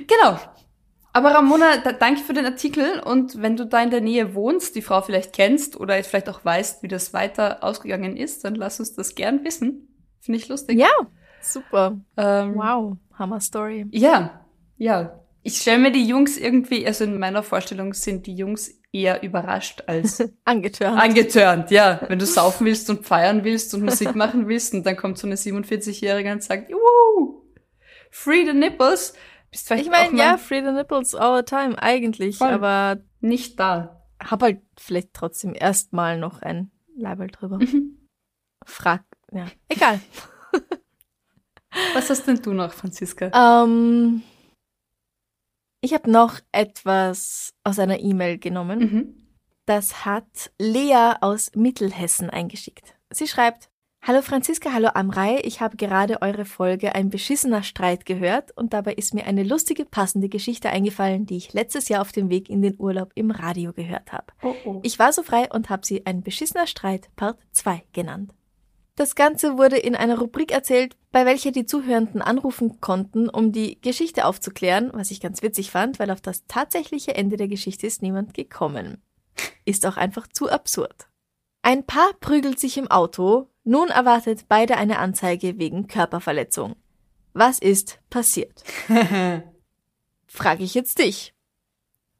Genau. 0.07 0.39
Aber 1.11 1.35
Ramona, 1.35 1.77
da, 1.83 1.91
danke 1.91 2.21
für 2.21 2.33
den 2.33 2.45
Artikel 2.45 3.01
und 3.01 3.41
wenn 3.41 3.57
du 3.57 3.65
da 3.65 3.83
in 3.83 3.91
der 3.91 3.99
Nähe 3.99 4.33
wohnst, 4.33 4.75
die 4.75 4.81
Frau 4.81 5.01
vielleicht 5.01 5.33
kennst 5.33 5.77
oder 5.77 6.01
vielleicht 6.03 6.29
auch 6.29 6.43
weißt, 6.43 6.81
wie 6.81 6.87
das 6.87 7.13
weiter 7.13 7.63
ausgegangen 7.63 8.15
ist, 8.15 8.45
dann 8.45 8.55
lass 8.55 8.79
uns 8.79 8.95
das 8.95 9.13
gern 9.13 9.43
wissen. 9.43 9.88
Finde 10.29 10.43
ich 10.43 10.47
lustig. 10.47 10.77
Ja, 10.77 10.91
super. 11.41 11.99
Ähm, 12.15 12.53
wow, 12.53 12.97
Hammer 13.15 13.39
Story. 13.39 13.87
Ja, 13.89 14.45
ja. 14.77 15.23
Ich 15.41 15.57
stelle 15.59 15.79
mir 15.79 15.91
die 15.91 16.05
Jungs 16.05 16.37
irgendwie, 16.37 16.85
also 16.85 17.03
in 17.03 17.17
meiner 17.17 17.41
Vorstellung 17.41 17.95
sind 17.95 18.27
die 18.27 18.35
Jungs 18.35 18.79
eher 18.91 19.23
überrascht 19.23 19.81
als 19.87 20.23
angetörnt. 20.45 21.01
Angetörnt, 21.01 21.71
ja. 21.71 22.01
Wenn 22.07 22.19
du 22.19 22.27
saufen 22.27 22.67
willst 22.67 22.91
und 22.91 23.07
feiern 23.07 23.43
willst 23.43 23.73
und 23.73 23.81
Musik 23.81 24.13
machen 24.15 24.47
willst 24.47 24.75
und 24.75 24.85
dann 24.85 24.97
kommt 24.97 25.17
so 25.17 25.25
eine 25.25 25.35
47-Jährige 25.35 26.31
und 26.31 26.43
sagt, 26.43 26.71
Wuhu, 26.71 27.41
free 28.11 28.45
the 28.45 28.53
nipples, 28.53 29.15
bist 29.49 29.65
vielleicht 29.65 29.85
ich 29.85 29.89
meine, 29.89 30.15
ja, 30.15 30.37
free 30.37 30.63
the 30.63 30.71
nipples 30.71 31.15
all 31.15 31.39
the 31.39 31.43
time, 31.43 31.75
eigentlich, 31.81 32.37
voll. 32.37 32.49
aber 32.49 33.01
nicht 33.19 33.59
da. 33.59 34.05
Hab 34.23 34.43
halt 34.43 34.61
vielleicht 34.77 35.11
trotzdem 35.15 35.55
erstmal 35.55 36.19
noch 36.19 36.43
ein 36.43 36.69
Label 36.95 37.29
drüber. 37.29 37.57
Mhm. 37.57 37.97
Frag, 38.63 39.03
ja, 39.31 39.47
egal. 39.67 39.99
Was 41.93 42.09
hast 42.09 42.27
denn 42.27 42.41
du 42.41 42.53
noch, 42.53 42.73
Franziska? 42.73 43.31
Ähm, 43.63 44.23
ich 45.81 45.93
habe 45.93 46.09
noch 46.09 46.39
etwas 46.51 47.53
aus 47.63 47.79
einer 47.79 47.99
E-Mail 47.99 48.37
genommen. 48.37 48.79
Mhm. 48.79 49.27
Das 49.65 50.03
hat 50.05 50.51
Lea 50.59 51.13
aus 51.21 51.51
Mittelhessen 51.55 52.29
eingeschickt. 52.29 52.95
Sie 53.11 53.27
schreibt, 53.27 53.69
Hallo 54.01 54.21
Franziska, 54.21 54.71
hallo 54.71 54.89
Amrei. 54.93 55.41
Ich 55.43 55.59
habe 55.59 55.75
gerade 55.75 56.21
eure 56.21 56.45
Folge 56.45 56.95
Ein 56.95 57.09
beschissener 57.09 57.63
Streit 57.63 58.05
gehört 58.05 58.55
und 58.55 58.73
dabei 58.73 58.93
ist 58.93 59.13
mir 59.13 59.25
eine 59.25 59.43
lustige, 59.43 59.85
passende 59.85 60.29
Geschichte 60.29 60.69
eingefallen, 60.69 61.25
die 61.25 61.35
ich 61.35 61.53
letztes 61.53 61.89
Jahr 61.89 62.01
auf 62.01 62.13
dem 62.13 62.29
Weg 62.29 62.49
in 62.49 62.61
den 62.61 62.75
Urlaub 62.79 63.11
im 63.15 63.29
Radio 63.29 63.73
gehört 63.73 64.13
habe. 64.13 64.27
Oh 64.41 64.55
oh. 64.63 64.79
Ich 64.83 64.99
war 64.99 65.11
so 65.11 65.21
frei 65.21 65.49
und 65.51 65.69
habe 65.69 65.85
sie 65.85 66.05
Ein 66.05 66.23
beschissener 66.23 66.65
Streit 66.65 67.09
Part 67.17 67.39
2 67.51 67.83
genannt. 67.91 68.33
Das 68.99 69.15
Ganze 69.15 69.57
wurde 69.57 69.77
in 69.77 69.95
einer 69.95 70.19
Rubrik 70.19 70.51
erzählt, 70.51 70.97
bei 71.13 71.25
welcher 71.25 71.51
die 71.51 71.65
Zuhörenden 71.65 72.21
anrufen 72.21 72.81
konnten, 72.81 73.29
um 73.29 73.53
die 73.53 73.79
Geschichte 73.79 74.25
aufzuklären, 74.25 74.89
was 74.91 75.09
ich 75.09 75.21
ganz 75.21 75.41
witzig 75.41 75.71
fand, 75.71 75.99
weil 75.99 76.11
auf 76.11 76.19
das 76.19 76.47
tatsächliche 76.47 77.15
Ende 77.15 77.37
der 77.37 77.47
Geschichte 77.47 77.87
ist 77.87 78.01
niemand 78.01 78.33
gekommen. 78.33 79.01
Ist 79.63 79.85
auch 79.85 79.95
einfach 79.95 80.27
zu 80.27 80.49
absurd. 80.49 81.07
Ein 81.61 81.85
Paar 81.85 82.11
prügelt 82.19 82.59
sich 82.59 82.77
im 82.77 82.91
Auto, 82.91 83.47
nun 83.63 83.87
erwartet 83.87 84.47
beide 84.49 84.75
eine 84.75 84.99
Anzeige 84.99 85.57
wegen 85.57 85.87
Körperverletzung. 85.87 86.75
Was 87.31 87.59
ist 87.59 88.01
passiert? 88.09 88.65
Frage 90.27 90.63
ich 90.65 90.73
jetzt 90.73 90.99
dich. 90.99 91.33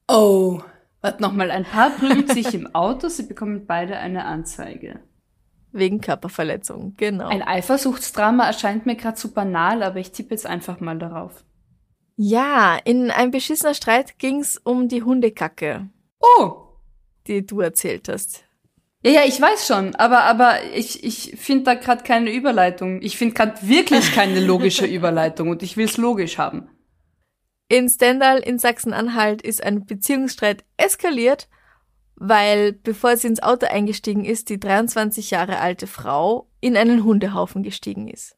Oh, 0.07 0.61
warte 1.01 1.21
nochmal, 1.21 1.51
ein 1.51 1.65
Paar 1.65 1.89
prügelt 1.89 2.31
sich 2.31 2.53
im 2.53 2.73
Auto, 2.73 3.09
sie 3.09 3.23
bekommen 3.23 3.65
beide 3.65 3.97
eine 3.97 4.23
Anzeige. 4.23 5.01
Wegen 5.71 6.01
Körperverletzung, 6.01 6.95
genau. 6.97 7.27
Ein 7.27 7.43
Eifersuchtsdrama 7.43 8.47
erscheint 8.47 8.86
mir 8.86 8.95
gerade 8.95 9.17
zu 9.17 9.32
banal, 9.32 9.84
aber 9.84 9.99
ich 9.99 10.12
tippe 10.12 10.32
jetzt 10.32 10.47
einfach 10.47 10.79
mal 10.79 10.97
darauf. 10.97 11.43
Ja, 12.15 12.77
in 12.84 13.12
einem 13.12 13.32
beschissener 13.32 13.73
Streit 13.73 14.17
ging's 14.17 14.58
um 14.58 14.88
die 14.88 15.03
Hundekacke. 15.03 15.89
Oh! 16.19 16.53
Die 17.27 17.45
du 17.45 17.62
erzählt 17.62 18.10
hast. 18.10 18.43
Ja, 19.03 19.12
ja, 19.12 19.21
ich 19.25 19.39
weiß 19.39 19.65
schon, 19.65 19.95
aber 19.95 20.23
aber 20.23 20.63
ich 20.75 21.05
ich 21.05 21.39
finde 21.39 21.63
da 21.63 21.73
gerade 21.75 22.03
keine 22.03 22.32
Überleitung. 22.34 23.01
Ich 23.01 23.17
finde 23.17 23.36
gerade 23.36 23.55
wirklich 23.62 24.12
keine 24.15 24.41
logische 24.41 24.86
Überleitung 24.86 25.50
und 25.50 25.63
ich 25.63 25.77
will's 25.77 25.96
logisch 25.96 26.37
haben. 26.37 26.69
In 27.69 27.87
Stendal 27.87 28.39
in 28.39 28.60
Sachsen-Anhalt 28.60 29.41
ist 29.41 29.63
ein 29.63 29.85
Beziehungsstreit 29.85 30.65
eskaliert, 30.75 31.48
weil 32.19 32.73
bevor 32.73 33.17
sie 33.17 33.27
ins 33.27 33.41
Auto 33.41 33.65
eingestiegen 33.65 34.25
ist, 34.25 34.49
die 34.49 34.59
23 34.59 35.31
Jahre 35.31 35.59
alte 35.59 35.87
Frau 35.87 36.47
in 36.61 36.77
einen 36.77 37.03
Hundehaufen 37.03 37.63
gestiegen 37.63 38.07
ist. 38.07 38.35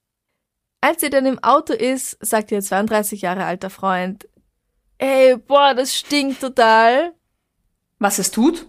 Als 0.80 1.02
sie 1.02 1.10
dann 1.10 1.26
im 1.26 1.40
Auto 1.40 1.74
ist, 1.74 2.18
sagt 2.26 2.52
ihr 2.52 2.62
32 2.62 3.22
Jahre 3.22 3.46
alter 3.46 3.70
Freund, 3.70 4.28
ey, 4.98 5.36
boah, 5.36 5.74
das 5.76 5.96
stinkt 5.96 6.42
total. 6.42 7.14
Was 8.00 8.18
es 8.18 8.32
tut? 8.32 8.68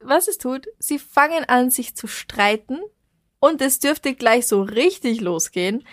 was 0.00 0.28
es 0.28 0.38
tut, 0.38 0.68
sie 0.78 0.98
fangen 0.98 1.44
an, 1.44 1.70
sich 1.70 1.94
zu 1.94 2.06
streiten 2.06 2.80
und 3.38 3.60
es 3.62 3.78
dürfte 3.78 4.14
gleich 4.14 4.46
so 4.46 4.62
richtig 4.62 5.20
losgehen, 5.20 5.86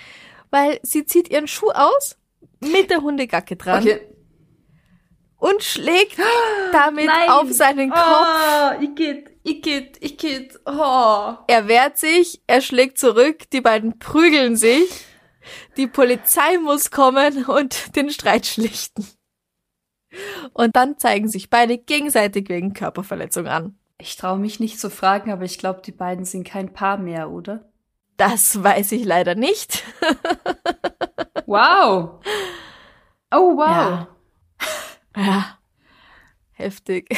weil 0.49 0.79
sie 0.81 1.05
zieht 1.05 1.29
ihren 1.29 1.47
Schuh 1.47 1.71
aus 1.71 2.17
mit 2.59 2.89
der 2.89 3.01
Hundegacke 3.01 3.55
dran. 3.55 3.83
Okay. 3.83 3.99
Und 5.37 5.63
schlägt 5.63 6.17
damit 6.71 7.05
Nein. 7.05 7.29
auf 7.29 7.51
seinen 7.51 7.91
Kopf. 7.91 8.01
Oh, 8.01 8.81
ich 8.81 8.95
geht. 8.95 9.29
Igitt, 9.47 10.03
Igitt, 10.03 10.59
oh. 10.65 11.35
Er 11.47 11.67
wehrt 11.69 11.97
sich, 11.97 12.41
er 12.47 12.59
schlägt 12.59 12.97
zurück, 12.97 13.49
die 13.51 13.61
beiden 13.61 13.97
prügeln 13.97 14.57
sich. 14.57 15.05
Die 15.77 15.87
Polizei 15.87 16.57
muss 16.57 16.91
kommen 16.91 17.45
und 17.45 17.95
den 17.95 18.09
Streit 18.09 18.45
schlichten. 18.45 19.07
Und 20.51 20.75
dann 20.75 20.97
zeigen 20.97 21.29
sich 21.29 21.49
beide 21.49 21.77
gegenseitig 21.77 22.49
wegen 22.49 22.73
Körperverletzung 22.73 23.47
an. 23.47 23.77
Ich 23.99 24.17
traue 24.17 24.37
mich 24.37 24.59
nicht 24.59 24.79
zu 24.79 24.89
fragen, 24.89 25.31
aber 25.31 25.43
ich 25.43 25.57
glaube, 25.57 25.81
die 25.83 25.91
beiden 25.91 26.25
sind 26.25 26.45
kein 26.45 26.73
Paar 26.73 26.97
mehr, 26.97 27.29
oder? 27.29 27.71
Das 28.17 28.61
weiß 28.61 28.91
ich 28.91 29.05
leider 29.05 29.35
nicht. 29.35 29.83
wow. 31.45 32.19
Oh, 33.31 33.55
wow. 33.55 33.67
Ja. 33.67 34.07
Ja. 35.17 35.57
Heftig. 36.53 37.09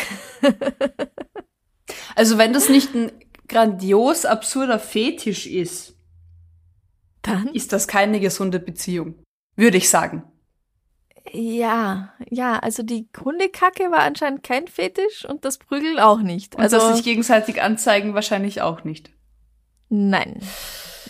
also 2.16 2.38
wenn 2.38 2.54
das 2.54 2.70
nicht 2.70 2.94
ein 2.94 3.12
grandios 3.48 4.26
absurder 4.26 4.80
Fetisch 4.80 5.48
ist, 5.48 5.96
dann 7.22 7.48
ist 7.48 7.74
das 7.74 7.88
keine 7.88 8.20
gesunde 8.20 8.60
Beziehung, 8.60 9.16
würde 9.56 9.78
ich 9.78 9.90
sagen. 9.90 10.24
Ja, 11.32 12.14
ja, 12.30 12.58
also 12.60 12.82
die 12.84 13.08
Hundekacke 13.24 13.92
war 13.92 14.00
anscheinend 14.00 14.44
kein 14.44 14.68
Fetisch 14.68 15.26
und 15.26 15.46
das 15.46 15.58
Prügeln 15.58 16.00
auch 16.00 16.20
nicht. 16.20 16.56
Und 16.56 16.62
also 16.62 16.78
das 16.78 16.96
sich 16.96 17.06
gegenseitig 17.06 17.62
anzeigen 17.62 18.14
wahrscheinlich 18.14 18.62
auch 18.62 18.84
nicht. 18.84 19.12
Nein. 19.90 20.40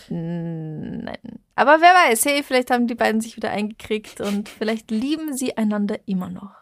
Nein. 0.10 1.40
Aber 1.56 1.82
wer 1.82 1.94
weiß, 1.94 2.26
hey, 2.26 2.44
vielleicht 2.44 2.72
haben 2.72 2.88
die 2.88 2.96
beiden 2.96 3.22
sich 3.22 3.36
wieder 3.36 3.52
eingekriegt 3.52 4.22
und 4.22 4.50
vielleicht 4.50 4.92
lieben 4.92 5.36
sie 5.36 5.58
einander 5.58 6.00
immer 6.06 6.30
noch. 6.30 6.59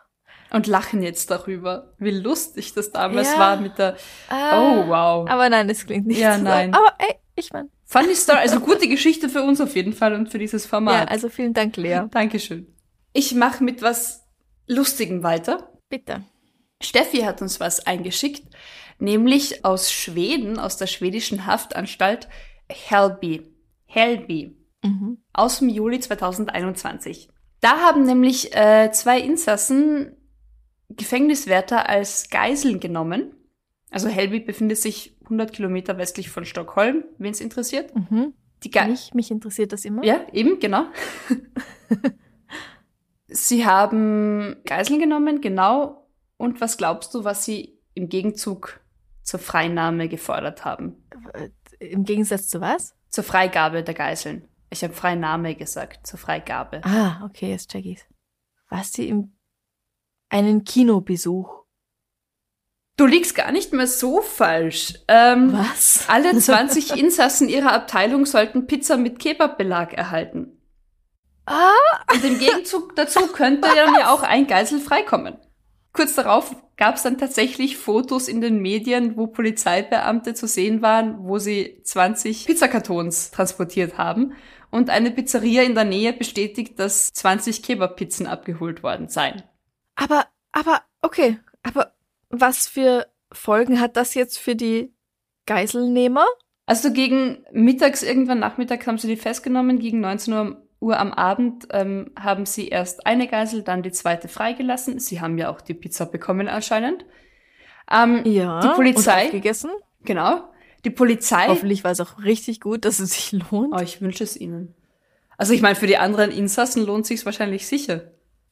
Und 0.51 0.65
lachen 0.67 1.01
jetzt 1.03 1.29
darüber, 1.29 1.93
wie 1.97 2.11
lustig 2.11 2.73
das 2.73 2.91
damals 2.91 3.31
Ja. 3.33 3.39
war 3.39 3.57
mit 3.57 3.77
der. 3.77 3.97
Ah, 4.29 4.59
Oh, 4.61 4.87
wow. 4.87 5.29
Aber 5.29 5.49
nein, 5.49 5.67
das 5.67 5.85
klingt 5.85 6.07
nicht 6.07 6.19
Ja, 6.19 6.37
so. 6.37 6.43
nein. 6.43 6.73
Aber 6.73 6.93
ey, 6.99 7.15
ich 7.35 7.51
mein. 7.51 7.69
Funny 7.85 8.15
Story, 8.15 8.39
also 8.39 8.59
gute 8.59 8.87
Geschichte 8.89 9.29
für 9.29 9.41
uns 9.43 9.59
auf 9.61 9.75
jeden 9.75 9.93
Fall 9.93 10.13
und 10.13 10.29
für 10.31 10.39
dieses 10.39 10.63
Ja, 10.63 10.69
Format. 10.69 11.09
also 11.09 11.29
vielen 11.29 11.53
Dank, 11.53 11.75
Lea. 11.77 12.01
Dankeschön. 12.11 12.73
Ich 13.13 13.33
mache 13.35 13.63
mit 13.63 13.81
was 13.81 14.25
Lustigem 14.67 15.23
weiter. 15.23 15.71
Bitte. 15.89 16.23
Steffi 16.81 17.19
hat 17.19 17.41
uns 17.41 17.59
was 17.59 17.87
eingeschickt, 17.87 18.43
nämlich 18.99 19.63
aus 19.65 19.91
Schweden, 19.91 20.59
aus 20.59 20.77
der 20.77 20.87
schwedischen 20.87 21.45
Haftanstalt 21.45 22.27
Hällby. 22.69 23.53
Hällby. 23.85 24.55
Mhm. 24.83 25.17
Aus 25.33 25.59
dem 25.59 25.69
Juli 25.69 25.99
2021. 25.99 27.29
Da 27.61 27.79
haben 27.79 28.03
nämlich 28.03 28.55
äh, 28.55 28.91
zwei 28.91 29.19
Insassen 29.19 30.16
Gefängniswärter 30.89 31.89
als 31.89 32.29
Geiseln 32.29 32.79
genommen. 32.79 33.33
Also 33.89 34.09
Hällby 34.09 34.41
befindet 34.41 34.77
sich 34.77 35.17
100 35.23 35.53
Kilometer 35.53 35.97
westlich 35.97 36.29
von 36.29 36.45
Stockholm, 36.45 37.03
wen 37.17 37.31
es 37.31 37.41
interessiert. 37.41 37.93
Mhm. 37.95 38.33
Die 38.63 38.71
Ge 38.71 38.87
Mich, 38.87 39.13
mich 39.13 39.31
interessiert 39.31 39.71
das 39.71 39.85
immer. 39.85 40.03
ja, 40.03 40.25
eben, 40.33 40.59
genau. 40.59 40.85
sie 43.27 43.65
haben 43.65 44.57
Geiseln 44.65 44.99
genommen, 44.99 45.41
genau. 45.41 46.07
Und 46.37 46.59
was 46.61 46.77
glaubst 46.77 47.13
du, 47.13 47.23
was 47.23 47.45
sie 47.45 47.79
im 47.93 48.09
Gegenzug 48.09 48.79
zur 49.23 49.39
Freinahme 49.39 50.07
gefordert 50.07 50.65
haben? 50.65 51.03
Im 51.79 52.03
Gegensatz 52.03 52.47
zu 52.47 52.61
was? 52.61 52.95
Zur 53.09 53.23
Freigabe 53.23 53.83
der 53.83 53.93
Geiseln. 53.93 54.47
Ich 54.69 54.83
habe 54.83 54.93
Freinahme 54.93 55.55
gesagt, 55.55 56.05
zur 56.05 56.19
Freigabe. 56.19 56.81
Ah, 56.83 57.23
okay, 57.25 57.51
jetzt 57.51 57.71
check 57.71 57.85
ich's. 57.85 58.05
Was 58.69 58.91
sie 58.91 59.07
im 59.07 59.36
einen 60.29 60.63
Kinobesuch. 60.63 61.57
Du 62.97 63.05
liegst 63.05 63.35
gar 63.35 63.51
nicht 63.51 63.73
mehr 63.73 63.85
so 63.85 64.21
falsch. 64.21 64.95
Ähm, 65.07 65.53
Was? 65.53 66.05
alle 66.07 66.37
20 66.37 66.97
Insassen 66.97 67.47
ihrer 67.47 67.73
Abteilung 67.73 68.25
sollten 68.25 68.65
Pizza 68.65 68.97
mit 68.97 69.19
Kebabbelag 69.19 69.93
erhalten. 69.93 70.59
Ah, 71.45 71.71
Und 72.11 72.23
im 72.23 72.39
Gegenzug 72.39 72.95
dazu 72.95 73.27
könnte 73.27 73.69
dann 73.75 73.93
ja 73.95 74.11
auch 74.11 74.23
ein 74.23 74.47
Geisel 74.47 74.79
freikommen. 74.79 75.37
Kurz 75.93 76.15
darauf 76.15 76.55
gab 76.75 76.95
es 76.95 77.03
dann 77.03 77.17
tatsächlich 77.17 77.77
Fotos 77.77 78.27
in 78.27 78.41
den 78.41 78.61
Medien, 78.61 79.15
wo 79.15 79.27
Polizeibeamte 79.27 80.33
zu 80.33 80.47
sehen 80.47 80.81
waren, 80.81 81.17
wo 81.19 81.39
sie 81.39 81.81
20 81.83 82.45
Pizzakartons 82.45 83.31
transportiert 83.31 83.97
haben. 83.97 84.33
Und 84.69 84.89
eine 84.89 85.11
Pizzeria 85.11 85.63
in 85.63 85.75
der 85.75 85.85
Nähe 85.85 86.13
bestätigt, 86.13 86.77
dass 86.79 87.13
20 87.13 87.63
Kebabpizzen 87.63 88.27
abgeholt 88.27 88.83
worden 88.83 89.07
seien. 89.07 89.43
Aber, 89.97 90.27
aber, 90.51 90.81
okay. 91.01 91.39
Aber 91.63 91.93
was 92.29 92.67
für 92.67 93.07
Folgen 93.31 93.81
hat 93.81 93.97
das 93.97 94.13
jetzt 94.13 94.37
für 94.37 94.55
die 94.55 94.93
Geiselnehmer? 95.45 96.25
Also 96.65 96.91
gegen 96.91 97.43
mittags, 97.51 98.03
irgendwann 98.03 98.39
Nachmittag 98.39 98.85
haben 98.87 98.97
sie 98.97 99.07
die 99.07 99.17
festgenommen. 99.17 99.79
Gegen 99.79 99.99
19 99.99 100.33
Uhr, 100.33 100.61
Uhr 100.79 100.99
am 100.99 101.13
Abend 101.13 101.67
ähm, 101.71 102.11
haben 102.19 102.45
sie 102.45 102.67
erst 102.67 103.05
eine 103.07 103.27
Geisel, 103.27 103.63
dann 103.63 103.83
die 103.83 103.91
zweite 103.91 104.27
freigelassen. 104.27 104.99
Sie 104.99 105.19
haben 105.19 105.37
ja 105.37 105.49
auch 105.49 105.61
die 105.61 105.73
Pizza 105.73 106.05
bekommen 106.05 106.47
anscheinend. 106.47 107.05
Ähm, 107.91 108.21
Ja. 108.25 108.59
Die 108.61 108.69
Polizei? 108.69 109.21
Und 109.21 109.25
aufgegessen? 109.27 109.71
Genau. 110.03 110.43
Die 110.85 110.89
Polizei. 110.89 111.47
Hoffentlich 111.47 111.83
war 111.83 111.91
es 111.91 111.99
auch 111.99 112.19
richtig 112.23 112.61
gut, 112.61 112.85
dass 112.85 112.99
es 112.99 113.11
sich 113.11 113.31
lohnt. 113.31 113.73
Oh, 113.73 113.81
ich 113.81 114.01
wünsche 114.01 114.23
es 114.23 114.37
ihnen. 114.37 114.75
Also 115.37 115.53
ich 115.53 115.61
meine, 115.61 115.75
für 115.75 115.87
die 115.87 115.97
anderen 115.97 116.31
Insassen 116.31 116.85
lohnt 116.85 117.05
sich's 117.05 117.25
wahrscheinlich 117.25 117.67
sicher. 117.67 118.11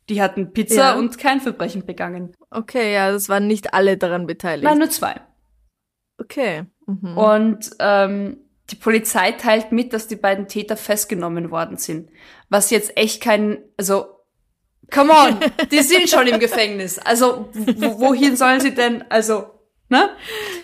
Die 0.10 0.22
hatten 0.22 0.54
Pizza 0.54 0.76
Ja. 0.76 0.96
und 0.96 1.18
kein 1.18 1.42
Verbrechen 1.42 1.86
begangen. 1.86 2.34
Okay, 2.52 2.94
ja, 2.94 3.12
das 3.12 3.28
waren 3.30 3.48
nicht 3.48 3.74
alle 3.74 3.98
daran 3.98 4.28
beteiligt. 4.28 4.64
Nein, 4.66 4.78
nur 4.78 4.90
zwei. 4.90 5.16
okay. 6.20 6.66
Mhm. 6.88 7.18
Und 7.18 7.72
ähm, 7.80 8.38
die 8.70 8.76
Polizei 8.76 9.32
teilt 9.32 9.72
mit, 9.72 9.94
dass 9.94 10.08
die 10.08 10.16
beiden 10.16 10.48
Täter 10.48 10.78
festgenommen 10.78 11.50
worden 11.52 11.78
sind. 11.78 12.10
Was 12.50 12.70
jetzt 12.70 12.96
echt 12.98 13.22
kein, 13.22 13.64
also, 13.78 14.06
come 14.92 15.12
on, 15.12 15.40
die 15.72 15.82
sind 15.82 16.10
schon 16.10 16.28
im 16.28 16.40
Gefängnis. 16.40 17.00
Also, 17.00 17.50
wo, 17.54 18.00
wohin 18.00 18.36
sollen 18.38 18.60
sie 18.62 18.74
denn, 18.76 19.04
also, 19.10 19.46
ne? 19.90 20.10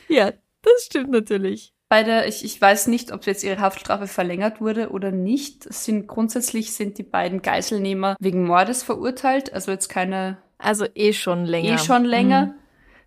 ja, 0.08 0.32
das 0.62 0.84
stimmt 0.86 1.10
natürlich. 1.10 1.74
Bei 1.92 2.04
der, 2.04 2.26
ich, 2.26 2.46
ich 2.46 2.62
weiß 2.62 2.88
nicht, 2.88 3.12
ob 3.12 3.26
jetzt 3.26 3.44
ihre 3.44 3.60
Haftstrafe 3.60 4.08
verlängert 4.08 4.62
wurde 4.62 4.92
oder 4.92 5.12
nicht. 5.12 5.66
Es 5.66 5.84
sind 5.84 6.08
grundsätzlich 6.08 6.72
sind 6.74 6.98
die 6.98 7.04
beiden 7.04 7.42
Geiselnehmer 7.42 8.16
wegen 8.18 8.46
Mordes 8.46 8.82
verurteilt, 8.82 9.52
also 9.54 9.72
jetzt 9.72 9.89
keine 9.89 10.38
Also 10.58 10.86
eh 10.96 11.12
schon 11.12 11.44
länger. 11.44 11.74
eh 11.74 11.78
schon 11.78 12.06
länger. 12.06 12.46
Mhm. 12.46 12.54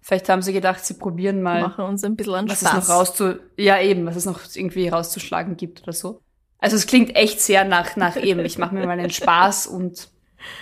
Vielleicht 0.03 0.29
haben 0.29 0.43
sie 0.43 0.53
gedacht, 0.53 0.85
sie 0.85 0.99
probieren 0.99 1.41
mal, 1.41 1.63
Machen 1.63 1.87
uns 1.87 2.05
ein 2.05 2.15
bisschen 2.15 2.35
an 2.35 2.47
was 2.47 2.61
es 2.61 2.69
Spaß. 2.69 2.89
noch 2.89 2.95
rauszu, 2.95 3.37
ja 3.57 3.81
eben, 3.81 4.05
was 4.05 4.17
es 4.17 4.27
noch 4.27 4.41
irgendwie 4.55 4.89
rauszuschlagen 4.89 5.57
gibt 5.57 5.83
oder 5.85 5.95
so. 5.95 6.21
Also 6.59 6.77
es 6.77 6.87
klingt 6.87 7.17
echt 7.17 7.41
sehr 7.41 7.65
nach 7.65 7.97
nach 7.97 8.19
eben. 8.23 8.45
Ich 8.45 8.59
mache 8.59 8.75
mir 8.75 8.85
mal 8.85 9.01
einen 9.01 9.09
Spaß 9.09 9.67
und 9.67 10.11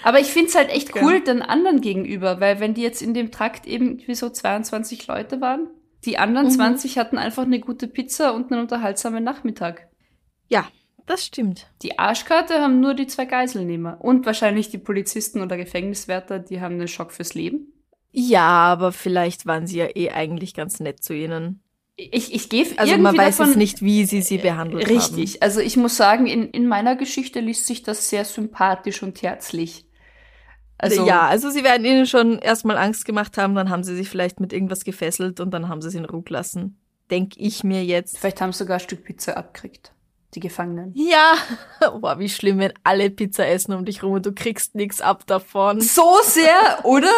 aber 0.05 0.21
ich 0.21 0.29
find's 0.29 0.55
halt 0.55 0.69
echt 0.69 0.95
cool 0.95 1.25
den 1.25 1.43
anderen 1.43 1.81
gegenüber, 1.81 2.39
weil 2.39 2.61
wenn 2.61 2.75
die 2.75 2.83
jetzt 2.83 3.03
in 3.03 3.15
dem 3.15 3.33
Trakt 3.33 3.67
eben 3.67 3.87
irgendwie 3.99 4.15
so 4.15 4.31
22 4.31 5.09
Leute 5.09 5.41
waren, 5.41 5.67
die 6.05 6.19
anderen 6.19 6.49
Mhm. 6.49 6.53
20 6.53 6.99
hatten 6.99 7.19
einfach 7.19 7.45
eine 7.45 7.61
gute 7.61 7.89
Pizza 7.89 8.35
und 8.35 8.53
einen 8.53 8.63
unterhaltsamen 8.63 9.23
Nachmittag. 9.23 9.89
Ja, 10.49 10.69
das 11.07 11.25
stimmt. 11.25 11.67
Die 11.83 11.99
Arschkarte 11.99 12.61
haben 12.61 12.81
nur 12.81 12.95
die 12.95 13.07
zwei 13.07 13.25
Geiselnehmer 13.25 13.99
und 14.01 14.27
wahrscheinlich 14.27 14.71
die 14.71 14.79
Polizisten 14.79 15.41
oder 15.41 15.57
Gefängniswärter, 15.57 16.39
die 16.39 16.61
haben 16.61 16.75
einen 16.75 16.89
Schock 16.89 17.13
fürs 17.13 17.35
Leben. 17.35 17.73
Ja, 18.13 18.43
aber 18.43 18.93
vielleicht 18.93 19.47
waren 19.47 19.67
sie 19.67 19.79
ja 19.79 19.89
eh 19.97 20.11
eigentlich 20.11 20.55
ganz 20.55 20.81
nett 20.81 21.03
zu 21.03 21.15
ihnen. 21.15 21.63
Ich, 21.97 22.35
ich 22.35 22.49
gehe 22.49 22.67
Also 22.77 22.97
man 22.99 23.17
weiß 23.17 23.37
davon, 23.37 23.49
jetzt 23.49 23.57
nicht, 23.59 23.83
wie 23.83 24.05
sie 24.05 24.23
sie 24.23 24.39
behandelt 24.39 24.85
haben. 24.85 24.95
Richtig. 24.95 25.43
Also 25.43 25.61
ich 25.61 25.77
muss 25.77 25.97
sagen, 25.97 26.27
in, 26.27 26.51
in 26.51 26.67
meiner 26.67 26.97
Geschichte 26.97 27.41
liest 27.41 27.67
sich 27.67 27.83
das 27.83 28.09
sehr 28.09 28.25
sympathisch 28.25 29.03
und 29.03 29.23
herzlich. 29.23 29.87
Also 30.83 31.07
ja, 31.07 31.29
also 31.29 31.51
sie 31.51 31.63
werden 31.63 31.85
ihnen 31.85 32.07
schon 32.07 32.39
erstmal 32.39 32.77
Angst 32.77 33.05
gemacht 33.05 33.39
haben, 33.39 33.55
dann 33.55 33.71
haben 33.71 33.85
sie 33.85 33.95
sich 33.95 34.09
vielleicht 34.09 34.41
mit 34.41 34.53
irgendwas 34.53 34.85
gefesselt 34.85 35.41
und 35.41 35.53
dann 35.53 35.69
haben 35.69 35.81
sie 35.81 35.89
es 35.89 35.95
in 35.95 36.05
Ruhe 36.05 36.23
gelassen. 36.23 36.79
Denk 37.11 37.35
ich 37.37 37.63
mir 37.63 37.85
jetzt. 37.85 38.19
vielleicht 38.19 38.41
haben 38.41 38.53
sie 38.53 38.59
sogar 38.59 38.79
ein 38.79 38.81
Stück 38.81 39.05
Pizza 39.05 39.37
abgekriegt, 39.37 39.93
die 40.35 40.41
Gefangenen. 40.41 40.93
Ja, 40.95 41.35
boah, 42.01 42.19
wie 42.19 42.29
schlimm, 42.29 42.59
wenn 42.59 42.73
alle 42.83 43.11
Pizza 43.11 43.47
essen 43.47 43.75
um 43.75 43.85
dich 43.85 44.03
rum 44.03 44.13
und 44.13 44.27
du 44.27 44.33
kriegst 44.33 44.75
nix 44.75 45.01
ab 45.01 45.27
davon. 45.27 45.81
So 45.81 46.17
sehr, 46.25 46.85
oder? 46.85 47.13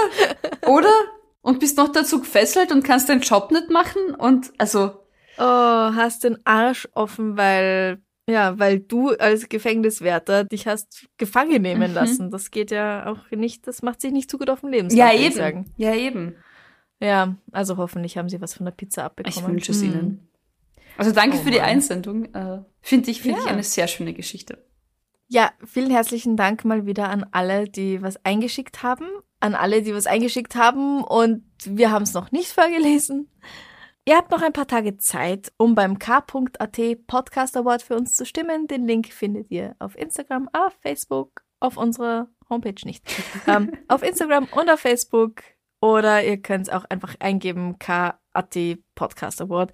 oder? 0.66 0.92
Und 1.40 1.60
bist 1.60 1.76
noch 1.78 1.88
dazu 1.88 2.20
gefesselt 2.20 2.70
und 2.70 2.84
kannst 2.84 3.08
deinen 3.08 3.20
Job 3.20 3.50
nicht 3.50 3.70
machen 3.70 4.14
und 4.14 4.52
also 4.58 4.92
Oh, 5.36 5.42
hast 5.42 6.24
den 6.24 6.38
Arsch 6.46 6.88
offen, 6.94 7.36
weil, 7.36 8.00
ja, 8.28 8.58
weil 8.58 8.80
du 8.80 9.10
als 9.10 9.48
Gefängniswärter 9.48 10.44
dich 10.44 10.66
hast 10.66 11.06
gefangen 11.18 11.62
nehmen 11.62 11.90
Mhm. 11.90 11.94
lassen. 11.94 12.30
Das 12.30 12.50
geht 12.50 12.70
ja 12.70 13.06
auch 13.06 13.30
nicht, 13.30 13.66
das 13.66 13.82
macht 13.82 14.00
sich 14.00 14.12
nicht 14.12 14.30
so 14.30 14.38
gut 14.38 14.50
auf 14.50 14.62
ja 14.62 14.68
Lebenslauf, 14.70 15.06
würde 15.10 15.16
ich 15.18 15.26
eben, 15.26 15.34
sagen. 15.34 15.72
ja 15.76 15.94
eben. 15.94 16.34
Ja, 17.00 17.36
also 17.52 17.76
hoffentlich 17.76 18.16
haben 18.16 18.28
sie 18.28 18.40
was 18.40 18.54
von 18.54 18.64
der 18.66 18.72
Pizza 18.72 19.04
abbekommen. 19.04 19.36
Ich 19.38 19.46
wünsche 19.46 19.72
es 19.72 19.82
Hm. 19.82 19.88
ihnen. 19.90 20.28
Also 20.96 21.10
danke 21.10 21.36
Oh 21.38 21.42
für 21.42 21.50
die. 21.50 21.60
Einsendung. 21.60 22.32
Äh, 22.34 22.62
finde 22.80 23.10
ich 23.10 23.20
finde 23.20 23.40
ich 23.40 23.46
Ja. 23.46 23.50
eine 23.52 23.62
sehr 23.64 23.88
schöne 23.88 24.14
Geschichte. 24.14 24.64
Ja, 25.28 25.50
vielen 25.66 25.90
herzlichen 25.90 26.36
Dank 26.36 26.64
mal 26.64 26.86
wieder 26.86 27.08
an 27.08 27.26
alle, 27.32 27.64
die 27.68 28.00
was 28.00 28.24
eingeschickt 28.24 28.82
haben. 28.82 29.06
An 29.40 29.54
alle, 29.54 29.82
die 29.82 29.92
was 29.94 30.06
eingeschickt 30.06 30.54
haben 30.54 31.02
und 31.02 31.42
wir 31.64 31.90
haben 31.90 32.04
es 32.04 32.14
noch 32.14 32.30
nicht 32.30 32.48
vorgelesen. 32.52 33.28
Ihr 34.06 34.18
habt 34.18 34.30
noch 34.30 34.42
ein 34.42 34.52
paar 34.52 34.66
Tage 34.66 34.98
Zeit, 34.98 35.50
um 35.56 35.74
beim 35.74 35.98
k.at 35.98 37.06
Podcast 37.06 37.56
Award 37.56 37.80
für 37.80 37.96
uns 37.96 38.14
zu 38.14 38.26
stimmen. 38.26 38.66
Den 38.66 38.86
Link 38.86 39.10
findet 39.10 39.50
ihr 39.50 39.76
auf 39.78 39.96
Instagram, 39.96 40.50
auf 40.52 40.74
Facebook, 40.82 41.42
auf 41.58 41.78
unserer 41.78 42.28
Homepage 42.50 42.84
nicht. 42.84 43.02
ähm, 43.46 43.72
auf 43.88 44.02
Instagram 44.02 44.46
und 44.52 44.68
auf 44.68 44.80
Facebook. 44.80 45.42
Oder 45.80 46.22
ihr 46.22 46.36
könnt 46.36 46.68
es 46.68 46.72
auch 46.74 46.84
einfach 46.84 47.14
eingeben, 47.18 47.78
k.at 47.78 48.58
Podcast 48.94 49.40
Award. 49.40 49.72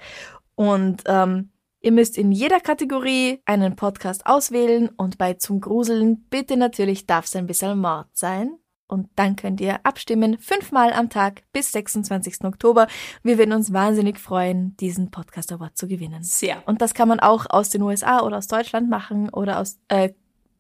Und 0.55 1.03
ähm, 1.07 1.51
ihr 1.81 1.91
müsst 1.91 2.17
in 2.17 2.31
jeder 2.31 2.61
Kategorie 2.61 3.43
einen 3.47 3.75
Podcast 3.75 4.27
auswählen 4.27 4.91
und 4.97 5.19
bei 5.19 5.35
Zum 5.35 5.61
Gruseln 5.61 6.27
bitte 6.31 6.57
natürlich 6.57 7.05
darf 7.05 7.25
es 7.25 7.35
ein 7.35 7.49
bisschen 7.49 7.81
Mord 7.81 8.07
sein. 8.13 8.61
Und 8.91 9.09
dann 9.15 9.37
könnt 9.37 9.61
ihr 9.61 9.79
abstimmen, 9.85 10.37
fünfmal 10.39 10.93
am 10.93 11.11
Tag 11.11 11.43
bis 11.53 11.71
26. 11.71 12.45
Oktober. 12.45 12.89
Wir 13.23 13.39
würden 13.39 13.53
uns 13.53 13.73
wahnsinnig 13.73 14.19
freuen, 14.19 14.77
diesen 14.79 15.13
Podcast 15.13 15.53
Award 15.53 15.77
zu 15.77 15.87
gewinnen. 15.87 16.25
Sehr. 16.25 16.63
Und 16.67 16.83
das 16.83 16.93
kann 16.93 17.09
man 17.09 17.21
auch 17.21 17.47
aus 17.49 17.71
den 17.71 17.83
USA 17.83 18.21
oder 18.23 18.39
aus 18.39 18.49
Deutschland 18.49 18.91
machen 18.91 19.31
oder 19.31 19.61
aus, 19.61 19.79
äh, 19.89 20.11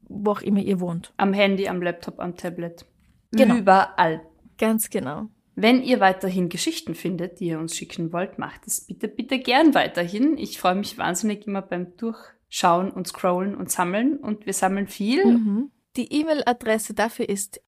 wo 0.08 0.30
auch 0.30 0.42
immer 0.42 0.60
ihr 0.60 0.78
wohnt. 0.78 1.12
Am 1.16 1.32
Handy, 1.32 1.66
am 1.66 1.82
Laptop, 1.82 2.20
am 2.20 2.36
Tablet. 2.36 2.86
Genau. 3.32 3.56
Überall. 3.56 4.22
Ganz 4.58 4.90
genau. 4.90 5.26
Wenn 5.56 5.82
ihr 5.82 5.98
weiterhin 5.98 6.48
Geschichten 6.48 6.94
findet, 6.94 7.40
die 7.40 7.48
ihr 7.48 7.58
uns 7.58 7.76
schicken 7.76 8.12
wollt, 8.12 8.38
macht 8.38 8.66
es 8.66 8.86
bitte, 8.86 9.08
bitte 9.08 9.40
gern 9.40 9.74
weiterhin. 9.74 10.38
Ich 10.38 10.58
freue 10.58 10.76
mich 10.76 10.98
wahnsinnig 10.98 11.48
immer 11.48 11.62
beim 11.62 11.96
Durchschauen 11.96 12.92
und 12.92 13.08
Scrollen 13.08 13.56
und 13.56 13.70
Sammeln 13.70 14.18
und 14.18 14.46
wir 14.46 14.52
sammeln 14.52 14.86
viel. 14.86 15.24
Mhm. 15.24 15.70
Die 15.96 16.12
E-Mail-Adresse 16.12 16.94
dafür 16.94 17.28
ist 17.28 17.60